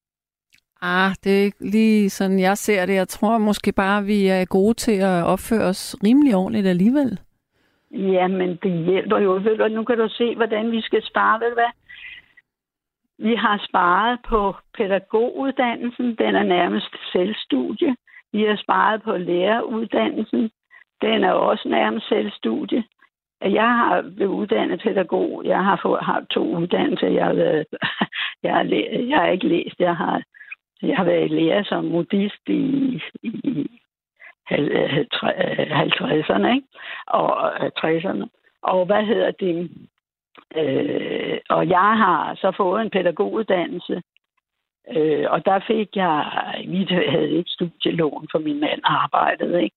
Ah, 0.82 1.10
det 1.24 1.38
er 1.38 1.44
ikke 1.44 1.70
lige 1.70 2.10
sådan, 2.10 2.40
jeg 2.40 2.58
ser 2.58 2.86
det. 2.86 2.94
Jeg 2.94 3.08
tror 3.08 3.38
måske 3.38 3.72
bare, 3.72 4.04
vi 4.04 4.28
er 4.28 4.44
gode 4.44 4.74
til 4.74 4.98
at 5.00 5.24
opføre 5.24 5.64
os 5.64 5.96
rimelig 6.04 6.34
ordentligt 6.36 6.66
alligevel. 6.66 7.20
Ja, 7.90 8.26
men 8.28 8.58
det 8.62 8.72
hjælper 8.86 9.18
jo. 9.18 9.32
Ved 9.32 9.58
du, 9.58 9.68
nu 9.68 9.84
kan 9.84 9.98
du 9.98 10.08
se, 10.08 10.36
hvordan 10.36 10.70
vi 10.70 10.80
skal 10.80 11.02
spare. 11.02 11.40
Ved 11.40 11.48
du 11.48 11.54
hvad? 11.54 11.72
Vi 13.18 13.34
har 13.34 13.66
sparet 13.68 14.18
på 14.28 14.54
pædagoguddannelsen. 14.76 16.14
Den 16.14 16.34
er 16.36 16.42
nærmest 16.42 16.96
selvstudie. 17.12 17.96
Vi 18.32 18.42
har 18.42 18.56
sparet 18.56 19.02
på 19.02 19.16
læreruddannelsen. 19.16 20.50
Den 21.02 21.24
er 21.24 21.32
også 21.32 21.68
nærmest 21.68 22.08
selvstudie. 22.08 22.84
Jeg 23.40 23.68
har 23.68 24.02
været 24.02 24.28
uddannet 24.28 24.80
pædagog. 24.80 25.42
Jeg 25.44 25.64
har 25.64 25.80
fået 25.82 26.00
har 26.00 26.24
to 26.30 26.56
uddannelser. 26.56 27.08
Jeg 27.08 27.24
har, 27.24 27.34
været, 27.34 27.66
jeg, 28.42 28.54
har 28.54 28.62
læ- 28.62 29.08
jeg 29.08 29.18
har 29.18 29.26
ikke 29.26 29.48
læst. 29.48 29.80
Jeg 29.80 29.96
har, 29.96 30.22
jeg 30.82 30.96
har 30.96 31.04
været 31.04 31.30
lærer 31.30 31.62
som 31.62 31.84
modist 31.84 32.48
i, 32.48 33.00
i 33.22 33.70
50'erne 34.50 36.48
ikke? 36.54 36.66
og 37.06 37.56
60'erne. 37.56 38.26
Og 38.62 38.86
hvad 38.86 39.04
hedder 39.04 39.30
det? 39.30 39.70
Øh, 40.56 41.38
og 41.48 41.68
jeg 41.68 41.96
har 42.02 42.34
så 42.34 42.52
fået 42.56 42.82
en 42.82 42.90
pædagoguddannelse, 42.90 44.02
øh, 44.96 45.26
og 45.30 45.46
der 45.46 45.60
fik 45.66 45.96
jeg, 45.96 46.14
vi 46.68 46.86
havde 46.90 47.30
ikke 47.30 47.50
studielån, 47.50 48.28
for 48.30 48.38
min 48.38 48.60
mand 48.60 48.80
arbejdede, 48.84 49.62
ikke? 49.62 49.76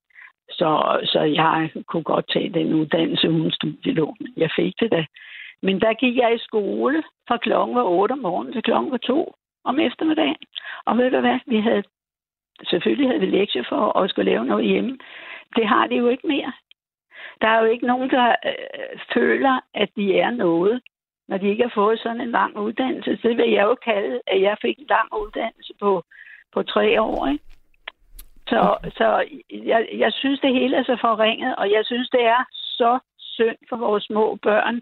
Så, 0.50 1.00
så 1.04 1.22
jeg 1.22 1.70
kunne 1.88 2.04
godt 2.04 2.26
tage 2.34 2.50
den 2.50 2.74
uddannelse 2.74 3.30
uden 3.30 3.52
studielån. 3.52 4.18
Jeg 4.38 4.50
fik 4.56 4.74
det 4.80 4.92
da. 4.92 5.06
Men 5.62 5.82
der 5.82 5.94
gik 5.94 6.18
jeg 6.18 6.36
i 6.36 6.46
skole 6.48 7.04
fra 7.28 7.38
klokken 7.38 7.76
var 7.76 7.84
8 7.84 8.14
om 8.14 8.20
morgenen 8.20 8.54
til 8.54 8.64
klokken 8.64 8.92
var 8.92 8.98
2 8.98 9.34
om 9.64 9.80
eftermiddagen. 9.80 10.44
Og 10.86 10.98
ved 10.98 11.12
du 11.12 11.20
hvad? 11.20 11.40
Vi 11.46 11.60
havde, 11.60 11.84
selvfølgelig 12.70 13.08
havde 13.08 13.20
vi 13.20 13.26
lektier 13.26 13.64
for 13.70 14.00
at 14.00 14.10
skulle 14.10 14.32
lave 14.32 14.46
noget 14.46 14.66
hjemme. 14.66 14.98
Det 15.56 15.68
har 15.68 15.88
de 15.88 15.96
jo 15.96 16.08
ikke 16.08 16.28
mere. 16.28 16.54
Der 17.42 17.48
er 17.48 17.60
jo 17.60 17.66
ikke 17.66 17.88
nogen, 17.88 18.10
der 18.10 18.36
øh, 18.46 19.00
føler, 19.14 19.60
at 19.74 19.90
de 19.96 20.20
er 20.20 20.32
noget, 20.32 20.82
når 21.28 21.38
de 21.38 21.48
ikke 21.50 21.64
har 21.64 21.72
fået 21.76 22.00
sådan 22.00 22.22
en 22.22 22.32
lang 22.32 22.58
uddannelse. 22.58 23.20
Det 23.24 23.38
vil 23.38 23.52
jeg 23.52 23.64
jo 23.64 23.76
kalde, 23.76 24.22
at 24.28 24.42
jeg 24.42 24.58
fik 24.62 24.80
en 24.80 24.86
lang 24.90 25.08
uddannelse 25.22 25.74
på, 25.80 26.04
på 26.54 26.64
tre 26.64 27.02
år. 27.02 27.28
Ikke? 27.28 27.44
Så, 28.48 28.78
så 28.98 29.26
jeg, 29.52 29.88
jeg 29.94 30.14
synes, 30.14 30.40
det 30.40 30.54
hele 30.54 30.78
er 30.78 30.84
så 30.84 30.98
forringet, 31.02 31.56
og 31.56 31.72
jeg 31.72 31.86
synes, 31.86 32.10
det 32.10 32.24
er 32.26 32.44
så 32.52 33.00
synd 33.18 33.58
for 33.70 33.78
vores 33.78 34.04
små 34.04 34.36
børn, 34.36 34.82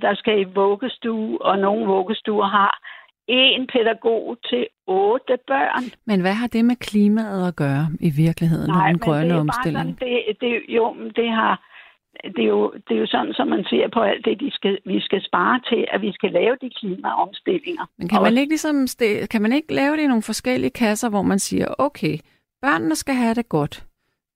der 0.00 0.14
skal 0.14 0.40
i 0.40 0.44
vuggestue, 0.44 1.42
og 1.42 1.58
nogle 1.58 1.86
vuggestuer 1.86 2.46
har 2.46 2.80
en 3.32 3.66
pædagog 3.72 4.36
til 4.48 4.66
otte 4.86 5.38
børn. 5.46 5.84
Men 6.06 6.20
hvad 6.20 6.32
har 6.32 6.46
det 6.46 6.64
med 6.64 6.76
klimaet 6.76 7.48
at 7.48 7.56
gøre 7.56 7.86
i 8.00 8.10
virkeligheden, 8.10 8.70
Nej, 8.70 8.88
den 8.88 8.98
grønne 8.98 9.30
det 9.30 9.40
omstilling? 9.40 9.98
Sådan, 9.98 10.08
det, 10.08 10.40
det, 10.40 10.62
jo, 10.68 10.94
det 11.16 11.28
har... 11.30 11.66
Det 12.24 12.44
er, 12.44 12.48
jo, 12.48 12.72
det 12.88 12.96
er 12.96 13.00
jo 13.00 13.06
sådan, 13.06 13.32
som 13.32 13.48
man 13.48 13.64
ser 13.64 13.88
på 13.92 14.00
alt 14.00 14.24
det, 14.24 14.40
de 14.40 14.50
skal, 14.50 14.78
vi 14.86 15.00
skal 15.00 15.22
spare 15.24 15.60
til, 15.68 15.86
at 15.92 16.02
vi 16.02 16.12
skal 16.12 16.30
lave 16.32 16.56
de 16.60 16.70
klimaomstillinger. 16.80 17.84
Men 17.98 18.08
kan 18.08 18.22
man, 18.22 18.38
ikke 18.38 18.50
ligesom, 18.50 18.86
kan 19.30 19.42
man 19.42 19.52
ikke 19.52 19.74
lave 19.74 19.96
det 19.96 20.02
i 20.02 20.06
nogle 20.06 20.22
forskellige 20.22 20.70
kasser, 20.70 21.08
hvor 21.08 21.22
man 21.22 21.38
siger, 21.38 21.66
okay, 21.78 22.18
børnene 22.62 22.94
skal 22.94 23.14
have 23.14 23.34
det 23.34 23.48
godt. 23.48 23.84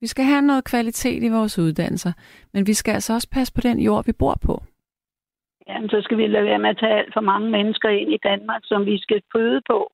Vi 0.01 0.07
skal 0.07 0.24
have 0.24 0.42
noget 0.42 0.64
kvalitet 0.64 1.22
i 1.22 1.28
vores 1.28 1.59
uddannelser, 1.59 2.12
men 2.55 2.66
vi 2.66 2.74
skal 2.74 2.92
altså 2.92 3.12
også 3.14 3.28
passe 3.30 3.55
på 3.55 3.61
den 3.61 3.78
jord, 3.80 4.07
vi 4.07 4.12
bor 4.12 4.36
på. 4.47 4.62
Jamen, 5.68 5.88
så 5.88 6.00
skal 6.02 6.18
vi 6.18 6.26
lade 6.26 6.44
være 6.44 6.58
med 6.58 6.70
at 6.70 6.78
tage 6.78 6.98
alt 6.98 7.14
for 7.14 7.20
mange 7.20 7.50
mennesker 7.50 7.88
ind 7.88 8.12
i 8.12 8.18
Danmark, 8.24 8.62
som 8.64 8.86
vi 8.86 8.98
skal 8.98 9.22
føde 9.36 9.60
på. 9.70 9.92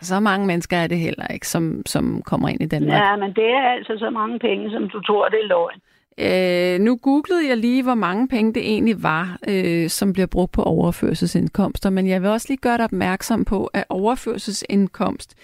Så 0.00 0.20
mange 0.20 0.46
mennesker 0.46 0.76
er 0.76 0.86
det 0.86 0.98
heller 0.98 1.26
ikke, 1.26 1.48
som, 1.48 1.82
som 1.86 2.22
kommer 2.22 2.48
ind 2.48 2.60
i 2.62 2.66
Danmark. 2.66 2.98
Ja, 3.02 3.16
men 3.16 3.30
det 3.34 3.48
er 3.50 3.68
altså 3.76 3.94
så 3.98 4.10
mange 4.10 4.38
penge, 4.38 4.70
som 4.70 4.88
du 4.90 5.00
tror, 5.00 5.28
det 5.28 5.40
er 5.42 5.48
løgn. 5.48 5.80
Øh, 6.20 6.80
nu 6.80 6.96
googlede 7.02 7.48
jeg 7.48 7.56
lige, 7.56 7.82
hvor 7.82 7.94
mange 7.94 8.28
penge 8.28 8.54
det 8.54 8.62
egentlig 8.62 9.02
var, 9.02 9.38
øh, 9.48 9.88
som 9.88 10.12
bliver 10.12 10.26
brugt 10.26 10.52
på 10.52 10.62
overførselsindkomster, 10.62 11.90
men 11.90 12.06
jeg 12.08 12.22
vil 12.22 12.30
også 12.30 12.46
lige 12.50 12.56
gøre 12.58 12.76
dig 12.76 12.84
opmærksom 12.84 13.44
på, 13.44 13.64
at 13.66 13.84
overførselsindkomst, 13.88 15.34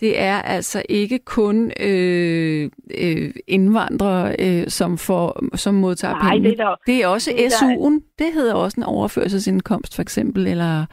det 0.00 0.20
er 0.20 0.42
altså 0.42 0.82
ikke 0.88 1.18
kun 1.18 1.72
øh, 1.80 2.70
øh, 3.00 3.34
indvandrere, 3.46 4.36
øh, 4.38 4.68
som, 4.68 4.98
får, 4.98 5.56
som 5.56 5.74
modtager 5.74 6.14
Nej, 6.14 6.30
penge. 6.32 6.50
det 6.50 6.60
er 6.60 6.64
der- 6.64 6.76
det 6.86 7.02
er 7.02 7.06
også 7.08 7.30
det 7.36 7.44
er 7.44 7.48
der- 7.48 7.56
SU'en. 7.56 8.14
Det 8.18 8.32
hedder 8.34 8.54
også 8.54 8.80
en 8.80 8.84
overførselsindkomst, 8.84 9.94
for 9.94 10.02
eksempel, 10.02 10.46
eller... 10.46 10.86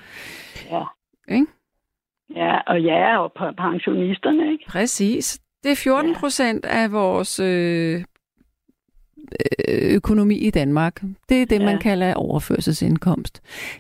Ja. 0.72 0.84
Ikke? 1.36 1.46
Ja, 2.36 2.58
og 2.68 2.82
ja, 2.82 3.18
og 3.24 3.32
pensionisterne, 3.58 4.52
ikke? 4.52 4.64
Præcis. 4.68 5.40
Det 5.64 5.72
er 5.72 5.76
14 5.76 6.16
procent 6.16 6.66
af 6.66 6.92
vores 6.92 7.40
øh, 7.40 8.04
økonomi 9.96 10.36
i 10.36 10.52
Danmark. 10.52 11.02
Det 11.30 11.42
er 11.42 11.46
det, 11.46 11.60
ja. 11.60 11.66
man 11.66 11.80
kalder 11.80 12.14
overførselsindkomst. 12.14 13.36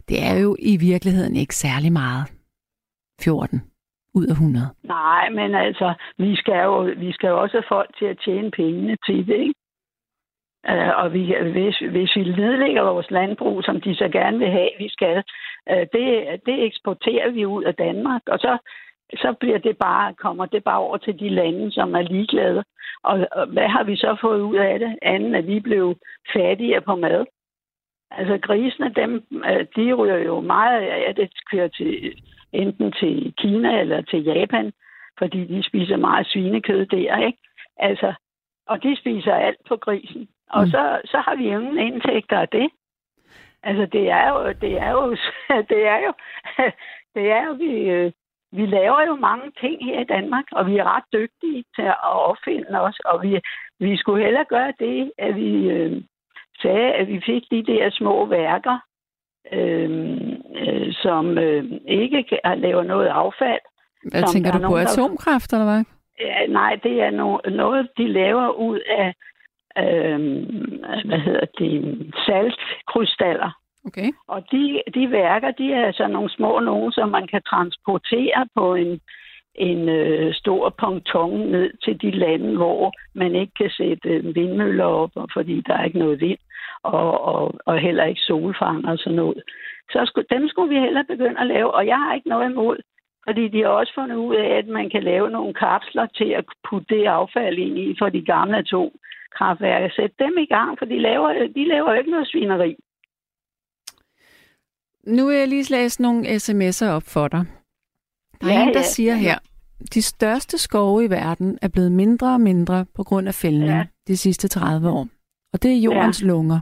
Det 0.09 0.17
er 0.23 0.39
jo 0.39 0.55
i 0.59 0.77
virkeligheden 0.77 1.35
ikke 1.35 1.55
særlig 1.55 1.91
meget. 1.91 2.25
14 3.21 3.61
ud 4.15 4.25
af 4.27 4.31
100. 4.31 4.65
Nej, 4.83 5.29
men 5.29 5.55
altså, 5.55 5.93
vi 6.17 6.35
skal 6.35 6.63
jo, 6.63 6.93
vi 6.97 7.11
skal 7.11 7.27
jo 7.27 7.41
også 7.41 7.57
have 7.57 7.69
folk 7.75 7.97
til 7.99 8.05
at 8.05 8.19
tjene 8.25 8.51
pengene 8.51 8.97
til 9.05 9.27
det, 9.27 9.39
ikke? 9.39 9.53
Uh, 10.71 10.93
og 11.01 11.13
vi, 11.13 11.35
hvis, 11.51 11.77
hvis 11.77 12.15
vi 12.15 12.23
nedlægger 12.23 12.81
vores 12.81 13.11
landbrug, 13.11 13.63
som 13.63 13.81
de 13.81 13.95
så 13.95 14.09
gerne 14.09 14.37
vil 14.37 14.51
have, 14.51 14.69
vi 14.79 14.89
skal, 14.89 15.23
uh, 15.71 15.83
det, 15.93 16.05
det 16.45 16.63
eksporterer 16.65 17.31
vi 17.31 17.45
ud 17.45 17.63
af 17.63 17.75
Danmark, 17.75 18.21
og 18.27 18.39
så, 18.39 18.57
så 19.15 19.33
bliver 19.39 19.57
det 19.57 19.77
bare, 19.77 20.13
kommer 20.13 20.45
det 20.45 20.63
bare 20.63 20.79
over 20.79 20.97
til 20.97 21.19
de 21.19 21.29
lande, 21.29 21.71
som 21.71 21.95
er 21.95 22.01
ligeglade. 22.01 22.63
Og, 23.03 23.27
og 23.31 23.47
hvad 23.47 23.67
har 23.67 23.83
vi 23.83 23.95
så 23.95 24.17
fået 24.21 24.41
ud 24.41 24.55
af 24.55 24.79
det, 24.79 24.99
anden 25.01 25.35
at 25.35 25.47
vi 25.47 25.59
blev 25.59 25.95
fattigere 26.33 26.81
på 26.81 26.95
mad? 26.95 27.25
Altså 28.11 28.37
grisene, 28.37 28.93
dem, 28.95 29.23
øh, 29.45 29.65
de 29.75 29.93
ryger 29.93 30.17
jo 30.17 30.39
meget 30.39 30.81
af 30.81 31.15
det 31.15 31.31
kører 31.51 31.67
til, 31.67 32.21
enten 32.53 32.91
til 32.91 33.33
Kina 33.37 33.79
eller 33.79 34.01
til 34.01 34.23
Japan, 34.23 34.73
fordi 35.17 35.45
de 35.45 35.63
spiser 35.63 35.97
meget 35.97 36.27
svinekød 36.27 36.85
der, 36.85 37.17
ikke? 37.25 37.37
Altså, 37.77 38.13
og 38.67 38.83
de 38.83 38.95
spiser 38.99 39.35
alt 39.35 39.57
på 39.67 39.77
grisen. 39.77 40.27
Og 40.49 40.61
Mm. 40.61 40.67
så, 40.69 41.01
så 41.05 41.17
har 41.17 41.35
vi 41.35 41.45
ingen 41.47 41.77
indtægter 41.77 42.39
af 42.39 42.49
det. 42.49 42.69
Altså, 43.63 43.85
det 43.85 44.09
er 44.09 44.29
jo, 44.29 44.53
det 44.61 44.73
er 44.77 44.91
jo, 44.91 45.11
det 45.71 45.87
er 45.87 45.99
jo, 46.05 46.13
det 47.15 47.31
er 47.31 47.45
jo, 47.47 47.53
vi, 47.53 47.71
øh, 47.89 48.05
vi 48.05 48.11
laver 48.65 49.01
jo 49.07 49.15
mange 49.15 49.51
ting 49.59 49.85
her 49.85 49.99
i 50.01 50.03
Danmark, 50.03 50.45
og 50.51 50.67
vi 50.67 50.77
er 50.77 50.95
ret 50.95 51.03
dygtige 51.13 51.63
til 51.75 51.81
at 51.81 51.97
opfinde 52.03 52.81
os, 52.81 52.99
og 52.99 53.23
vi, 53.23 53.39
vi 53.79 53.97
skulle 53.97 54.23
hellere 54.23 54.45
gøre 54.49 54.73
det, 54.79 55.11
at 55.17 55.35
vi 55.35 55.69
øh, 55.69 56.01
sagde, 56.61 56.91
at 56.93 57.07
vi 57.07 57.21
fik 57.25 57.43
de 57.51 57.63
der 57.71 57.89
små 57.91 58.25
værker, 58.25 58.77
øh, 59.51 60.11
øh, 60.61 60.93
som 60.93 61.37
øh, 61.37 61.63
ikke 61.87 62.23
kan, 62.23 62.59
laver 62.59 62.83
noget 62.83 63.07
affald. 63.07 63.59
Hvad 64.11 64.23
tænker 64.33 64.51
du 64.51 64.57
på? 64.57 64.61
nogen, 64.61 64.77
der- 64.85 64.91
Atomkraft, 64.91 65.53
eller 65.53 65.65
hvad? 65.65 65.83
Ja, 66.19 66.45
nej, 66.47 66.79
det 66.83 67.01
er 67.01 67.09
no, 67.11 67.37
noget, 67.49 67.89
de 67.97 68.07
laver 68.07 68.49
ud 68.49 68.79
af, 68.79 69.13
øh, 69.77 70.19
hvad 71.05 71.19
hedder 71.19 71.45
det, 71.59 71.73
saltkrystaller. 72.25 73.51
Okay. 73.85 74.11
Og 74.27 74.51
de, 74.51 74.81
de 74.93 75.11
værker, 75.11 75.51
de 75.51 75.73
er 75.73 75.85
altså 75.85 76.07
nogle 76.07 76.29
små 76.29 76.59
nogen, 76.59 76.91
som 76.91 77.09
man 77.09 77.27
kan 77.27 77.41
transportere 77.41 78.47
på 78.55 78.75
en, 78.75 79.01
en 79.55 79.89
øh, 79.89 80.33
stor 80.33 80.69
ponton 80.69 81.39
ned 81.39 81.71
til 81.83 82.01
de 82.01 82.11
lande, 82.11 82.55
hvor 82.55 82.91
man 83.13 83.35
ikke 83.35 83.53
kan 83.53 83.69
sætte 83.69 84.09
øh, 84.09 84.35
vindmøller 84.35 84.85
op, 84.85 85.11
fordi 85.33 85.61
der 85.67 85.73
er 85.73 85.83
ikke 85.83 85.99
noget 85.99 86.21
vind, 86.21 86.39
og, 86.83 87.21
og, 87.21 87.55
og 87.65 87.79
heller 87.79 88.03
ikke 88.03 88.21
solfang 88.21 88.85
og 88.87 88.97
sådan 88.97 89.15
noget. 89.15 89.43
Så 89.91 90.01
skulle, 90.05 90.27
dem 90.31 90.47
skulle 90.47 90.69
vi 90.75 90.79
heller 90.79 91.03
begynde 91.03 91.39
at 91.39 91.47
lave, 91.47 91.73
og 91.73 91.87
jeg 91.87 91.97
har 91.97 92.13
ikke 92.13 92.29
noget 92.29 92.49
imod, 92.49 92.77
fordi 93.27 93.47
de 93.47 93.61
har 93.61 93.69
også 93.69 93.93
fundet 93.95 94.15
ud 94.15 94.35
af, 94.35 94.49
at 94.57 94.67
man 94.67 94.89
kan 94.89 95.03
lave 95.03 95.29
nogle 95.29 95.53
kapsler 95.53 96.05
til 96.05 96.29
at 96.29 96.45
putte 96.69 96.95
det 96.95 97.05
affald 97.05 97.57
ind 97.57 97.79
i 97.79 97.95
for 97.99 98.09
de 98.09 98.21
gamle 98.21 98.57
atomkraftværker. 98.57 99.89
Sæt 99.95 100.11
dem 100.19 100.37
i 100.37 100.45
gang, 100.45 100.79
for 100.79 100.85
de 100.85 100.99
laver, 100.99 101.29
de 101.55 101.67
laver 101.67 101.93
ikke 101.93 102.11
noget 102.11 102.27
svineri. 102.27 102.75
Nu 105.07 105.27
vil 105.27 105.37
jeg 105.37 105.47
lige 105.47 105.71
læse 105.71 106.01
nogle 106.01 106.27
sms'er 106.27 106.89
op 106.89 107.03
for 107.07 107.27
dig. 107.27 107.45
Der 108.41 108.47
er 108.47 108.53
Ja, 108.53 108.61
en, 108.63 108.67
der 108.67 108.79
ja. 108.79 108.83
siger 108.83 109.15
her, 109.15 109.37
de 109.93 110.01
største 110.01 110.57
skove 110.57 111.05
i 111.05 111.09
verden 111.09 111.59
er 111.61 111.67
blevet 111.67 111.91
mindre 111.91 112.33
og 112.33 112.41
mindre 112.41 112.85
på 112.95 113.03
grund 113.03 113.27
af 113.27 113.33
fældning 113.33 113.71
ja. 113.71 113.83
De 114.07 114.17
sidste 114.17 114.47
30 114.47 114.89
år. 114.89 115.07
Og 115.53 115.63
det 115.63 115.71
er 115.71 115.81
jordens 115.81 116.21
ja. 116.21 116.27
lunger. 116.27 116.59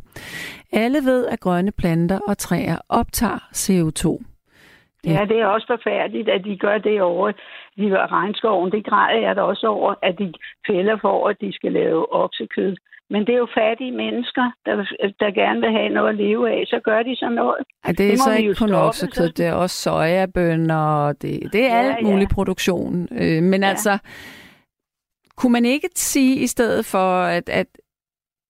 Alle 0.73 0.99
ved, 1.05 1.27
at 1.27 1.39
grønne 1.39 1.71
planter 1.71 2.19
og 2.27 2.37
træer 2.37 2.77
optager 2.89 3.39
CO2. 3.61 4.23
Ja. 5.05 5.11
Ja, 5.11 5.25
det 5.25 5.39
er 5.39 5.45
også 5.45 5.67
forfærdeligt, 5.67 6.29
at 6.29 6.43
de 6.43 6.57
gør 6.57 6.77
det 6.77 7.01
over 7.01 7.31
de 7.77 8.07
regnskoven. 8.07 8.71
Det 8.71 8.85
græder 8.85 9.19
jeg 9.19 9.35
da 9.35 9.41
også 9.41 9.67
over, 9.67 9.95
at 10.01 10.15
de 10.19 10.33
fælder 10.67 10.97
for, 11.01 11.29
at 11.29 11.37
de 11.41 11.53
skal 11.53 11.71
lave 11.71 12.13
oksekød. 12.13 12.75
Men 13.11 13.21
det 13.25 13.33
er 13.33 13.37
jo 13.37 13.47
fattige 13.61 13.91
mennesker, 13.91 14.45
der, 14.65 14.75
der 15.19 15.31
gerne 15.41 15.59
vil 15.59 15.71
have 15.71 15.89
noget 15.89 16.09
at 16.09 16.15
leve 16.15 16.43
af. 16.51 16.63
Så 16.67 16.79
gør 16.83 17.03
de 17.03 17.15
sådan 17.15 17.35
noget. 17.35 17.55
Ej, 17.83 17.91
det 17.91 18.05
er 18.05 18.09
Det 18.09 18.19
så 18.19 18.33
ikke 18.33 18.49
jo 18.49 18.55
kun 18.57 18.73
oksekød, 18.73 19.29
det 19.29 19.45
er 19.45 19.53
også 19.53 19.75
sojabønner, 19.75 20.83
og 21.05 21.21
det, 21.21 21.53
det 21.53 21.63
er 21.65 21.77
Ja, 21.77 21.83
alt 21.83 22.07
ja. 22.07 22.11
mulig 22.11 22.27
produktion. 22.27 23.07
Øh, 23.11 23.43
men 23.43 23.61
ja. 23.61 23.67
Ja. 23.67 23.69
altså, 23.69 23.97
kunne 25.35 25.51
man 25.51 25.65
ikke 25.65 25.89
sige 25.95 26.35
i 26.35 26.47
stedet 26.47 26.85
for, 26.85 27.21
at, 27.21 27.49
at 27.49 27.67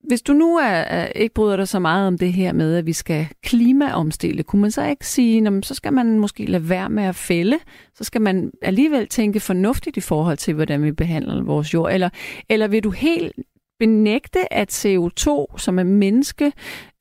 hvis 0.03 0.21
du 0.21 0.33
nu 0.33 0.57
er, 0.57 0.63
er, 0.97 1.07
ikke 1.07 1.33
bryder 1.33 1.55
dig 1.55 1.67
så 1.67 1.79
meget 1.79 2.07
om 2.07 2.17
det 2.17 2.33
her 2.33 2.53
med, 2.53 2.75
at 2.77 2.85
vi 2.85 2.93
skal 2.93 3.27
klimaomstille, 3.43 4.43
kunne 4.43 4.61
man 4.61 4.71
så 4.71 4.85
ikke 4.85 5.07
sige, 5.07 5.47
at 5.47 5.65
så 5.65 5.75
skal 5.75 5.93
man 5.93 6.19
måske 6.19 6.45
lade 6.45 6.69
være 6.69 6.89
med 6.89 7.03
at 7.03 7.15
fælde, 7.15 7.57
så 7.93 8.03
skal 8.03 8.21
man 8.21 8.51
alligevel 8.61 9.07
tænke 9.07 9.39
fornuftigt 9.39 9.97
i 9.97 10.01
forhold 10.01 10.37
til, 10.37 10.53
hvordan 10.53 10.83
vi 10.83 10.91
behandler 10.91 11.43
vores 11.43 11.73
jord, 11.73 11.93
eller, 11.93 12.09
eller 12.49 12.67
vil 12.67 12.83
du 12.83 12.89
helt 12.89 13.33
benægte, 13.81 14.53
at 14.53 14.85
CO2, 14.85 15.57
som 15.57 15.79
er 15.79 15.83
menneske 15.83 16.53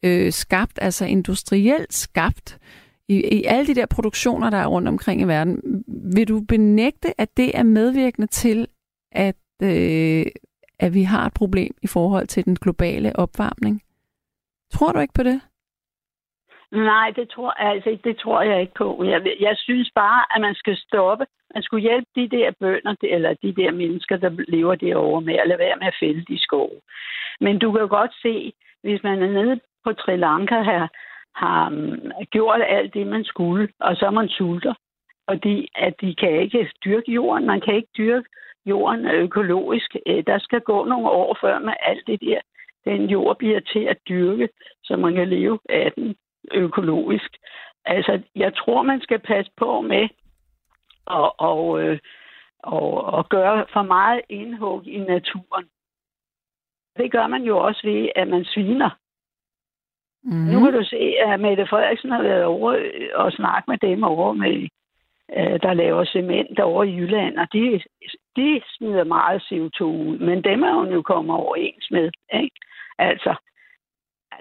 øh, 0.04 0.32
skabt, 0.32 0.78
altså 0.82 1.04
industrielt 1.04 1.94
skabt, 1.94 2.58
i, 3.08 3.14
i 3.14 3.44
alle 3.44 3.66
de 3.66 3.74
der 3.74 3.86
produktioner, 3.86 4.50
der 4.50 4.56
er 4.56 4.66
rundt 4.66 4.88
omkring 4.88 5.20
i 5.20 5.24
verden, 5.24 5.84
vil 6.14 6.28
du 6.28 6.40
benægte, 6.40 7.20
at 7.20 7.36
det 7.36 7.58
er 7.58 7.62
medvirkende 7.62 8.26
til, 8.26 8.66
at, 9.12 9.36
øh, 9.62 10.26
at 10.78 10.94
vi 10.94 11.02
har 11.02 11.26
et 11.26 11.34
problem 11.34 11.74
i 11.82 11.86
forhold 11.86 12.26
til 12.26 12.44
den 12.44 12.56
globale 12.56 13.16
opvarmning? 13.16 13.82
Tror 14.72 14.92
du 14.92 15.00
ikke 15.00 15.14
på 15.14 15.22
det? 15.22 15.40
Nej, 16.72 17.12
det 17.16 17.28
tror, 17.28 17.50
altså, 17.50 17.98
det 18.04 18.16
tror 18.18 18.42
jeg 18.42 18.60
ikke 18.60 18.74
på. 18.74 19.04
Jeg, 19.04 19.36
jeg 19.40 19.56
synes 19.56 19.90
bare, 19.94 20.24
at 20.34 20.40
man 20.40 20.54
skal 20.54 20.76
stoppe. 20.76 21.26
Man 21.54 21.62
skulle 21.62 21.82
hjælpe 21.82 22.06
de 22.14 22.28
der 22.28 22.50
bønder, 22.60 22.94
eller 23.02 23.34
de 23.42 23.54
der 23.54 23.70
mennesker, 23.72 24.16
der 24.16 24.30
lever 24.48 24.74
derovre 24.74 25.20
med 25.20 25.34
at 25.34 25.48
lade 25.48 25.58
være 25.58 25.76
med 25.76 25.86
at 25.86 25.96
fælde 26.00 26.24
de 26.28 26.42
skove. 26.42 26.80
Men 27.40 27.58
du 27.58 27.72
kan 27.72 27.80
jo 27.80 27.88
godt 27.90 28.14
se, 28.22 28.52
hvis 28.82 29.02
man 29.02 29.22
er 29.22 29.26
nede 29.26 29.60
på 29.84 29.92
Sri 29.98 30.16
Lanka 30.16 30.62
her, 30.62 30.88
har 31.34 31.66
um, 31.66 32.12
gjort 32.30 32.60
alt 32.66 32.94
det, 32.94 33.06
man 33.06 33.24
skulle, 33.24 33.68
og 33.80 33.96
så 33.96 34.06
er 34.06 34.10
man 34.10 34.28
sulter. 34.28 34.74
Fordi 35.30 35.68
at 35.74 35.94
de 36.00 36.14
kan 36.14 36.32
ikke 36.32 36.70
dyrke 36.84 37.12
jorden. 37.12 37.46
Man 37.46 37.60
kan 37.60 37.74
ikke 37.74 37.88
dyrke 37.96 38.28
jorden 38.66 39.06
økologisk. 39.06 39.96
Øh, 40.06 40.22
der 40.26 40.38
skal 40.38 40.60
gå 40.60 40.84
nogle 40.84 41.10
år 41.10 41.38
før 41.40 41.58
med 41.58 41.74
alt 41.80 42.06
det 42.06 42.20
der, 42.20 42.40
den 42.84 43.10
jord 43.10 43.38
bliver 43.38 43.60
til 43.60 43.84
at 43.84 43.98
dyrke, 44.08 44.48
så 44.84 44.96
man 44.96 45.14
kan 45.14 45.28
leve 45.28 45.58
af 45.68 45.92
den 45.96 46.16
økologisk. 46.54 47.36
Altså, 47.84 48.22
jeg 48.36 48.56
tror, 48.56 48.82
man 48.82 49.00
skal 49.00 49.18
passe 49.18 49.52
på 49.56 49.80
med 49.80 50.08
at, 51.10 51.32
og, 51.38 51.82
øh, 51.82 51.98
og, 52.58 53.04
og 53.04 53.28
gøre 53.28 53.66
for 53.72 53.82
meget 53.82 54.20
indhug 54.28 54.86
i 54.86 54.98
naturen. 54.98 55.66
Det 56.96 57.12
gør 57.12 57.26
man 57.26 57.42
jo 57.42 57.58
også 57.58 57.80
ved, 57.84 58.08
at 58.16 58.28
man 58.28 58.44
sviner. 58.44 58.90
Mm. 60.22 60.46
Nu 60.52 60.60
kan 60.64 60.72
du 60.72 60.84
se, 60.84 61.14
at 61.26 61.40
Mette 61.40 61.66
Frederiksen 61.66 62.10
har 62.10 62.22
været 62.22 62.44
over 62.44 62.72
øh, 62.72 63.08
og 63.14 63.32
snakket 63.32 63.68
med 63.68 63.78
dem 63.78 64.02
over, 64.02 64.32
med, 64.32 64.68
øh, 65.36 65.62
der 65.62 65.74
laver 65.74 66.04
cement 66.04 66.60
over 66.60 66.84
i 66.84 66.96
Jylland, 66.96 67.38
og 67.38 67.52
de, 67.52 67.82
de 68.36 68.62
smider 68.66 69.04
meget 69.04 69.42
CO2 69.42 69.84
ud, 69.84 70.18
men 70.18 70.44
dem 70.44 70.62
er 70.62 70.74
hun 70.74 70.92
jo 70.92 71.02
kommet 71.02 71.36
overens 71.36 71.90
med. 71.90 72.10
Ikke? 72.34 72.56
Altså, 72.98 73.34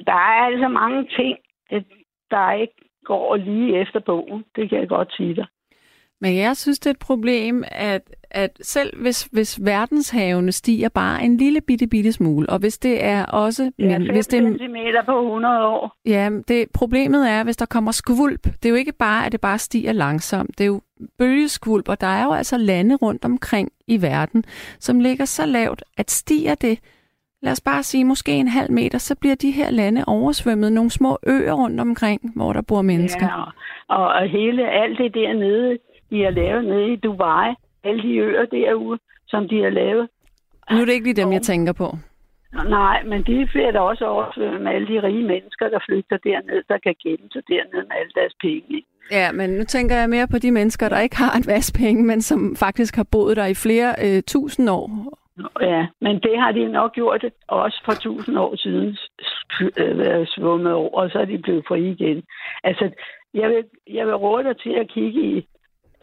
der 0.06 0.14
er 0.14 0.42
altså 0.50 0.68
mange 0.68 1.08
ting, 1.18 1.38
øh, 1.72 1.84
der 2.32 2.52
ikke 2.52 2.74
går 3.06 3.36
lige 3.36 3.82
efter 3.82 4.00
bogen. 4.00 4.44
Det 4.56 4.70
kan 4.70 4.80
jeg 4.80 4.90
godt 4.90 5.14
sige 5.18 5.36
dig. 5.36 5.46
Men 6.22 6.38
jeg 6.38 6.58
synes, 6.58 6.80
det 6.80 6.86
er 6.86 6.92
et 6.92 7.00
problem, 7.00 7.64
at, 7.72 8.16
at 8.32 8.58
selv 8.62 9.02
hvis, 9.02 9.24
hvis 9.24 9.66
verdenshavene 9.66 10.52
stiger 10.52 10.90
bare 10.90 11.24
en 11.24 11.38
lille 11.38 11.62
bitte, 11.62 11.88
bitte 11.88 12.12
smule, 12.12 12.50
og 12.50 12.60
hvis 12.60 12.78
det 12.78 13.04
er 13.04 13.26
også... 13.26 13.72
Ja, 13.80 14.00
men, 14.00 14.12
hvis 14.12 14.28
det, 14.28 14.58
cm 14.58 14.76
på 15.06 15.22
100 15.22 15.66
år. 15.66 15.96
ja, 16.06 16.30
det, 16.48 16.66
problemet 16.74 17.30
er, 17.30 17.44
hvis 17.44 17.58
der 17.58 17.66
kommer 17.66 17.92
skvulp. 17.92 18.44
Det 18.44 18.66
er 18.66 18.70
jo 18.70 18.76
ikke 18.76 18.94
bare, 19.00 19.26
at 19.26 19.32
det 19.32 19.42
bare 19.42 19.58
stiger 19.58 19.92
langsomt. 19.92 20.58
Det 20.58 20.64
er 20.64 20.68
jo 20.68 20.82
bølgeskvulp, 21.18 21.90
og 21.90 22.02
der 22.02 22.08
er 22.08 22.24
jo 22.24 22.32
altså 22.32 22.58
lande 22.58 22.96
rundt 22.96 23.26
omkring 23.26 23.72
i 23.88 24.02
verden, 24.02 24.44
som 24.80 25.00
ligger 25.00 25.26
så 25.26 25.46
lavt, 25.46 25.84
at 25.98 26.12
stiger 26.12 26.56
det 26.56 26.80
lad 27.42 27.52
os 27.52 27.62
bare 27.62 27.84
sige 27.84 28.06
måske 28.06 28.32
en 28.32 28.48
halv 28.48 28.72
meter, 28.72 28.98
så 28.98 29.16
bliver 29.16 29.36
de 29.36 29.52
her 29.52 29.72
lande 29.72 30.04
oversvømmet. 30.08 30.72
Nogle 30.74 30.90
små 30.90 31.18
øer 31.28 31.54
rundt 31.54 31.80
omkring, 31.80 32.22
hvor 32.36 32.54
der 32.54 32.62
bor 32.62 32.82
mennesker. 32.82 33.26
Ja, 33.26 33.44
og, 33.96 34.08
og 34.08 34.30
hele 34.30 34.70
alt 34.70 34.98
det 34.98 35.14
dernede, 35.14 35.78
de 36.10 36.24
har 36.24 36.32
lavet 36.32 36.66
nede 36.66 36.94
i 36.94 36.96
Dubai, 36.96 37.56
alle 37.84 38.02
de 38.04 38.18
øer 38.18 38.46
derude, 38.46 39.00
som 39.28 39.48
de 39.48 39.64
har 39.64 39.70
lavet. 39.70 40.10
Nu 40.72 40.78
er 40.82 40.86
det 40.86 40.94
ikke 40.94 41.06
lige 41.06 41.22
dem, 41.22 41.34
jeg 41.34 41.42
tænker 41.42 41.74
på. 41.74 41.98
Nej, 42.54 43.04
men 43.04 43.24
de 43.24 43.48
bliver 43.52 43.72
da 43.72 43.80
også 43.80 44.06
oversvømmet 44.06 44.62
med 44.62 44.72
alle 44.72 44.88
de 44.88 45.04
rige 45.08 45.28
mennesker, 45.28 45.70
der 45.70 45.80
flygter 45.86 46.18
derned, 46.18 46.64
der 46.68 46.78
kan 46.78 46.96
gemme 47.04 47.28
sig 47.32 47.42
dernede 47.48 47.88
med 47.90 47.96
alle 48.00 48.12
deres 48.16 48.34
penge. 48.42 48.84
Ja, 49.12 49.32
men 49.32 49.50
nu 49.50 49.64
tænker 49.64 49.96
jeg 49.96 50.10
mere 50.10 50.28
på 50.28 50.38
de 50.38 50.52
mennesker, 50.52 50.90
der 50.90 51.00
ikke 51.00 51.18
har 51.18 51.38
en 51.38 51.44
vaspenge, 51.48 52.04
men 52.04 52.22
som 52.22 52.56
faktisk 52.56 52.96
har 52.96 53.08
boet 53.12 53.38
der 53.38 53.46
i 53.46 53.54
flere 53.54 53.96
øh, 54.06 54.24
tusind 54.28 54.70
år. 54.70 54.90
Ja, 55.62 55.88
men 56.02 56.16
det 56.16 56.40
har 56.40 56.52
de 56.52 56.72
nok 56.72 56.94
gjort 56.94 57.26
også 57.48 57.82
for 57.86 57.94
tusind 57.94 58.38
år 58.38 58.56
siden, 58.56 58.96
s- 58.96 59.72
øh, 59.78 59.98
været 60.00 60.30
svummet 60.30 60.74
over, 60.74 60.90
og 61.00 61.10
så 61.12 61.20
er 61.20 61.26
de 61.26 61.38
blevet 61.38 61.64
fri 61.68 61.92
igen. 61.92 62.24
Altså, 62.64 62.90
jeg 63.34 63.50
vil, 63.50 63.64
jeg 63.94 64.06
vil 64.08 64.16
råde 64.16 64.44
dig 64.44 64.58
til 64.58 64.70
at 64.82 64.88
kigge 64.90 65.22
i, 65.22 65.48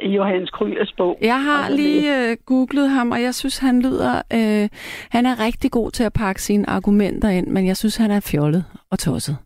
i 0.01 0.09
Johannes 0.09 0.51
Kryers 0.51 0.93
bog. 0.97 1.19
Jeg 1.21 1.43
har 1.43 1.59
Og 1.65 1.71
så 1.71 1.77
lige 1.77 2.31
øh, 2.31 2.37
googlet 2.47 2.91
ham, 2.91 3.11
og 3.11 3.23
jeg 3.23 3.35
synes, 3.35 3.59
han 3.59 3.83
lyder... 3.83 4.23
Øh, 4.33 4.69
han 5.11 5.27
er 5.27 5.45
rigtig 5.47 5.71
god 5.71 5.91
til 5.91 6.05
at 6.05 6.13
pakke 6.13 6.43
sine 6.43 6.71
argumenter 6.71 7.29
ind, 7.29 7.47
men 7.47 7.67
jeg 7.67 7.77
synes, 7.77 7.97
han 7.97 8.11
er 8.11 8.21
fjollet 8.21 8.65
og 8.91 8.99
tosset. 8.99 9.37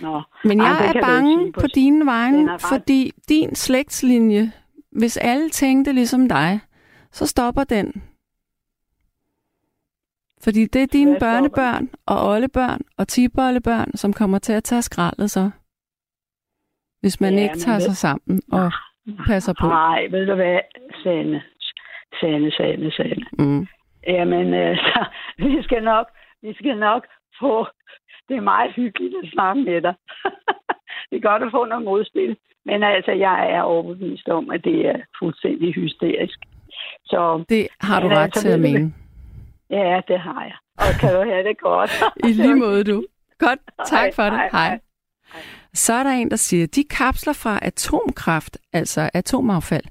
Nå. 0.00 0.22
Men 0.44 0.60
Ej, 0.60 0.66
jeg 0.66 0.94
det 0.94 0.96
er 1.02 1.06
bange 1.06 1.52
på 1.52 1.60
på 1.60 1.66
dine 1.74 2.06
vegne, 2.06 2.58
fordi 2.58 3.12
din 3.28 3.54
slægtslinje, 3.54 4.52
hvis 4.92 5.16
alle 5.16 5.48
tænkte 5.50 5.92
ligesom 5.92 6.28
dig, 6.28 6.60
så 7.12 7.26
stopper 7.26 7.64
den. 7.64 8.02
Fordi 10.44 10.64
det 10.66 10.82
er 10.82 10.86
dine 10.86 11.10
Hvad 11.10 11.20
børnebørn 11.20 11.88
og 12.06 12.28
oldebørn 12.32 12.80
og 12.98 13.08
tiboldebørn, 13.08 13.96
som 13.96 14.12
kommer 14.12 14.38
til 14.38 14.52
at 14.52 14.64
tage 14.64 14.82
skraldet 14.82 15.30
så. 15.30 15.50
Hvis 17.00 17.20
man 17.20 17.34
Ja, 17.34 17.42
ikke 17.42 17.58
tager 17.58 17.76
ved- 17.76 17.80
sig 17.80 17.96
sammen 17.96 18.40
og 18.52 18.72
passer 19.26 19.54
på. 19.60 19.66
Nej, 19.66 20.06
ved 20.10 20.26
du 20.26 20.34
hvad, 20.34 20.58
Sande, 21.02 21.42
Sande, 22.20 22.50
Sande, 22.56 22.92
Sande. 22.92 23.24
Mm. 23.38 23.66
Jamen, 24.08 24.54
øh, 24.54 24.76
så, 24.86 25.04
vi 25.38 25.62
skal 25.62 25.82
nok, 25.82 26.06
vi 26.42 26.54
skal 26.54 26.76
nok 26.78 27.06
få, 27.40 27.66
det 28.28 28.36
er 28.36 28.40
meget 28.40 28.72
hyggeligt 28.76 29.14
at 29.22 29.28
snakke 29.32 29.62
med 29.62 29.82
dig. 29.82 29.94
det 31.10 31.16
er 31.16 31.28
godt 31.30 31.42
at 31.42 31.50
få 31.50 31.64
noget 31.64 31.84
modspil. 31.84 32.36
Men 32.64 32.82
altså, 32.82 33.12
jeg 33.12 33.50
er 33.52 33.62
overbevist 33.62 34.28
om, 34.28 34.50
at 34.50 34.64
det 34.64 34.86
er 34.86 34.96
fuldstændig 35.18 35.74
hysterisk. 35.74 36.38
Så 37.04 37.44
Det 37.48 37.68
har 37.80 38.00
du 38.00 38.08
ret 38.08 38.16
altså, 38.22 38.40
til 38.40 38.48
at 38.48 38.60
mene. 38.60 38.94
Ja, 39.72 40.00
det 40.08 40.20
har 40.20 40.42
jeg. 40.42 40.56
Og 40.78 41.00
kan 41.00 41.14
du 41.14 41.30
have 41.30 41.44
det 41.48 41.58
godt. 41.58 41.90
I 42.28 42.32
lige 42.32 42.54
måde, 42.54 42.84
du. 42.84 43.04
Godt, 43.38 43.58
tak 43.86 43.98
Hej, 43.98 44.12
for 44.14 44.22
det. 44.22 44.32
hej, 44.32 44.48
Hej. 44.52 44.78
Så 45.74 45.92
er 45.92 46.02
der 46.02 46.10
en, 46.10 46.30
der 46.30 46.36
siger, 46.36 46.66
de 46.66 46.84
kapsler 46.84 47.32
fra 47.32 47.58
atomkraft, 47.62 48.58
altså 48.72 49.10
atomaffald, 49.14 49.84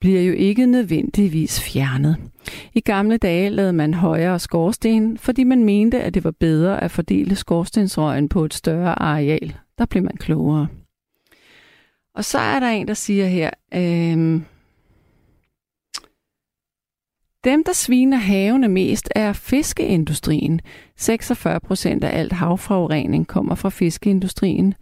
bliver 0.00 0.22
jo 0.22 0.32
ikke 0.32 0.66
nødvendigvis 0.66 1.72
fjernet. 1.72 2.16
I 2.74 2.80
gamle 2.80 3.16
dage 3.16 3.50
lavede 3.50 3.72
man 3.72 3.94
højere 3.94 4.38
skorsten, 4.38 5.18
fordi 5.18 5.44
man 5.44 5.64
mente, 5.64 6.00
at 6.02 6.14
det 6.14 6.24
var 6.24 6.30
bedre 6.40 6.82
at 6.82 6.90
fordele 6.90 7.36
skorstensrøgen 7.36 8.28
på 8.28 8.44
et 8.44 8.54
større 8.54 9.02
areal. 9.02 9.56
Der 9.78 9.86
blev 9.86 10.02
man 10.02 10.16
klogere. 10.16 10.66
Og 12.14 12.24
så 12.24 12.38
er 12.38 12.60
der 12.60 12.68
en, 12.68 12.88
der 12.88 12.94
siger 12.94 13.26
her, 13.26 13.50
øhm, 13.74 14.44
dem, 17.46 17.64
der 17.64 17.72
sviner 17.72 18.16
havene 18.16 18.68
mest, 18.68 19.08
er 19.14 19.32
fiskeindustrien. 19.32 20.60
46 20.96 21.60
procent 21.60 22.04
af 22.04 22.18
alt 22.18 22.32
havforurening 22.32 23.26
kommer 23.26 23.54
fra 23.54 23.68
fiskeindustrien. 23.68 24.74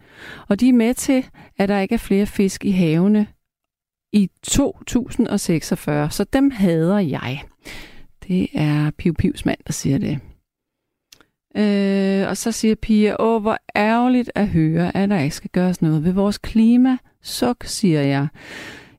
Og 0.47 0.59
de 0.59 0.69
er 0.69 0.73
med 0.73 0.93
til, 0.93 1.25
at 1.57 1.69
der 1.69 1.79
ikke 1.79 1.93
er 1.93 1.99
flere 1.99 2.25
fisk 2.25 2.65
i 2.65 2.71
havene 2.71 3.27
i 4.13 4.29
2046. 4.43 6.09
Så 6.11 6.23
dem 6.23 6.51
hader 6.51 6.99
jeg. 6.99 7.43
Det 8.27 8.47
er 8.53 8.91
Piu 8.97 9.13
Pivs 9.13 9.45
mand, 9.45 9.59
der 9.67 9.73
siger 9.73 9.97
det. 9.97 10.19
Øh, 11.57 12.29
og 12.29 12.37
så 12.37 12.51
siger 12.51 12.75
Pia, 12.75 13.15
åh, 13.19 13.41
hvor 13.41 13.57
ærgerligt 13.75 14.31
at 14.35 14.47
høre, 14.47 14.97
at 14.97 15.09
der 15.09 15.19
ikke 15.19 15.35
skal 15.35 15.49
gøres 15.49 15.81
noget 15.81 16.03
ved 16.03 16.11
vores 16.11 16.37
klima. 16.37 16.97
Suk, 17.21 17.63
siger 17.63 18.01
jeg. 18.01 18.27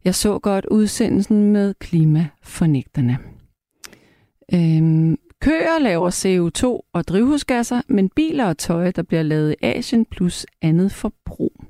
Jeg 0.04 0.14
så 0.14 0.38
godt 0.38 0.66
udsendelsen 0.66 1.52
med 1.52 1.74
klimafornægterne. 1.74 3.35
Øhm, 4.54 5.18
køer 5.40 5.78
laver 5.78 6.10
CO2 6.10 6.90
og 6.92 7.08
drivhusgasser, 7.08 7.82
men 7.88 8.08
biler 8.08 8.44
og 8.44 8.58
tøj, 8.58 8.90
der 8.90 9.02
bliver 9.02 9.22
lavet 9.22 9.52
i 9.52 9.64
Asien, 9.64 10.04
plus 10.04 10.46
andet 10.62 10.92
forbrug. 10.92 11.64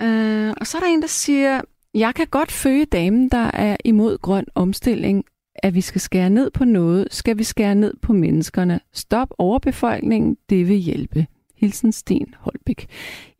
Øh, 0.00 0.54
og 0.60 0.66
så 0.66 0.78
er 0.78 0.80
der 0.80 0.88
en, 0.88 1.02
der 1.02 1.08
siger, 1.08 1.60
jeg 1.94 2.14
kan 2.14 2.26
godt 2.26 2.52
følge 2.52 2.84
damen, 2.84 3.28
der 3.28 3.50
er 3.54 3.76
imod 3.84 4.18
grøn 4.18 4.46
omstilling, 4.54 5.24
at 5.54 5.74
vi 5.74 5.80
skal 5.80 6.00
skære 6.00 6.30
ned 6.30 6.50
på 6.50 6.64
noget, 6.64 7.08
skal 7.10 7.38
vi 7.38 7.44
skære 7.44 7.74
ned 7.74 7.94
på 8.02 8.12
menneskerne. 8.12 8.80
Stop 8.92 9.28
overbefolkningen, 9.38 10.36
det 10.50 10.68
vil 10.68 10.76
hjælpe. 10.76 11.26
Hilsen 11.54 11.92
Sten 11.92 12.34
Holbæk. 12.38 12.86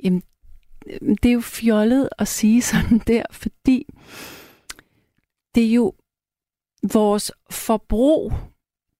Jamen, 0.05 0.23
øh, 0.87 1.17
det 1.23 1.29
er 1.29 1.33
jo 1.33 1.41
fjollet 1.41 2.09
at 2.19 2.29
sige 2.29 2.63
sådan 2.73 2.99
der, 3.07 3.23
fordi 3.31 3.87
det 5.55 5.65
er 5.65 5.73
jo 5.73 5.93
vores 6.93 7.33
forbrug, 7.51 8.33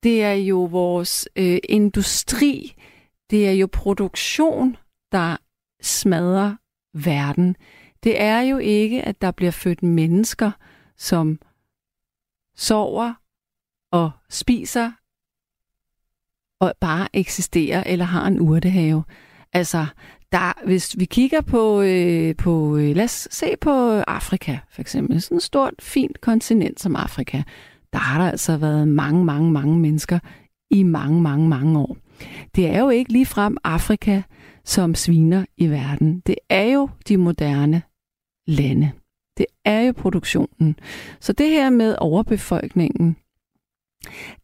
det 0.03 0.23
er 0.23 0.33
jo 0.33 0.65
vores 0.65 1.29
øh, 1.37 1.59
industri, 1.69 2.75
det 3.31 3.49
er 3.49 3.53
jo 3.53 3.69
produktion, 3.73 4.77
der 5.13 5.37
smadrer 5.83 6.57
verden. 6.95 7.57
Det 8.03 8.21
er 8.21 8.41
jo 8.41 8.59
ikke, 8.59 9.03
at 9.03 9.21
der 9.21 9.31
bliver 9.31 9.53
født 9.53 9.83
mennesker, 9.83 10.51
som 10.97 11.39
sover 12.57 13.15
og 13.93 14.11
spiser 14.31 14.93
og 16.61 16.75
bare 16.81 17.09
eksisterer 17.13 17.83
eller 17.87 18.05
har 18.05 18.27
en 18.27 18.41
urtehave. 18.41 19.05
Altså, 19.53 19.87
der, 20.33 20.65
hvis 20.67 20.99
vi 20.99 21.05
kigger 21.05 21.41
på, 21.41 21.83
øh, 21.83 22.37
på 22.37 22.77
øh, 22.77 22.97
lad 22.97 23.05
os 23.05 23.29
se 23.31 23.57
på 23.61 23.71
Afrika 24.01 24.59
for 24.71 24.81
eksempel, 24.81 25.23
sådan 25.23 25.37
et 25.37 25.43
stort, 25.43 25.75
fint 25.81 26.21
kontinent 26.21 26.81
som 26.81 26.97
Afrika, 26.97 27.43
der 27.93 27.99
har 27.99 28.23
der 28.23 28.31
altså 28.31 28.57
været 28.57 28.89
mange, 28.89 29.25
mange, 29.25 29.53
mange 29.53 29.79
mennesker 29.79 30.19
i 30.71 30.83
mange, 30.83 31.23
mange, 31.23 31.49
mange 31.49 31.79
år. 31.79 31.97
Det 32.55 32.67
er 32.67 32.81
jo 32.81 32.89
ikke 32.89 33.13
lige 33.13 33.27
frem 33.27 33.57
Afrika, 33.65 34.23
som 34.65 34.95
sviner 34.95 35.45
i 35.57 35.67
verden. 35.67 36.21
Det 36.27 36.35
er 36.49 36.65
jo 36.65 36.89
de 37.09 37.17
moderne 37.17 37.83
lande. 38.47 38.91
Det 39.39 39.47
er 39.65 39.81
jo 39.81 39.93
produktionen. 39.93 40.77
Så 41.21 41.33
det 41.33 41.49
her 41.49 41.71
med 41.71 41.97
overbefolkningen, 41.99 43.17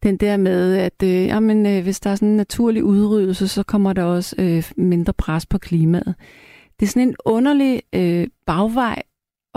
den 0.03 0.17
der 0.17 0.37
med, 0.37 0.77
at 0.77 1.03
øh, 1.03 1.09
jamen, 1.09 1.65
øh, 1.65 1.83
hvis 1.83 1.99
der 1.99 2.09
er 2.09 2.15
sådan 2.15 2.29
en 2.29 2.37
naturlig 2.37 2.83
udryddelse, 2.83 3.47
så 3.47 3.63
kommer 3.63 3.93
der 3.93 4.03
også 4.03 4.35
øh, 4.39 4.71
mindre 4.77 5.13
pres 5.13 5.45
på 5.45 5.57
klimaet. 5.57 6.15
Det 6.79 6.85
er 6.85 6.89
sådan 6.89 7.07
en 7.07 7.15
underlig 7.25 7.81
øh, 7.93 8.27
bagvej 8.45 9.03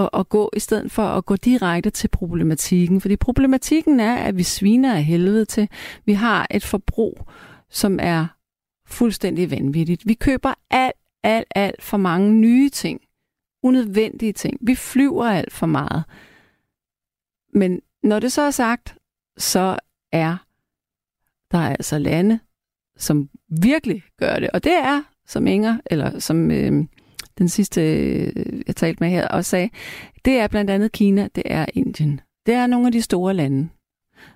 at, 0.01 0.20
at 0.20 0.28
gå, 0.28 0.51
i 0.57 0.61
stedet 0.61 0.92
for 0.92 1.03
at 1.03 1.26
gå 1.26 1.36
direkte 1.36 1.90
til 1.90 2.09
problematikken. 2.09 3.01
Fordi 3.01 3.16
problematikken 3.16 4.01
er, 4.01 4.14
at 4.16 4.36
vi 4.36 4.42
sviner 4.42 4.94
af 4.94 5.05
helvede 5.05 5.44
til. 5.44 5.68
Vi 6.05 6.12
har 6.12 6.46
et 6.51 6.64
forbrug, 6.64 7.26
som 7.70 7.98
er 8.03 8.26
fuldstændig 8.86 9.51
vanvittigt. 9.51 10.07
Vi 10.07 10.14
køber 10.14 10.55
alt, 10.70 10.96
alt, 11.22 11.48
alt 11.55 11.82
for 11.82 11.96
mange 11.96 12.32
nye 12.32 12.68
ting. 12.68 13.01
Unødvendige 13.62 14.32
ting. 14.32 14.59
Vi 14.61 14.74
flyver 14.74 15.26
alt 15.26 15.53
for 15.53 15.66
meget. 15.66 16.05
Men 17.55 17.80
når 18.03 18.18
det 18.18 18.32
så 18.32 18.42
er 18.42 18.51
sagt, 18.51 18.96
så 19.38 19.78
er 20.12 20.36
der 21.51 21.59
er 21.59 21.68
altså 21.68 21.98
lande, 21.98 22.40
som 22.96 23.28
virkelig 23.62 24.03
gør 24.18 24.34
det. 24.34 24.51
Og 24.51 24.64
det 24.64 24.72
er, 24.72 25.03
som 25.26 25.46
Inger, 25.46 25.78
eller 25.86 26.18
som 26.18 26.51
øh, 26.51 26.84
den 27.41 27.49
sidste, 27.49 27.80
øh, 27.80 28.62
jeg 28.66 28.76
talte 28.76 29.03
med 29.03 29.11
her, 29.11 29.28
og 29.28 29.45
sagde, 29.45 29.70
det 30.24 30.38
er 30.38 30.49
blandt 30.49 30.70
andet 30.70 30.93
Kina, 30.93 31.28
det 31.34 31.43
er 31.47 31.66
Indien. 31.74 32.20
Det 32.47 32.55
er 32.55 32.66
nogle 32.66 32.86
af 32.86 32.93
de 32.93 33.03
store 33.03 33.34
lande. 33.34 33.68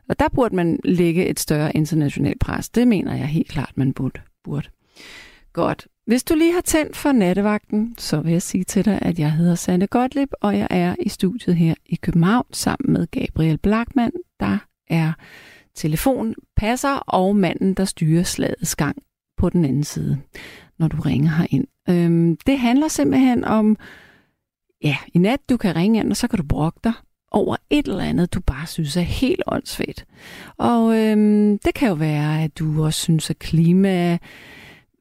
Og 0.09 0.19
der 0.19 0.29
burde 0.35 0.57
man 0.57 0.81
lægge 0.85 1.27
et 1.27 1.41
større 1.41 1.77
internationalt 1.77 2.41
pres. 2.41 2.69
Det 2.69 2.89
mener 2.89 3.17
jeg 3.17 3.27
helt 3.27 3.49
klart, 3.49 3.73
man 3.77 3.93
burde. 3.93 4.21
burde. 4.45 4.69
Godt. 5.53 5.87
Hvis 6.07 6.25
du 6.25 6.35
lige 6.35 6.53
har 6.53 6.61
tændt 6.61 6.97
for 6.97 7.13
nattevagten, 7.13 7.95
så 7.99 8.21
vil 8.21 8.33
jeg 8.33 8.43
sige 8.43 8.65
til 8.65 8.85
dig, 8.85 8.99
at 9.03 9.19
jeg 9.19 9.33
hedder 9.33 9.55
Sande 9.55 9.87
Gottlieb, 9.87 10.29
og 10.41 10.59
jeg 10.59 10.69
er 10.71 10.95
i 11.01 11.09
studiet 11.09 11.57
her 11.57 11.75
i 11.87 11.95
København 11.95 12.47
sammen 12.53 12.93
med 12.93 13.07
Gabriel 13.07 13.59
Blackman, 13.59 14.13
der 14.41 14.59
er 14.91 15.13
telefonpasser 15.75 16.97
og 16.97 17.37
manden, 17.37 17.75
der 17.75 17.85
styrer 17.85 18.23
slagets 18.23 18.77
gang 18.77 19.03
på 19.37 19.51
den 19.51 19.65
anden 19.65 19.85
side, 19.85 20.19
når 20.79 20.89
du 20.89 20.97
ringer 21.01 21.31
herind. 21.31 21.67
Øhm, 21.89 22.37
det 22.47 22.59
handler 22.59 22.89
simpelthen 22.89 23.45
om, 23.45 23.77
ja, 24.83 24.97
i 25.15 25.19
nat 25.19 25.41
du 25.49 25.57
kan 25.57 25.77
ringe 25.77 26.01
ind, 26.01 26.11
og 26.11 26.17
så 26.17 26.29
kan 26.29 26.37
du 26.37 26.45
brokke 26.45 26.81
dig 26.85 26.93
over 27.31 27.57
et 27.71 27.87
eller 27.87 28.05
andet, 28.05 28.35
du 28.35 28.41
bare 28.41 28.67
synes 28.67 28.97
er 28.97 29.01
helt 29.01 29.43
åndssvagt. 29.47 30.07
Og 30.57 30.99
øhm, 30.99 31.59
det 31.59 31.75
kan 31.75 31.89
jo 31.89 31.95
være, 31.95 32.43
at 32.43 32.59
du 32.59 32.85
også 32.85 33.01
synes, 33.01 33.31
at 33.31 33.39
klima... 33.39 34.19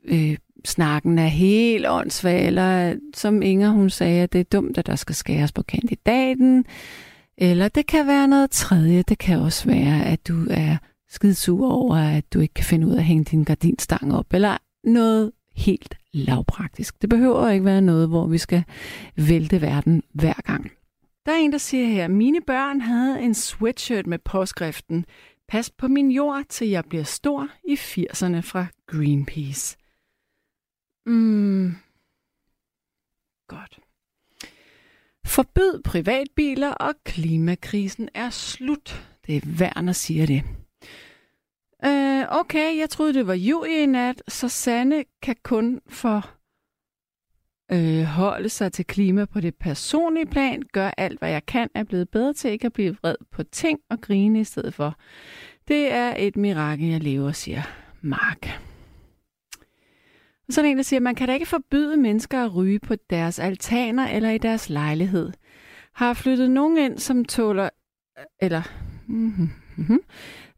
Øh, 0.06 0.38
snakken 0.66 1.20
er 1.20 1.28
helt 1.28 1.86
åndssvag, 1.90 2.48
eller 2.48 2.96
som 3.16 3.42
Inger 3.42 3.70
hun 3.70 3.90
sagde, 3.90 4.24
at 4.24 4.34
det 4.34 4.40
er 4.40 4.44
dumt, 4.44 4.78
at 4.78 4.86
der 4.86 4.96
skal 4.96 5.16
skæres 5.16 5.52
på 5.52 5.62
kandidaten, 5.62 6.66
eller 7.38 7.68
det 7.68 7.88
kan 7.88 8.08
være 8.08 8.28
noget 8.28 8.52
tredje. 8.52 9.02
Det 9.02 9.18
kan 9.18 9.40
også 9.40 9.66
være, 9.66 10.06
at 10.06 10.28
du 10.28 10.48
er 10.50 10.78
skidsur 11.14 11.72
over, 11.72 11.96
at 11.96 12.34
du 12.34 12.40
ikke 12.40 12.54
kan 12.54 12.66
finde 12.66 12.88
ud 12.88 12.94
af 12.94 12.98
at 12.98 13.04
hænge 13.04 13.24
din 13.24 13.44
gardinstang 13.44 14.16
op, 14.16 14.34
eller 14.34 14.58
noget 14.84 15.32
helt 15.56 15.98
lavpraktisk. 16.14 17.02
Det 17.02 17.10
behøver 17.10 17.50
ikke 17.50 17.66
være 17.66 17.82
noget, 17.82 18.10
hvor 18.10 18.28
vi 18.28 18.38
skal 18.38 18.64
vælte 19.16 19.62
verden 19.62 20.04
hver 20.14 20.42
gang. 20.44 20.72
Der 21.26 21.32
er 21.32 21.38
en, 21.38 21.52
der 21.52 21.58
siger 21.58 21.88
her, 21.88 22.08
mine 22.08 22.42
børn 22.42 22.82
havde 22.82 23.22
en 23.22 23.34
sweatshirt 23.34 24.08
med 24.08 24.20
påskriften 24.20 25.06
Pas 25.48 25.70
på 25.70 25.88
min 25.88 26.12
jord, 26.12 26.44
til 26.50 26.70
jeg 26.70 26.86
bliver 26.86 27.04
stor 27.04 27.50
i 27.68 27.74
80'erne 27.74 28.40
fra 28.40 28.66
Greenpeace. 28.88 29.78
Mm. 31.06 31.76
Godt. 33.48 33.80
Forbyd 35.26 35.82
privatbiler, 35.84 36.72
og 36.72 36.94
klimakrisen 37.06 38.10
er 38.14 38.30
slut. 38.30 39.08
Det 39.28 39.38
er 39.38 39.42
værd 39.46 39.90
at 39.90 39.96
sige 39.96 40.28
det. 40.28 40.44
Øh, 41.86 42.26
okay, 42.30 42.78
jeg 42.78 42.90
troede, 42.90 43.14
det 43.14 43.28
var 43.28 43.34
jul 43.34 43.68
i 43.70 43.86
nat, 43.86 44.24
så 44.28 44.50
Sanne 44.50 45.04
kan 45.22 45.36
kun 45.44 45.80
for 45.88 46.30
øh, 47.72 48.04
holde 48.04 48.50
sig 48.50 48.72
til 48.72 48.86
klima 48.86 49.26
på 49.26 49.42
det 49.42 49.56
personlige 49.56 50.26
plan, 50.26 50.62
gør 50.72 50.92
alt, 50.98 51.20
hvad 51.20 51.30
jeg 51.30 51.46
kan, 51.46 51.70
er 51.76 51.84
blevet 51.84 52.10
bedre 52.10 52.34
til 52.34 52.52
ikke 52.52 52.66
at 52.66 52.74
blive 52.74 52.98
vred 53.02 53.16
på 53.32 53.44
ting 53.44 53.80
og 53.90 54.02
grine 54.02 54.40
i 54.40 54.44
stedet 54.44 54.74
for. 54.74 54.96
Det 55.68 55.92
er 55.92 56.14
et 56.18 56.36
mirakel, 56.36 56.88
jeg 56.88 57.04
lever, 57.04 57.32
siger 57.32 57.62
Mark. 58.02 58.48
Og 60.48 60.54
sådan 60.54 60.72
en, 60.72 60.78
der 60.78 60.84
siger, 60.84 61.00
man 61.00 61.16
kan 61.16 61.28
da 61.28 61.34
ikke 61.34 61.46
forbyde 61.46 61.98
mennesker 61.98 62.46
at 62.46 62.56
ryge 62.56 62.80
på 62.80 62.96
deres 63.10 63.40
altaner 63.40 64.08
eller 64.08 64.30
i 64.30 64.38
deres 64.38 64.70
lejlighed. 64.70 65.32
Har 65.94 66.14
flyttet 66.14 66.52
nogen 66.52 66.78
ind, 66.78 66.98
som 66.98 67.26
tåler... 67.26 67.70
Øh, 68.20 68.26
eller... 68.42 68.62
Mm-hmm, 69.08 69.50
mm-hmm, 69.78 70.00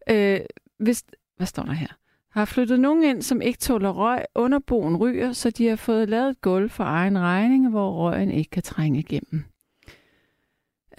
øh, 0.09 0.39
hvis, 0.79 1.03
hvad 1.37 1.47
står 1.47 1.63
der 1.63 1.73
her? 1.73 1.87
Har 2.31 2.45
flyttet 2.45 2.79
nogen 2.79 3.03
ind, 3.03 3.21
som 3.21 3.41
ikke 3.41 3.59
tåler 3.59 3.89
røg, 3.89 4.25
underboen 4.35 4.97
ryger, 4.97 5.33
så 5.33 5.49
de 5.49 5.67
har 5.67 5.75
fået 5.75 6.09
lavet 6.09 6.29
et 6.29 6.41
gulv 6.41 6.69
for 6.69 6.83
egen 6.83 7.19
regning, 7.19 7.69
hvor 7.69 7.91
røgen 7.91 8.31
ikke 8.31 8.49
kan 8.49 8.63
trænge 8.63 8.99
igennem. 8.99 9.43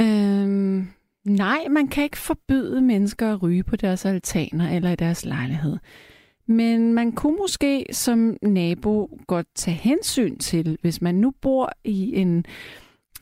Øhm, 0.01 0.89
nej, 1.24 1.68
man 1.70 1.89
kan 1.89 2.05
ikke 2.05 2.18
forbyde 2.18 2.81
mennesker 2.81 3.33
at 3.33 3.43
ryge 3.43 3.62
på 3.62 3.77
deres 3.77 4.05
altaner 4.05 4.70
eller 4.70 4.91
i 4.91 4.97
deres 4.97 5.24
lejlighed. 5.24 5.77
Men 6.47 6.95
man 6.95 7.12
kunne 7.12 7.37
måske 7.37 7.87
som 7.93 8.37
nabo 8.43 9.18
godt 9.27 9.47
tage 9.55 9.77
hensyn 9.77 10.39
til, 10.39 10.79
hvis 10.81 11.03
man 11.03 11.14
nu 11.14 11.31
bor 11.31 11.72
i 11.85 12.16
en 12.16 12.45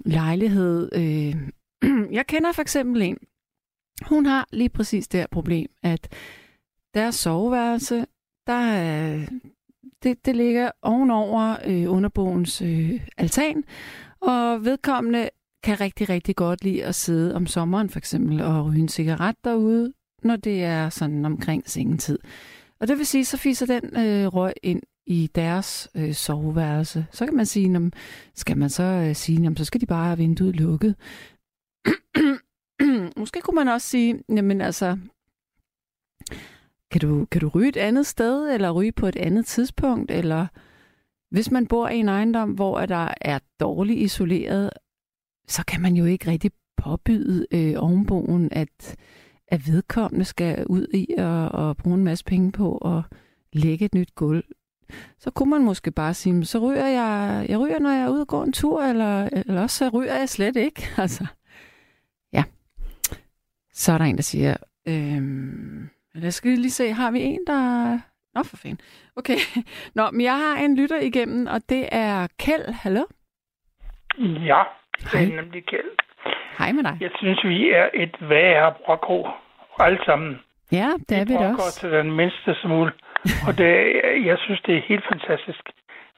lejlighed. 0.04 0.88
Øh, 0.92 1.36
jeg 2.18 2.26
kender 2.26 2.52
for 2.52 2.62
eksempel 2.62 3.02
en, 3.02 3.18
hun 4.02 4.26
har 4.26 4.48
lige 4.52 4.68
præcis 4.68 5.08
det 5.08 5.20
her 5.20 5.26
problem, 5.30 5.70
at 5.82 6.08
deres 6.94 7.14
soveværelse, 7.14 8.06
der 8.46 9.14
øh, 9.14 9.28
det, 10.02 10.26
det 10.26 10.36
ligger 10.36 10.70
ovenover 10.82 11.56
øh, 11.64 11.92
underbogens 11.92 12.62
øh, 12.62 13.00
altan, 13.16 13.64
og 14.20 14.64
vedkommende 14.64 15.28
kan 15.62 15.80
rigtig, 15.80 16.08
rigtig 16.08 16.36
godt 16.36 16.64
lide 16.64 16.84
at 16.84 16.94
sidde 16.94 17.34
om 17.34 17.46
sommeren 17.46 17.90
for 17.90 17.98
eksempel 17.98 18.42
og 18.42 18.66
ryge 18.66 18.80
en 18.80 18.88
cigaret 18.88 19.36
derude, 19.44 19.92
når 20.22 20.36
det 20.36 20.64
er 20.64 20.88
sådan 20.88 21.24
omkring 21.24 21.70
sengetid. 21.70 22.18
Og 22.80 22.88
det 22.88 22.98
vil 22.98 23.06
sige, 23.06 23.24
så 23.24 23.36
fiser 23.36 23.66
den 23.66 23.96
øh, 23.96 24.26
røg 24.26 24.52
ind 24.62 24.82
i 25.06 25.30
deres 25.34 25.88
øh, 25.94 26.14
soveværelse. 26.14 27.06
Så 27.12 27.26
kan 27.26 27.36
man 27.36 27.46
sige, 27.46 27.76
om, 27.76 27.92
skal 28.34 28.58
man 28.58 28.70
så 28.70 28.82
øh, 28.82 29.14
sige, 29.14 29.42
jamen, 29.42 29.56
så 29.56 29.64
skal 29.64 29.80
de 29.80 29.86
bare 29.86 30.04
have 30.06 30.18
vinduet 30.18 30.56
lukket. 30.56 30.94
Måske 33.20 33.40
kunne 33.40 33.54
man 33.54 33.68
også 33.68 33.88
sige, 33.88 34.22
jamen 34.28 34.60
altså, 34.60 34.98
kan 36.94 37.08
du, 37.08 37.26
kan 37.30 37.40
du 37.40 37.48
ryge 37.48 37.68
et 37.68 37.76
andet 37.76 38.06
sted, 38.06 38.54
eller 38.54 38.70
ryge 38.70 38.92
på 38.92 39.06
et 39.06 39.16
andet 39.16 39.46
tidspunkt, 39.46 40.10
eller 40.10 40.46
hvis 41.30 41.50
man 41.50 41.66
bor 41.66 41.88
i 41.88 41.98
en 41.98 42.08
ejendom, 42.08 42.50
hvor 42.50 42.86
der 42.86 43.14
er 43.20 43.38
dårligt 43.60 43.98
isoleret, 43.98 44.70
så 45.48 45.64
kan 45.64 45.80
man 45.80 45.96
jo 45.96 46.04
ikke 46.04 46.30
rigtig 46.30 46.50
påbyde 46.76 47.46
øh, 47.52 47.74
ovenboen, 47.76 48.48
at 48.52 48.96
at 49.48 49.66
vedkommende 49.66 50.24
skal 50.24 50.66
ud 50.66 50.86
i 50.94 51.14
og, 51.18 51.48
og 51.48 51.76
bruge 51.76 51.96
en 51.96 52.04
masse 52.04 52.24
penge 52.24 52.52
på 52.52 52.78
at 52.78 53.02
lægge 53.52 53.84
et 53.84 53.94
nyt 53.94 54.14
gulv, 54.14 54.44
så 55.18 55.30
kunne 55.30 55.50
man 55.50 55.64
måske 55.64 55.90
bare 55.90 56.14
sige, 56.14 56.44
så 56.44 56.58
ryger 56.58 56.86
jeg, 56.86 57.46
jeg 57.48 57.60
ryger, 57.60 57.78
når 57.78 57.90
jeg 57.90 58.02
er 58.02 58.08
ude 58.08 58.20
og 58.20 58.28
gå 58.28 58.42
en 58.42 58.52
tur, 58.52 58.82
eller, 58.82 59.28
eller 59.32 59.62
også 59.62 59.76
så 59.76 59.88
ryger 59.88 60.14
jeg 60.14 60.28
slet 60.28 60.56
ikke. 60.56 60.88
Altså, 61.02 61.26
ja. 62.32 62.44
Så 63.72 63.92
er 63.92 63.98
der 63.98 64.04
en, 64.04 64.16
der 64.16 64.22
siger, 64.22 64.56
øhm, 64.88 65.88
jeg 66.22 66.32
skal 66.32 66.50
lige 66.50 66.70
se, 66.70 66.92
har 66.92 67.10
vi 67.10 67.20
en, 67.20 67.40
der... 67.46 67.98
Nå, 68.34 68.42
for 68.42 68.56
fanden. 68.56 68.80
Okay. 69.16 69.38
Nå, 69.98 70.10
men 70.10 70.20
jeg 70.20 70.38
har 70.38 70.64
en 70.64 70.76
lytter 70.76 71.00
igennem, 71.00 71.46
og 71.46 71.60
det 71.68 71.88
er 71.92 72.26
Kjeld. 72.38 72.72
Hallo? 72.82 73.04
Ja, 74.50 74.62
det 75.00 75.22
er 75.22 75.42
nemlig 75.42 75.66
Kjeld. 75.66 75.90
Hej 76.58 76.72
med 76.72 76.82
dig. 76.82 76.96
Jeg 77.00 77.10
synes, 77.18 77.44
vi 77.44 77.70
er 77.70 77.88
et 77.94 78.16
værre 78.20 78.74
brokro. 78.84 79.28
Alle 79.78 79.98
sammen. 80.04 80.40
Ja, 80.72 80.88
det 81.08 81.18
er 81.18 81.24
vi, 81.24 81.32
vi 81.32 81.44
også. 81.44 81.80
til 81.80 81.90
den 81.92 82.10
mindste 82.12 82.54
smule. 82.62 82.92
og 83.46 83.58
det, 83.58 83.70
jeg 84.30 84.38
synes, 84.38 84.60
det 84.66 84.76
er 84.76 84.82
helt 84.88 85.04
fantastisk. 85.12 85.62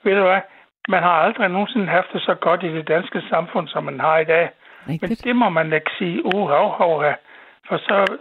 Ved 0.04 0.14
du 0.14 0.22
hvad? 0.22 0.40
Man 0.88 1.02
har 1.02 1.16
aldrig 1.24 1.48
nogensinde 1.48 1.86
haft 1.86 2.06
det 2.12 2.22
så 2.22 2.34
godt 2.34 2.62
i 2.62 2.68
det 2.68 2.88
danske 2.88 3.22
samfund, 3.30 3.68
som 3.68 3.84
man 3.84 4.00
har 4.00 4.18
i 4.18 4.24
dag. 4.24 4.50
Rigtigt. 4.88 5.02
Men 5.02 5.16
det 5.16 5.36
må 5.36 5.48
man 5.48 5.72
ikke 5.72 5.90
sige, 5.98 6.24
uh, 6.24 6.48
hav, 6.48 6.76
hav. 6.78 7.14
For 7.68 7.76
så, 7.76 8.16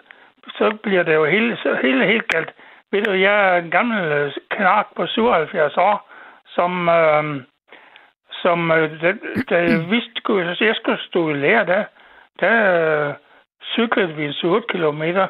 så 0.48 0.78
bliver 0.84 1.04
det 1.04 1.16
jo 1.16 1.26
helt, 1.26 1.60
så 1.60 1.78
helt, 1.82 2.06
helt 2.06 2.28
galt. 2.28 2.54
Ved 2.92 3.02
du, 3.04 3.12
jeg 3.12 3.50
er 3.50 3.58
en 3.58 3.72
gammel 3.72 4.12
øh, 4.12 4.32
knark 4.50 4.88
på 4.96 5.08
77 5.08 5.78
år, 5.78 6.10
som, 6.48 6.90
øh, 6.90 7.44
som 8.32 8.72
øh, 8.72 9.02
da, 9.02 9.14
da 9.50 9.58
vidste, 9.94 10.22
at 10.30 10.62
jeg 10.62 10.76
skulle 10.76 11.00
stå 11.02 11.30
i 11.30 11.34
lære 11.34 11.66
der, 11.66 11.84
der 12.40 12.56
øh, 13.08 13.14
cyklede 13.74 14.16
vi 14.16 14.26
en 14.26 14.34
8 14.44 14.68
kilometer 14.72 15.28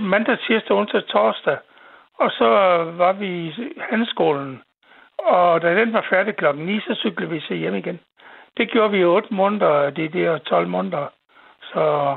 mandag, 0.00 0.38
tirsdag, 0.38 0.76
onsdag, 0.76 1.06
torsdag. 1.06 1.58
Og 2.18 2.30
så 2.30 2.48
var 2.96 3.12
vi 3.12 3.26
i 3.26 3.54
handelsskolen. 3.90 4.62
Og 5.18 5.62
da 5.62 5.74
den 5.74 5.92
var 5.92 6.06
færdig 6.10 6.36
klokken 6.36 6.66
9, 6.66 6.80
så 6.80 6.94
cyklede 6.94 7.30
vi 7.30 7.40
sig 7.40 7.56
hjem 7.56 7.74
igen. 7.74 8.00
Det 8.56 8.70
gjorde 8.70 8.90
vi 8.90 8.98
i 8.98 9.04
8 9.04 9.34
måneder, 9.34 9.90
det 9.90 10.12
der 10.12 10.38
12 10.38 10.68
måneder. 10.68 11.06
Så, 11.62 12.16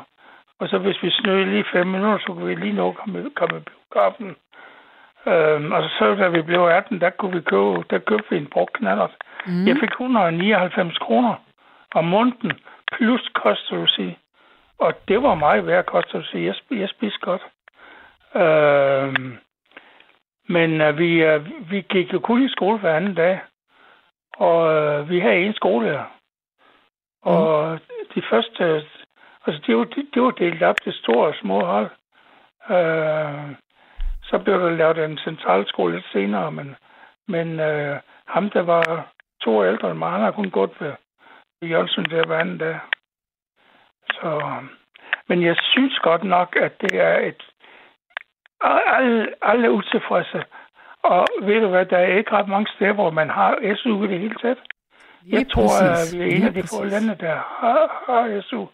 og 0.60 0.70
så 0.70 0.78
hvis 0.78 1.03
vi 1.03 1.10
snøede 1.10 1.45
lige 1.45 1.66
5 1.72 1.88
minutter, 1.88 2.18
så 2.18 2.26
kunne 2.26 2.47
vi 2.47 2.55
lige 2.55 2.74
nå 2.74 2.91
komme, 2.91 3.30
komme 3.36 3.57
i 3.57 3.64
biografen. 3.70 4.36
Øhm, 5.28 5.72
og 5.72 5.84
så 5.84 6.16
da 6.16 6.28
vi 6.28 6.41
blev 6.41 6.62
18, 6.62 7.01
der 7.01 7.10
kunne 7.10 7.34
vi 7.34 7.41
købe, 7.41 7.84
der 7.89 7.99
købte 7.99 8.30
vi 8.30 8.38
en 8.38 8.47
brugt 8.47 8.74
knallert. 8.74 9.16
Mm. 9.45 9.68
Jeg 9.68 9.78
fik 9.80 9.89
199 9.89 10.97
kroner 10.97 11.36
om 11.95 12.05
måneden 12.05 12.51
plus 12.91 13.30
kost, 13.34 13.72
vil 13.72 13.88
sige. 13.88 14.18
Og 14.80 14.93
det 15.07 15.24
var 15.24 15.36
meget 15.36 15.68
værd 15.68 15.86
kost, 15.86 16.14
vil 16.14 16.26
sige. 16.32 16.45
Jeg, 16.45 16.80
jeg 16.80 16.89
spiste 16.89 17.20
godt. 17.20 17.41
Øh, 18.36 19.14
men 20.47 20.82
uh, 20.82 20.97
vi, 20.97 21.36
uh, 21.36 21.72
vi 21.72 21.82
gik 21.82 22.14
jo 22.14 22.20
kun 22.20 22.43
i 22.45 22.49
skole 22.49 22.80
hver 22.80 22.95
anden 22.95 23.16
dag. 23.16 23.39
Og 24.38 24.57
uh, 24.99 25.10
vi 25.10 25.20
havde 25.20 25.36
en 25.36 25.53
skole 25.53 25.86
her. 25.86 26.03
Og 27.22 27.72
mm. 27.74 27.80
de 28.16 28.22
første... 28.30 28.84
Altså, 29.50 29.64
det 29.68 29.78
var, 29.78 29.84
det, 29.84 30.06
det 30.14 30.22
var 30.22 30.32
delt 30.32 30.64
op 30.64 30.76
til 30.84 30.93
store 30.93 31.28
og 31.28 31.36
små 31.41 31.66
hold. 31.66 31.89
Uh, 32.70 33.56
så 34.24 34.38
blev 34.43 34.60
der 34.60 34.70
lavet 34.70 34.97
en 35.06 35.18
centralskole 35.18 35.93
lidt 35.93 36.06
senere, 36.12 36.52
men, 36.52 36.76
men 37.28 37.47
uh, 37.60 37.95
ham, 38.28 38.50
der 38.50 38.62
var 38.62 39.12
to 39.41 39.58
år 39.58 39.64
ældre 39.66 39.91
end 39.91 40.00
mig, 40.00 40.12
han 40.12 40.22
har 40.22 40.32
kun 40.32 40.52
gået 40.52 40.72
ved 40.80 40.93
Jørgensen 41.62 42.06
der 42.06 42.26
hver 42.26 42.39
anden 42.39 42.58
dag. 42.58 42.80
Så, 44.14 44.41
men 45.28 45.43
jeg 45.43 45.56
synes 45.62 46.00
godt 46.00 46.24
nok, 46.24 46.56
at 46.56 46.82
det 46.82 46.93
er 46.93 47.20
et... 47.20 47.41
Alle, 48.62 49.28
alle 49.41 49.66
er 49.66 49.70
utilfredse. 49.70 50.43
Og 51.04 51.28
ved 51.41 51.62
du 51.62 51.68
hvad, 51.68 51.86
der 51.86 51.97
er 51.97 52.18
ikke 52.18 52.32
ret 52.32 52.47
mange 52.47 52.72
steder, 52.76 52.93
hvor 52.93 53.10
man 53.10 53.30
har 53.30 53.76
SU 53.76 54.04
i 54.04 54.08
det 54.08 54.20
hele 54.20 54.36
taget. 54.36 54.60
Jeg 55.28 55.47
tror, 55.52 55.68
præcis. 55.68 56.14
at 56.14 56.20
vi 56.20 56.24
er 56.24 56.36
en 56.36 56.43
af 56.43 56.54
de 56.54 56.64
få 56.64 56.84
lande, 56.84 57.16
der 57.20 57.36
har, 57.36 58.04
har 58.06 58.41
SU. 58.41 58.66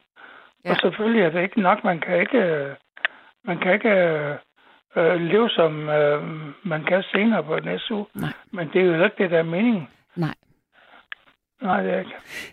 Ja. 0.66 0.72
Og 0.72 0.78
selvfølgelig 0.82 1.22
er 1.22 1.30
det 1.30 1.42
ikke 1.44 1.62
nok. 1.62 1.84
Man 1.84 2.00
kan 2.00 2.20
ikke, 2.20 2.76
man 3.46 3.58
kan 3.60 3.74
ikke 3.74 3.90
øh, 4.98 5.22
leve, 5.22 5.50
som 5.50 5.90
øh, 5.90 6.24
man 6.64 6.84
kan 6.84 7.04
senere 7.04 7.44
på 7.44 7.56
en 7.56 7.80
SU. 7.80 8.04
Nej. 8.14 8.34
Men 8.54 8.70
det 8.74 8.82
er 8.82 8.86
jo 8.86 9.04
ikke 9.04 9.24
det, 9.24 9.32
der 9.32 9.40
er 9.40 9.44
meningen. 9.44 9.88
Nej. 10.16 10.36
Nej, 11.62 11.84
det 11.84 11.94
er 11.94 12.00
ikke. 12.00 12.12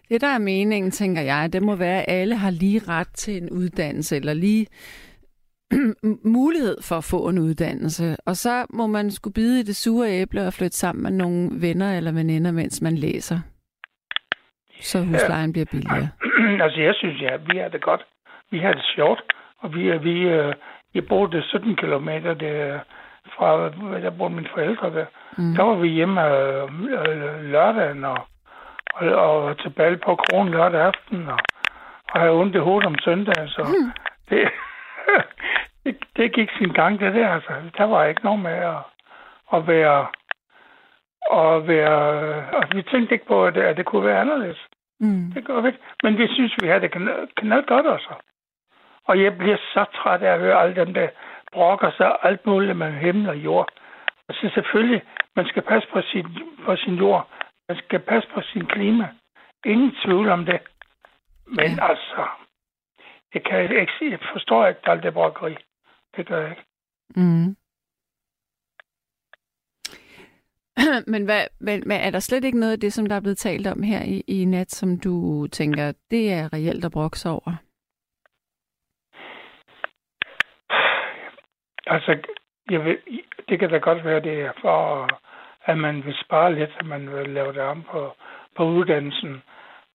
Det, 0.09 0.21
der 0.21 0.27
er 0.27 0.39
meningen, 0.39 0.91
tænker 0.91 1.23
jeg, 1.23 1.53
det 1.53 1.63
må 1.63 1.77
være, 1.77 2.03
at 2.03 2.21
alle 2.21 2.37
har 2.37 2.51
lige 2.51 2.81
ret 2.89 3.09
til 3.15 3.43
en 3.43 3.51
uddannelse, 3.51 4.17
eller 4.17 4.35
lige 4.35 4.67
mulighed 6.39 6.77
for 6.83 6.97
at 6.97 7.05
få 7.05 7.29
en 7.29 7.39
uddannelse. 7.39 8.17
Og 8.27 8.37
så 8.37 8.67
må 8.71 8.87
man 8.87 9.11
skulle 9.11 9.35
bide 9.35 9.61
i 9.61 9.63
det 9.63 9.77
sure 9.77 10.11
æble 10.11 10.47
og 10.47 10.53
flytte 10.53 10.77
sammen 10.77 11.03
med 11.03 11.11
nogle 11.11 11.51
venner 11.61 11.97
eller 11.97 12.13
veninder, 12.13 12.53
mens 12.53 12.83
man 12.83 12.95
læser. 12.95 13.41
Så 14.83 14.99
huslejen 14.99 15.51
ja. 15.51 15.53
bliver 15.53 15.67
billigere. 15.71 16.09
altså, 16.65 16.81
jeg 16.81 16.95
synes, 16.95 17.21
ja, 17.21 17.37
vi 17.37 17.59
har 17.59 17.69
det 17.69 17.83
godt. 17.83 18.03
Vi 18.51 18.59
har 18.59 18.73
det 18.73 18.85
sjovt. 18.95 19.23
Og 19.63 19.75
vi, 19.75 19.99
vi, 19.99 20.21
øh, 20.21 20.55
jeg 20.95 21.07
boede 21.09 21.43
17 21.43 21.77
km 21.77 22.09
der, 22.41 22.79
fra, 23.35 23.71
der 24.01 24.11
boede 24.11 24.35
mine 24.35 24.49
forældre 24.55 24.91
der. 24.91 25.07
Mm. 25.39 25.55
Der 25.55 25.63
var 25.63 25.75
vi 25.75 25.89
hjemme 25.89 26.27
øh, 26.27 26.63
øh, 26.63 27.45
lørdagen 27.45 28.05
og, 28.05 28.19
og, 28.95 29.43
og 29.45 29.59
tilbage 29.59 29.97
på 29.97 30.17
kronen 30.17 30.53
lørdag 30.53 30.81
aften 30.81 31.29
og, 31.29 31.39
og 32.13 32.21
havde 32.21 32.33
ondt 32.33 32.57
i 32.57 32.59
hovedet 32.59 32.87
om 32.87 32.99
søndagen. 33.05 33.49
Så 33.49 33.63
mm. 33.63 33.93
det, 34.31 34.49
det, 35.85 35.97
det 36.17 36.33
gik 36.33 36.51
sin 36.59 36.73
gang, 36.73 37.01
det 37.01 37.15
der. 37.15 37.29
Altså. 37.29 37.53
Der 37.79 37.85
var 37.85 38.05
ikke 38.05 38.25
noget 38.25 38.41
med 38.41 38.59
at, 38.73 38.83
at 39.53 39.67
være... 39.67 40.07
Og, 41.31 41.69
være, 41.69 41.97
og 42.57 42.63
vi 42.75 42.83
tænkte 42.83 43.15
ikke 43.15 43.27
på, 43.27 43.45
at 43.47 43.55
det, 43.55 43.61
at 43.61 43.77
det 43.77 43.87
kunne 43.87 44.07
være 44.07 44.21
anderledes. 44.21 44.69
Mm. 45.03 45.33
Det 45.35 45.45
gør 45.45 45.61
vi 45.61 45.69
ikke. 45.69 45.79
Men 46.03 46.19
vi 46.19 46.27
synes, 46.29 46.53
vi 46.63 46.69
har 46.69 46.79
det 46.79 46.91
knald 47.37 47.67
godt 47.67 47.87
også. 47.87 48.15
Og 49.05 49.23
jeg 49.23 49.39
bliver 49.39 49.57
så 49.57 49.85
træt 49.95 50.23
af 50.23 50.33
at 50.33 50.41
høre 50.41 50.61
alle 50.63 50.77
dem, 50.77 50.95
der 50.95 51.09
brokker 51.53 51.91
sig 51.97 52.17
alt 52.23 52.47
muligt 52.47 52.77
med 52.77 52.93
himmel 52.93 53.29
og 53.29 53.37
jord. 53.37 53.69
Og 54.29 54.35
så 54.35 54.51
selvfølgelig, 54.55 55.03
man 55.37 55.47
skal 55.47 55.63
passe 55.63 55.89
på 55.93 56.01
sin, 56.03 56.27
på 56.65 56.77
sin 56.77 56.95
jord. 56.95 57.29
Man 57.69 57.79
skal 57.79 58.01
passe 58.01 58.29
på 58.35 58.41
sin 58.41 58.67
klima. 58.67 59.09
Ingen 59.65 59.93
tvivl 60.05 60.29
om 60.29 60.45
det. 60.45 60.61
Men 61.47 61.71
ja. 61.79 61.89
altså, 61.89 62.27
jeg, 63.35 63.45
kan 63.45 63.63
ikke, 63.63 64.11
jeg 64.11 64.19
forstår 64.33 64.67
ikke 64.67 64.81
alt 64.85 65.03
det 65.03 65.15
brokkeri. 65.15 65.57
Det 66.17 66.27
gør 66.27 66.41
jeg 66.41 66.51
ikke. 66.51 66.65
Mm. 67.17 67.57
men, 71.13 71.25
hvad, 71.25 71.45
hvad, 71.61 71.79
hvad, 71.87 71.99
er 72.01 72.11
der 72.11 72.19
slet 72.19 72.45
ikke 72.45 72.61
noget 72.61 72.73
af 72.73 72.81
det, 72.81 72.93
som 72.93 73.07
der 73.07 73.17
er 73.17 73.21
blevet 73.21 73.39
talt 73.39 73.67
om 73.67 73.83
her 73.83 74.03
i, 74.03 74.23
i 74.27 74.45
nat, 74.45 74.71
som 74.71 75.01
du 75.01 75.47
tænker, 75.47 75.93
det 76.11 76.33
er 76.33 76.53
reelt 76.53 76.85
at 76.85 76.93
brokse 76.93 77.29
over? 77.29 77.57
Altså, 81.87 82.19
jeg 82.71 82.85
vil, 82.85 82.99
det 83.49 83.59
kan 83.59 83.71
da 83.71 83.79
godt 83.79 84.05
være, 84.05 84.21
det 84.21 84.41
er 84.41 84.53
for, 84.61 85.09
at 85.65 85.79
man 85.79 86.05
vil 86.05 86.15
spare 86.25 86.55
lidt, 86.55 86.71
at 86.81 86.87
man 86.87 87.13
vil 87.13 87.29
lave 87.29 87.53
det 87.53 87.61
om 87.61 87.83
på, 87.83 88.13
på 88.57 88.65
uddannelsen. 88.65 89.43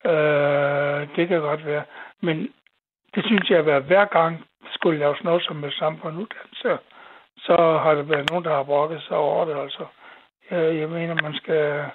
Øh, 0.05 1.07
det 1.15 1.27
kan 1.27 1.41
godt 1.41 1.65
være. 1.65 1.83
Men 2.21 2.53
det 3.15 3.25
synes 3.25 3.49
jeg, 3.49 3.67
at 3.67 3.83
hver 3.83 4.05
gang 4.05 4.45
skulle 4.71 4.99
laves 4.99 5.23
noget 5.23 5.43
som 5.43 5.55
med 5.55 5.71
samfundsuddannelse, 5.71 6.77
så 7.37 7.55
har 7.83 7.93
der 7.93 8.01
været 8.01 8.29
nogen, 8.29 8.45
der 8.45 8.55
har 8.55 8.63
brokket 8.63 9.01
sig 9.01 9.17
over 9.17 9.45
det. 9.45 9.61
Altså, 9.61 9.85
jeg, 10.51 10.79
jeg 10.79 10.89
mener, 10.89 11.21
man 11.21 11.33
skal, 11.33 11.85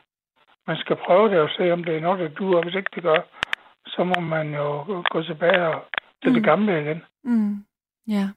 man 0.67 0.77
skal 0.77 0.97
prøve 0.97 1.31
det 1.31 1.41
og 1.41 1.51
se, 1.57 1.73
om 1.73 1.85
det 1.85 1.97
er 1.97 2.01
noget, 2.01 2.21
der 2.21 2.29
duer. 2.29 2.63
Hvis 2.63 2.75
ikke 2.75 2.91
det 2.95 3.03
gør, 3.03 3.21
så 3.87 4.05
må 4.05 4.21
man 4.21 4.55
jo 4.55 4.69
gå 5.11 5.23
tilbage 5.23 5.67
og 5.67 5.85
til 6.23 6.31
mm. 6.31 6.35
det 6.35 6.45
gamle 6.45 6.81
igen. 6.83 7.03
Mm. 7.25 7.65
Ja. 8.09 8.29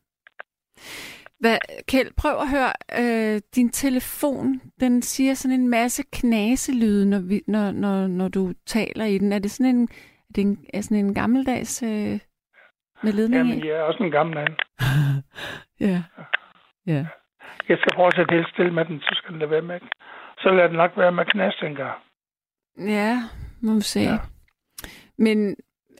Hvad, 1.39 1.57
Kjeld, 1.87 2.11
prøv 2.17 2.31
at 2.31 2.49
høre. 2.49 2.71
Øh, 2.99 3.41
din 3.55 3.69
telefon, 3.69 4.61
den 4.79 5.01
siger 5.01 5.33
sådan 5.33 5.59
en 5.59 5.69
masse 5.69 6.03
knaselyde, 6.13 7.09
når, 7.09 7.19
vi, 7.19 7.41
når, 7.47 7.71
når, 7.71 8.07
når 8.07 8.27
du 8.27 8.53
taler 8.65 9.05
i 9.05 9.17
den. 9.17 9.33
Er 9.33 9.39
det 9.39 9.51
sådan 9.51 9.75
en, 9.75 9.83
er 10.29 10.33
det 10.35 10.41
en, 10.41 10.65
er 10.73 10.81
sådan 10.81 10.97
en 10.97 11.13
gammeldags 11.13 11.83
øh, 11.83 12.19
med 13.03 13.13
ledning 13.13 13.49
Jamen, 13.49 13.65
jeg 13.65 13.75
er 13.77 13.81
også 13.81 14.03
en 14.03 14.11
gammel 14.11 14.35
mand. 14.35 14.53
ja. 15.87 16.03
ja. 16.87 17.05
Jeg 17.69 17.77
skal 17.77 17.93
prøve 17.95 18.07
at 18.07 18.15
sætte 18.15 18.35
helt 18.35 18.49
stille 18.49 18.73
med 18.73 18.85
den, 18.85 19.01
så 19.01 19.11
skal 19.13 19.31
den 19.31 19.39
da 19.39 19.45
være 19.45 19.61
med. 19.61 19.79
Så 20.37 20.49
lader 20.49 20.67
den 20.67 20.77
nok 20.77 20.91
være 20.97 21.11
med 21.11 21.25
knas 21.25 21.55
gang. 21.59 21.99
Ja, 22.77 23.17
må 23.61 23.73
vi 23.73 23.81
se. 23.81 23.99
Ja. 23.99 24.17
Men, 25.17 25.55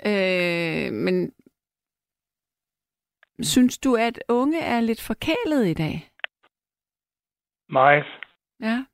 øh, 0.06 0.94
men 0.94 1.32
Synes 3.42 3.78
du, 3.78 3.96
at 3.96 4.24
unge 4.30 4.62
er 4.62 4.80
lidt 4.80 5.02
forkælet 5.02 5.68
i 5.68 5.74
dag? 5.74 6.10
Meget. 7.70 8.06
Ja. 8.60 8.86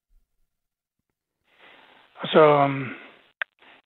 Altså, 2.22 2.64
um, 2.64 2.96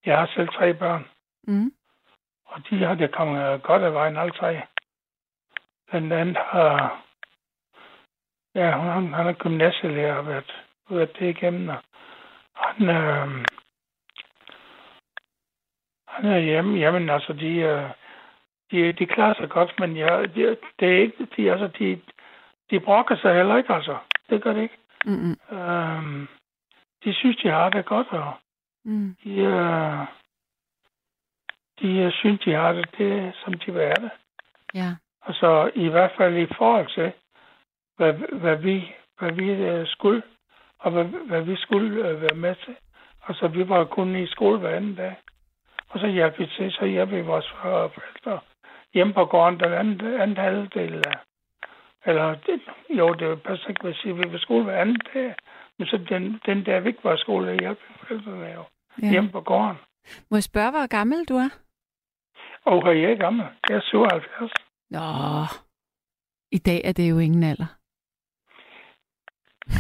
jeg 0.06 0.18
har 0.18 0.32
selv 0.36 0.48
tre 0.48 0.74
børn. 0.74 1.06
Mm. 1.44 1.72
Og 2.46 2.62
de 2.70 2.84
har 2.84 2.96
det 2.96 3.16
kommet 3.16 3.64
godt 3.64 3.84
af 3.84 3.94
vejen, 3.94 4.18
alle 4.18 4.32
tre. 4.32 4.62
Blandt 5.90 6.14
andet 6.14 6.38
har... 6.38 7.05
Ja, 8.56 8.72
han, 8.78 9.14
han 9.14 9.28
er 9.28 9.34
gymnasielærer 9.34 10.16
og 10.16 10.28
været, 10.28 10.64
været 10.90 11.20
det 11.20 11.30
igennem. 11.30 11.70
Og 11.70 11.78
han, 12.56 12.90
øh, 12.90 13.46
han 16.08 16.32
er 16.32 16.40
hjemme. 16.40 16.80
Jamen, 16.80 17.10
altså, 17.10 17.34
de, 17.34 17.56
øh, 17.56 17.90
de, 18.72 18.94
de 18.94 19.06
klarer 19.06 19.34
sig 19.34 19.50
godt, 19.50 19.80
men 19.80 19.98
ja, 19.98 20.22
de, 20.22 20.58
det 20.80 20.88
er 20.88 21.02
ikke, 21.02 21.28
de, 21.38 21.52
altså, 21.52 21.68
de, 21.80 22.02
de 22.70 22.80
brokker 22.80 23.16
sig 23.16 23.36
heller 23.36 23.58
ikke, 23.58 23.74
altså. 23.74 23.98
Det 24.30 24.44
gør 24.44 24.54
det 24.54 24.62
ikke. 24.62 24.78
Mm-hmm. 25.06 25.58
Øhm, 25.58 26.28
de 27.04 27.14
synes, 27.14 27.38
de 27.38 27.50
har 27.50 27.70
det 27.70 27.86
godt, 27.86 28.08
og 28.12 28.34
mm. 28.86 29.16
de, 29.24 29.36
øh, 29.38 30.08
de 31.82 31.98
øh, 31.98 32.12
synes, 32.12 32.40
de 32.46 32.54
har 32.54 32.72
det, 32.72 32.98
det 32.98 33.36
som 33.44 33.54
de 33.54 33.74
vil 33.74 33.82
have 33.82 34.02
det. 34.02 34.12
Ja. 34.74 34.96
Og 35.22 35.34
så 35.34 35.72
i 35.76 35.88
hvert 35.88 36.12
fald 36.18 36.38
i 36.38 36.54
forhold 36.58 36.88
til, 36.88 37.12
hvad, 37.98 38.14
hvad 38.14 38.56
vi, 38.56 38.96
hvad 39.20 39.32
vi 39.32 39.50
øh, 39.52 39.88
skulle, 39.88 40.24
og 40.80 40.92
hvad, 40.92 41.04
hvad 41.04 41.42
vi 41.42 41.56
skulle 41.56 42.10
øh, 42.10 42.22
være 42.22 42.36
med 42.36 42.56
til. 42.66 42.76
Altså, 43.28 43.48
vi 43.48 43.70
var 43.70 43.86
kun 43.86 44.16
i 44.16 44.28
skole 44.28 44.60
hver 44.60 44.76
anden 44.76 44.96
dag. 44.96 45.16
Og 45.90 46.00
så 46.00 46.08
hjalp 46.08 46.40
vi 46.40 46.46
til, 46.46 46.72
så 46.72 46.86
hjalp 46.86 47.12
vi 47.12 47.22
vores 47.22 47.50
forældre 47.62 48.40
hjemme 48.96 49.14
på 49.14 49.26
gården 49.26 49.60
den 49.60 49.74
anden, 49.74 50.22
anden 50.22 50.38
halvdel 50.38 51.04
af, 51.08 51.18
eller 52.06 52.36
det, 52.46 52.62
jo, 52.90 53.14
det 53.14 53.44
passer 53.44 53.70
ikke, 53.70 53.84
hvis 53.84 54.06
vi 54.06 54.12
vil 54.12 54.40
skole 54.40 54.64
hver 54.64 54.82
anden 54.82 55.02
dag, 55.14 55.36
men 55.78 55.88
så 55.88 55.98
den, 56.10 56.42
den 56.46 56.66
der 56.66 56.80
vi 56.80 56.90
ikke 56.90 57.04
var 57.04 57.16
skole, 57.16 57.48
jeg 57.48 57.60
hjælper 57.60 57.84
forældrene 58.00 58.48
jo 58.58 58.64
ja. 59.02 59.12
hjemme 59.12 59.30
på 59.30 59.42
gården. 59.42 59.78
Må 60.32 60.38
jeg 60.38 60.44
spørge, 60.44 60.72
hvor 60.72 60.88
gammel 60.88 61.26
du 61.26 61.36
er? 61.36 61.50
Og 62.66 63.02
jeg 63.02 63.12
er 63.12 63.16
gammel. 63.16 63.46
Jeg 63.70 63.76
er 63.76 63.82
77. 63.82 64.52
Nå, 64.90 65.00
i 66.52 66.58
dag 66.58 66.82
er 66.84 66.92
det 66.92 67.10
jo 67.10 67.18
ingen 67.20 67.44
alder. 67.44 67.76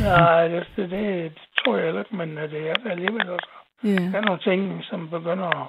Nej, 0.01 0.47
det, 0.47 0.67
det, 0.75 0.89
det 0.89 1.33
tror 1.57 1.77
jeg 1.77 1.99
ikke, 1.99 2.15
men 2.15 2.37
det 2.37 2.69
er 2.69 2.73
det 2.73 2.91
alligevel 2.91 3.29
også. 3.29 3.49
Ja. 3.83 3.89
Der 3.89 4.17
er 4.17 4.21
nogle 4.21 4.41
ting, 4.41 4.83
som 4.83 5.09
begynder 5.09 5.47
at, 5.61 5.67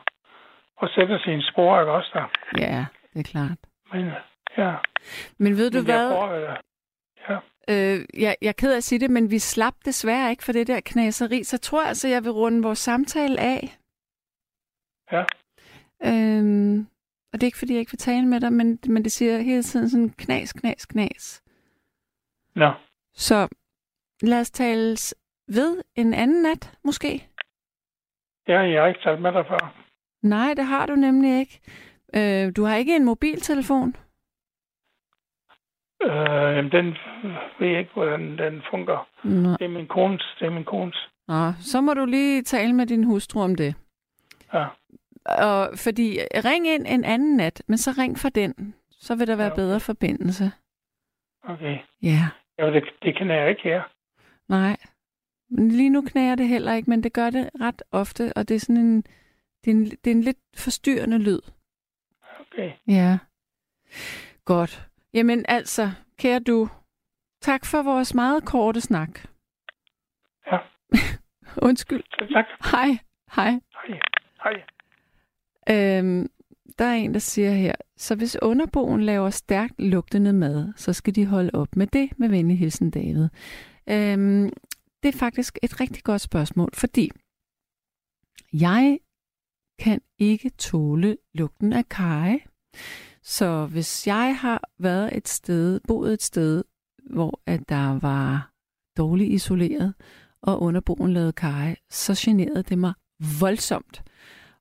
at 0.83 0.91
sætte 0.95 1.21
en 1.27 1.43
spor, 1.43 1.81
ikke 1.81 1.93
også 1.93 2.11
der? 2.15 2.27
Ja 2.59 2.87
det 3.17 3.27
er 3.27 3.31
klart. 3.31 3.59
Men, 3.93 4.11
ja. 4.59 4.77
Men 5.39 5.57
ved 5.57 5.71
du 5.71 5.79
men 5.79 5.85
hvad? 5.85 6.11
Prøver, 6.11 6.57
ja. 7.29 7.39
Øh, 7.69 8.07
jeg, 8.23 8.37
jeg 8.43 8.49
er 8.49 8.53
ked 8.53 8.73
af 8.73 8.77
at 8.77 8.85
sige 8.85 8.99
det, 8.99 9.11
men 9.11 9.31
vi 9.31 9.39
slap 9.39 9.75
desværre 9.85 10.31
ikke 10.31 10.45
for 10.45 10.53
det 10.53 10.67
der 10.67 10.81
knaseri, 10.81 11.45
så 11.45 11.59
tror 11.59 11.81
jeg 11.81 11.89
altså, 11.89 12.09
jeg 12.09 12.25
vil 12.25 12.33
runde 12.33 12.63
vores 12.63 12.79
samtale 12.79 13.41
af. 13.41 13.79
Ja. 15.13 15.25
Øhm, 16.05 16.79
og 17.33 17.41
det 17.41 17.43
er 17.43 17.47
ikke, 17.47 17.59
fordi 17.59 17.73
jeg 17.73 17.81
ikke 17.81 17.93
vil 17.93 17.99
tale 17.99 18.27
med 18.27 18.41
dig, 18.41 18.53
men, 18.53 18.79
men 18.89 19.05
det 19.05 19.13
siger 19.13 19.39
hele 19.39 19.63
tiden 19.63 19.91
sådan 19.91 20.11
knas, 20.11 20.53
knas, 20.53 20.87
knas. 20.87 21.43
Nå. 22.55 22.73
Så 23.15 23.49
lad 24.23 24.41
os 24.41 24.51
tale 24.51 24.97
ved 25.49 25.83
en 25.95 26.15
anden 26.15 26.43
nat, 26.43 26.79
måske? 26.85 27.29
Ja, 28.49 28.61
jeg 28.61 28.83
har 28.83 28.89
ikke 28.89 29.01
talt 29.01 29.23
med 29.23 29.33
dig 29.33 29.45
før. 29.49 29.75
Nej, 30.23 30.55
det 30.55 30.65
har 30.65 30.87
du 30.87 30.95
nemlig 30.95 31.39
ikke. 31.39 31.61
Øh, 32.15 32.53
du 32.57 32.65
har 32.65 32.77
ikke 32.77 32.97
en 32.97 33.05
mobiltelefon? 33.05 33.97
Øh, 36.03 36.57
jamen, 36.57 36.73
den 36.73 36.87
ved 37.59 37.69
jeg 37.69 37.79
ikke, 37.79 37.93
hvordan 37.95 38.39
den 38.39 38.63
fungerer. 38.71 39.09
Nå. 39.25 39.51
Det 39.51 39.65
er 39.65 39.69
min 39.69 39.87
kones. 39.87 40.37
Det 40.39 40.47
er 40.47 40.51
min 40.51 40.65
kones. 40.65 41.09
Nå, 41.29 41.53
så 41.61 41.81
må 41.81 41.95
du 41.95 42.05
lige 42.05 42.43
tale 42.43 42.73
med 42.73 42.87
din 42.87 43.05
hustru 43.05 43.41
om 43.41 43.55
det. 43.55 43.75
Ja. 44.53 44.67
Og, 45.27 45.79
fordi 45.85 46.19
ring 46.45 46.69
ind 46.69 46.87
en 46.87 47.05
anden 47.05 47.37
nat, 47.37 47.63
men 47.69 47.79
så 47.79 47.91
ring 47.99 48.19
for 48.19 48.29
den. 48.29 48.75
Så 48.91 49.15
vil 49.17 49.27
der 49.27 49.37
være 49.37 49.47
ja, 49.47 49.53
okay. 49.53 49.63
bedre 49.63 49.81
forbindelse. 49.81 50.53
Okay. 51.45 51.79
Ja. 52.03 52.29
Ja, 52.59 52.71
det, 52.71 52.85
det 53.03 53.17
kan 53.19 53.31
jeg 53.31 53.51
ikke 53.51 53.63
her. 53.63 53.83
Nej. 54.49 54.77
Men 55.51 55.69
lige 55.69 55.91
nu 55.91 56.03
knærer 56.03 56.35
det 56.35 56.49
heller 56.49 56.73
ikke, 56.73 56.91
men 56.91 57.03
det 57.03 57.13
gør 57.13 57.31
det 57.31 57.51
ret 57.61 57.83
ofte, 57.93 58.33
og 58.37 58.49
det 58.49 58.55
er 58.55 58.61
sådan 58.61 58.77
en, 58.77 59.03
det 59.65 59.71
er 59.71 59.75
en, 59.75 59.85
det 59.85 60.07
er 60.07 60.11
en 60.11 60.21
lidt 60.21 60.39
forstyrrende 60.57 61.19
lyd. 61.19 61.41
Okay. 62.41 62.73
Ja. 62.87 63.19
Godt. 64.45 64.89
Jamen 65.15 65.45
altså, 65.49 65.91
kære 66.19 66.39
du, 66.41 66.69
tak 67.41 67.65
for 67.65 67.83
vores 67.83 68.15
meget 68.15 68.45
korte 68.45 68.81
snak. 68.81 69.21
Ja. 70.53 70.59
Undskyld. 71.69 72.03
Tak. 72.33 72.45
Hej. 72.73 72.99
Hej. 73.37 73.61
Hej. 73.87 74.01
Hej. 74.45 75.99
Øhm, 75.99 76.31
der 76.79 76.85
er 76.85 76.95
en, 76.95 77.15
der 77.15 77.21
siger 77.21 77.51
her, 77.51 77.73
så 77.97 78.17
hvis 78.17 78.37
underboen 78.43 79.03
laver 79.03 79.31
stærkt 79.31 79.75
lugtende 79.79 80.33
mad, 80.33 80.73
så 80.77 80.93
skal 80.93 81.15
de 81.15 81.27
holde 81.27 81.51
op 81.55 81.77
med 81.77 81.87
det, 81.87 82.19
med 82.19 82.29
venlig 82.29 82.59
hilsen 82.59 82.91
David. 82.91 83.29
Øhm, 83.89 84.51
det 85.03 85.15
er 85.15 85.19
faktisk 85.19 85.59
et 85.63 85.81
rigtig 85.81 86.05
godt 86.05 86.21
spørgsmål, 86.21 86.71
fordi 86.75 87.11
jeg 88.53 88.99
kan 89.79 90.01
ikke 90.19 90.51
tåle 90.51 91.17
lugten 91.35 91.73
af 91.73 91.89
kaj. 91.89 92.41
Så 93.23 93.67
hvis 93.67 94.07
jeg 94.07 94.39
har 94.39 94.71
været 94.79 95.17
et 95.17 95.29
sted, 95.29 95.81
boet 95.89 96.13
et 96.13 96.23
sted, 96.23 96.65
hvor 97.11 97.41
at 97.47 97.69
der 97.69 97.99
var 97.99 98.53
dårligt 98.97 99.33
isoleret, 99.33 99.95
og 100.43 100.63
underboen 100.63 101.13
lavede 101.13 101.33
kaj, 101.33 101.77
så 101.91 102.15
generede 102.19 102.63
det 102.63 102.79
mig 102.79 102.93
voldsomt. 103.41 104.03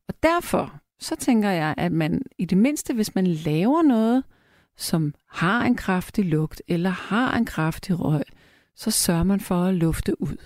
Og 0.07 0.23
derfor 0.23 0.79
så 0.99 1.15
tænker 1.15 1.49
jeg, 1.49 1.75
at 1.77 1.91
man 1.91 2.21
i 2.37 2.45
det 2.45 2.57
mindste, 2.57 2.93
hvis 2.93 3.15
man 3.15 3.27
laver 3.27 3.81
noget, 3.81 4.23
som 4.77 5.13
har 5.29 5.65
en 5.65 5.75
kraftig 5.75 6.25
lugt 6.25 6.61
eller 6.67 6.89
har 6.89 7.37
en 7.37 7.45
kraftig 7.45 7.99
røg, 7.99 8.23
så 8.75 8.91
sørger 8.91 9.23
man 9.23 9.39
for 9.39 9.63
at 9.63 9.75
lufte 9.75 10.21
ud. 10.21 10.37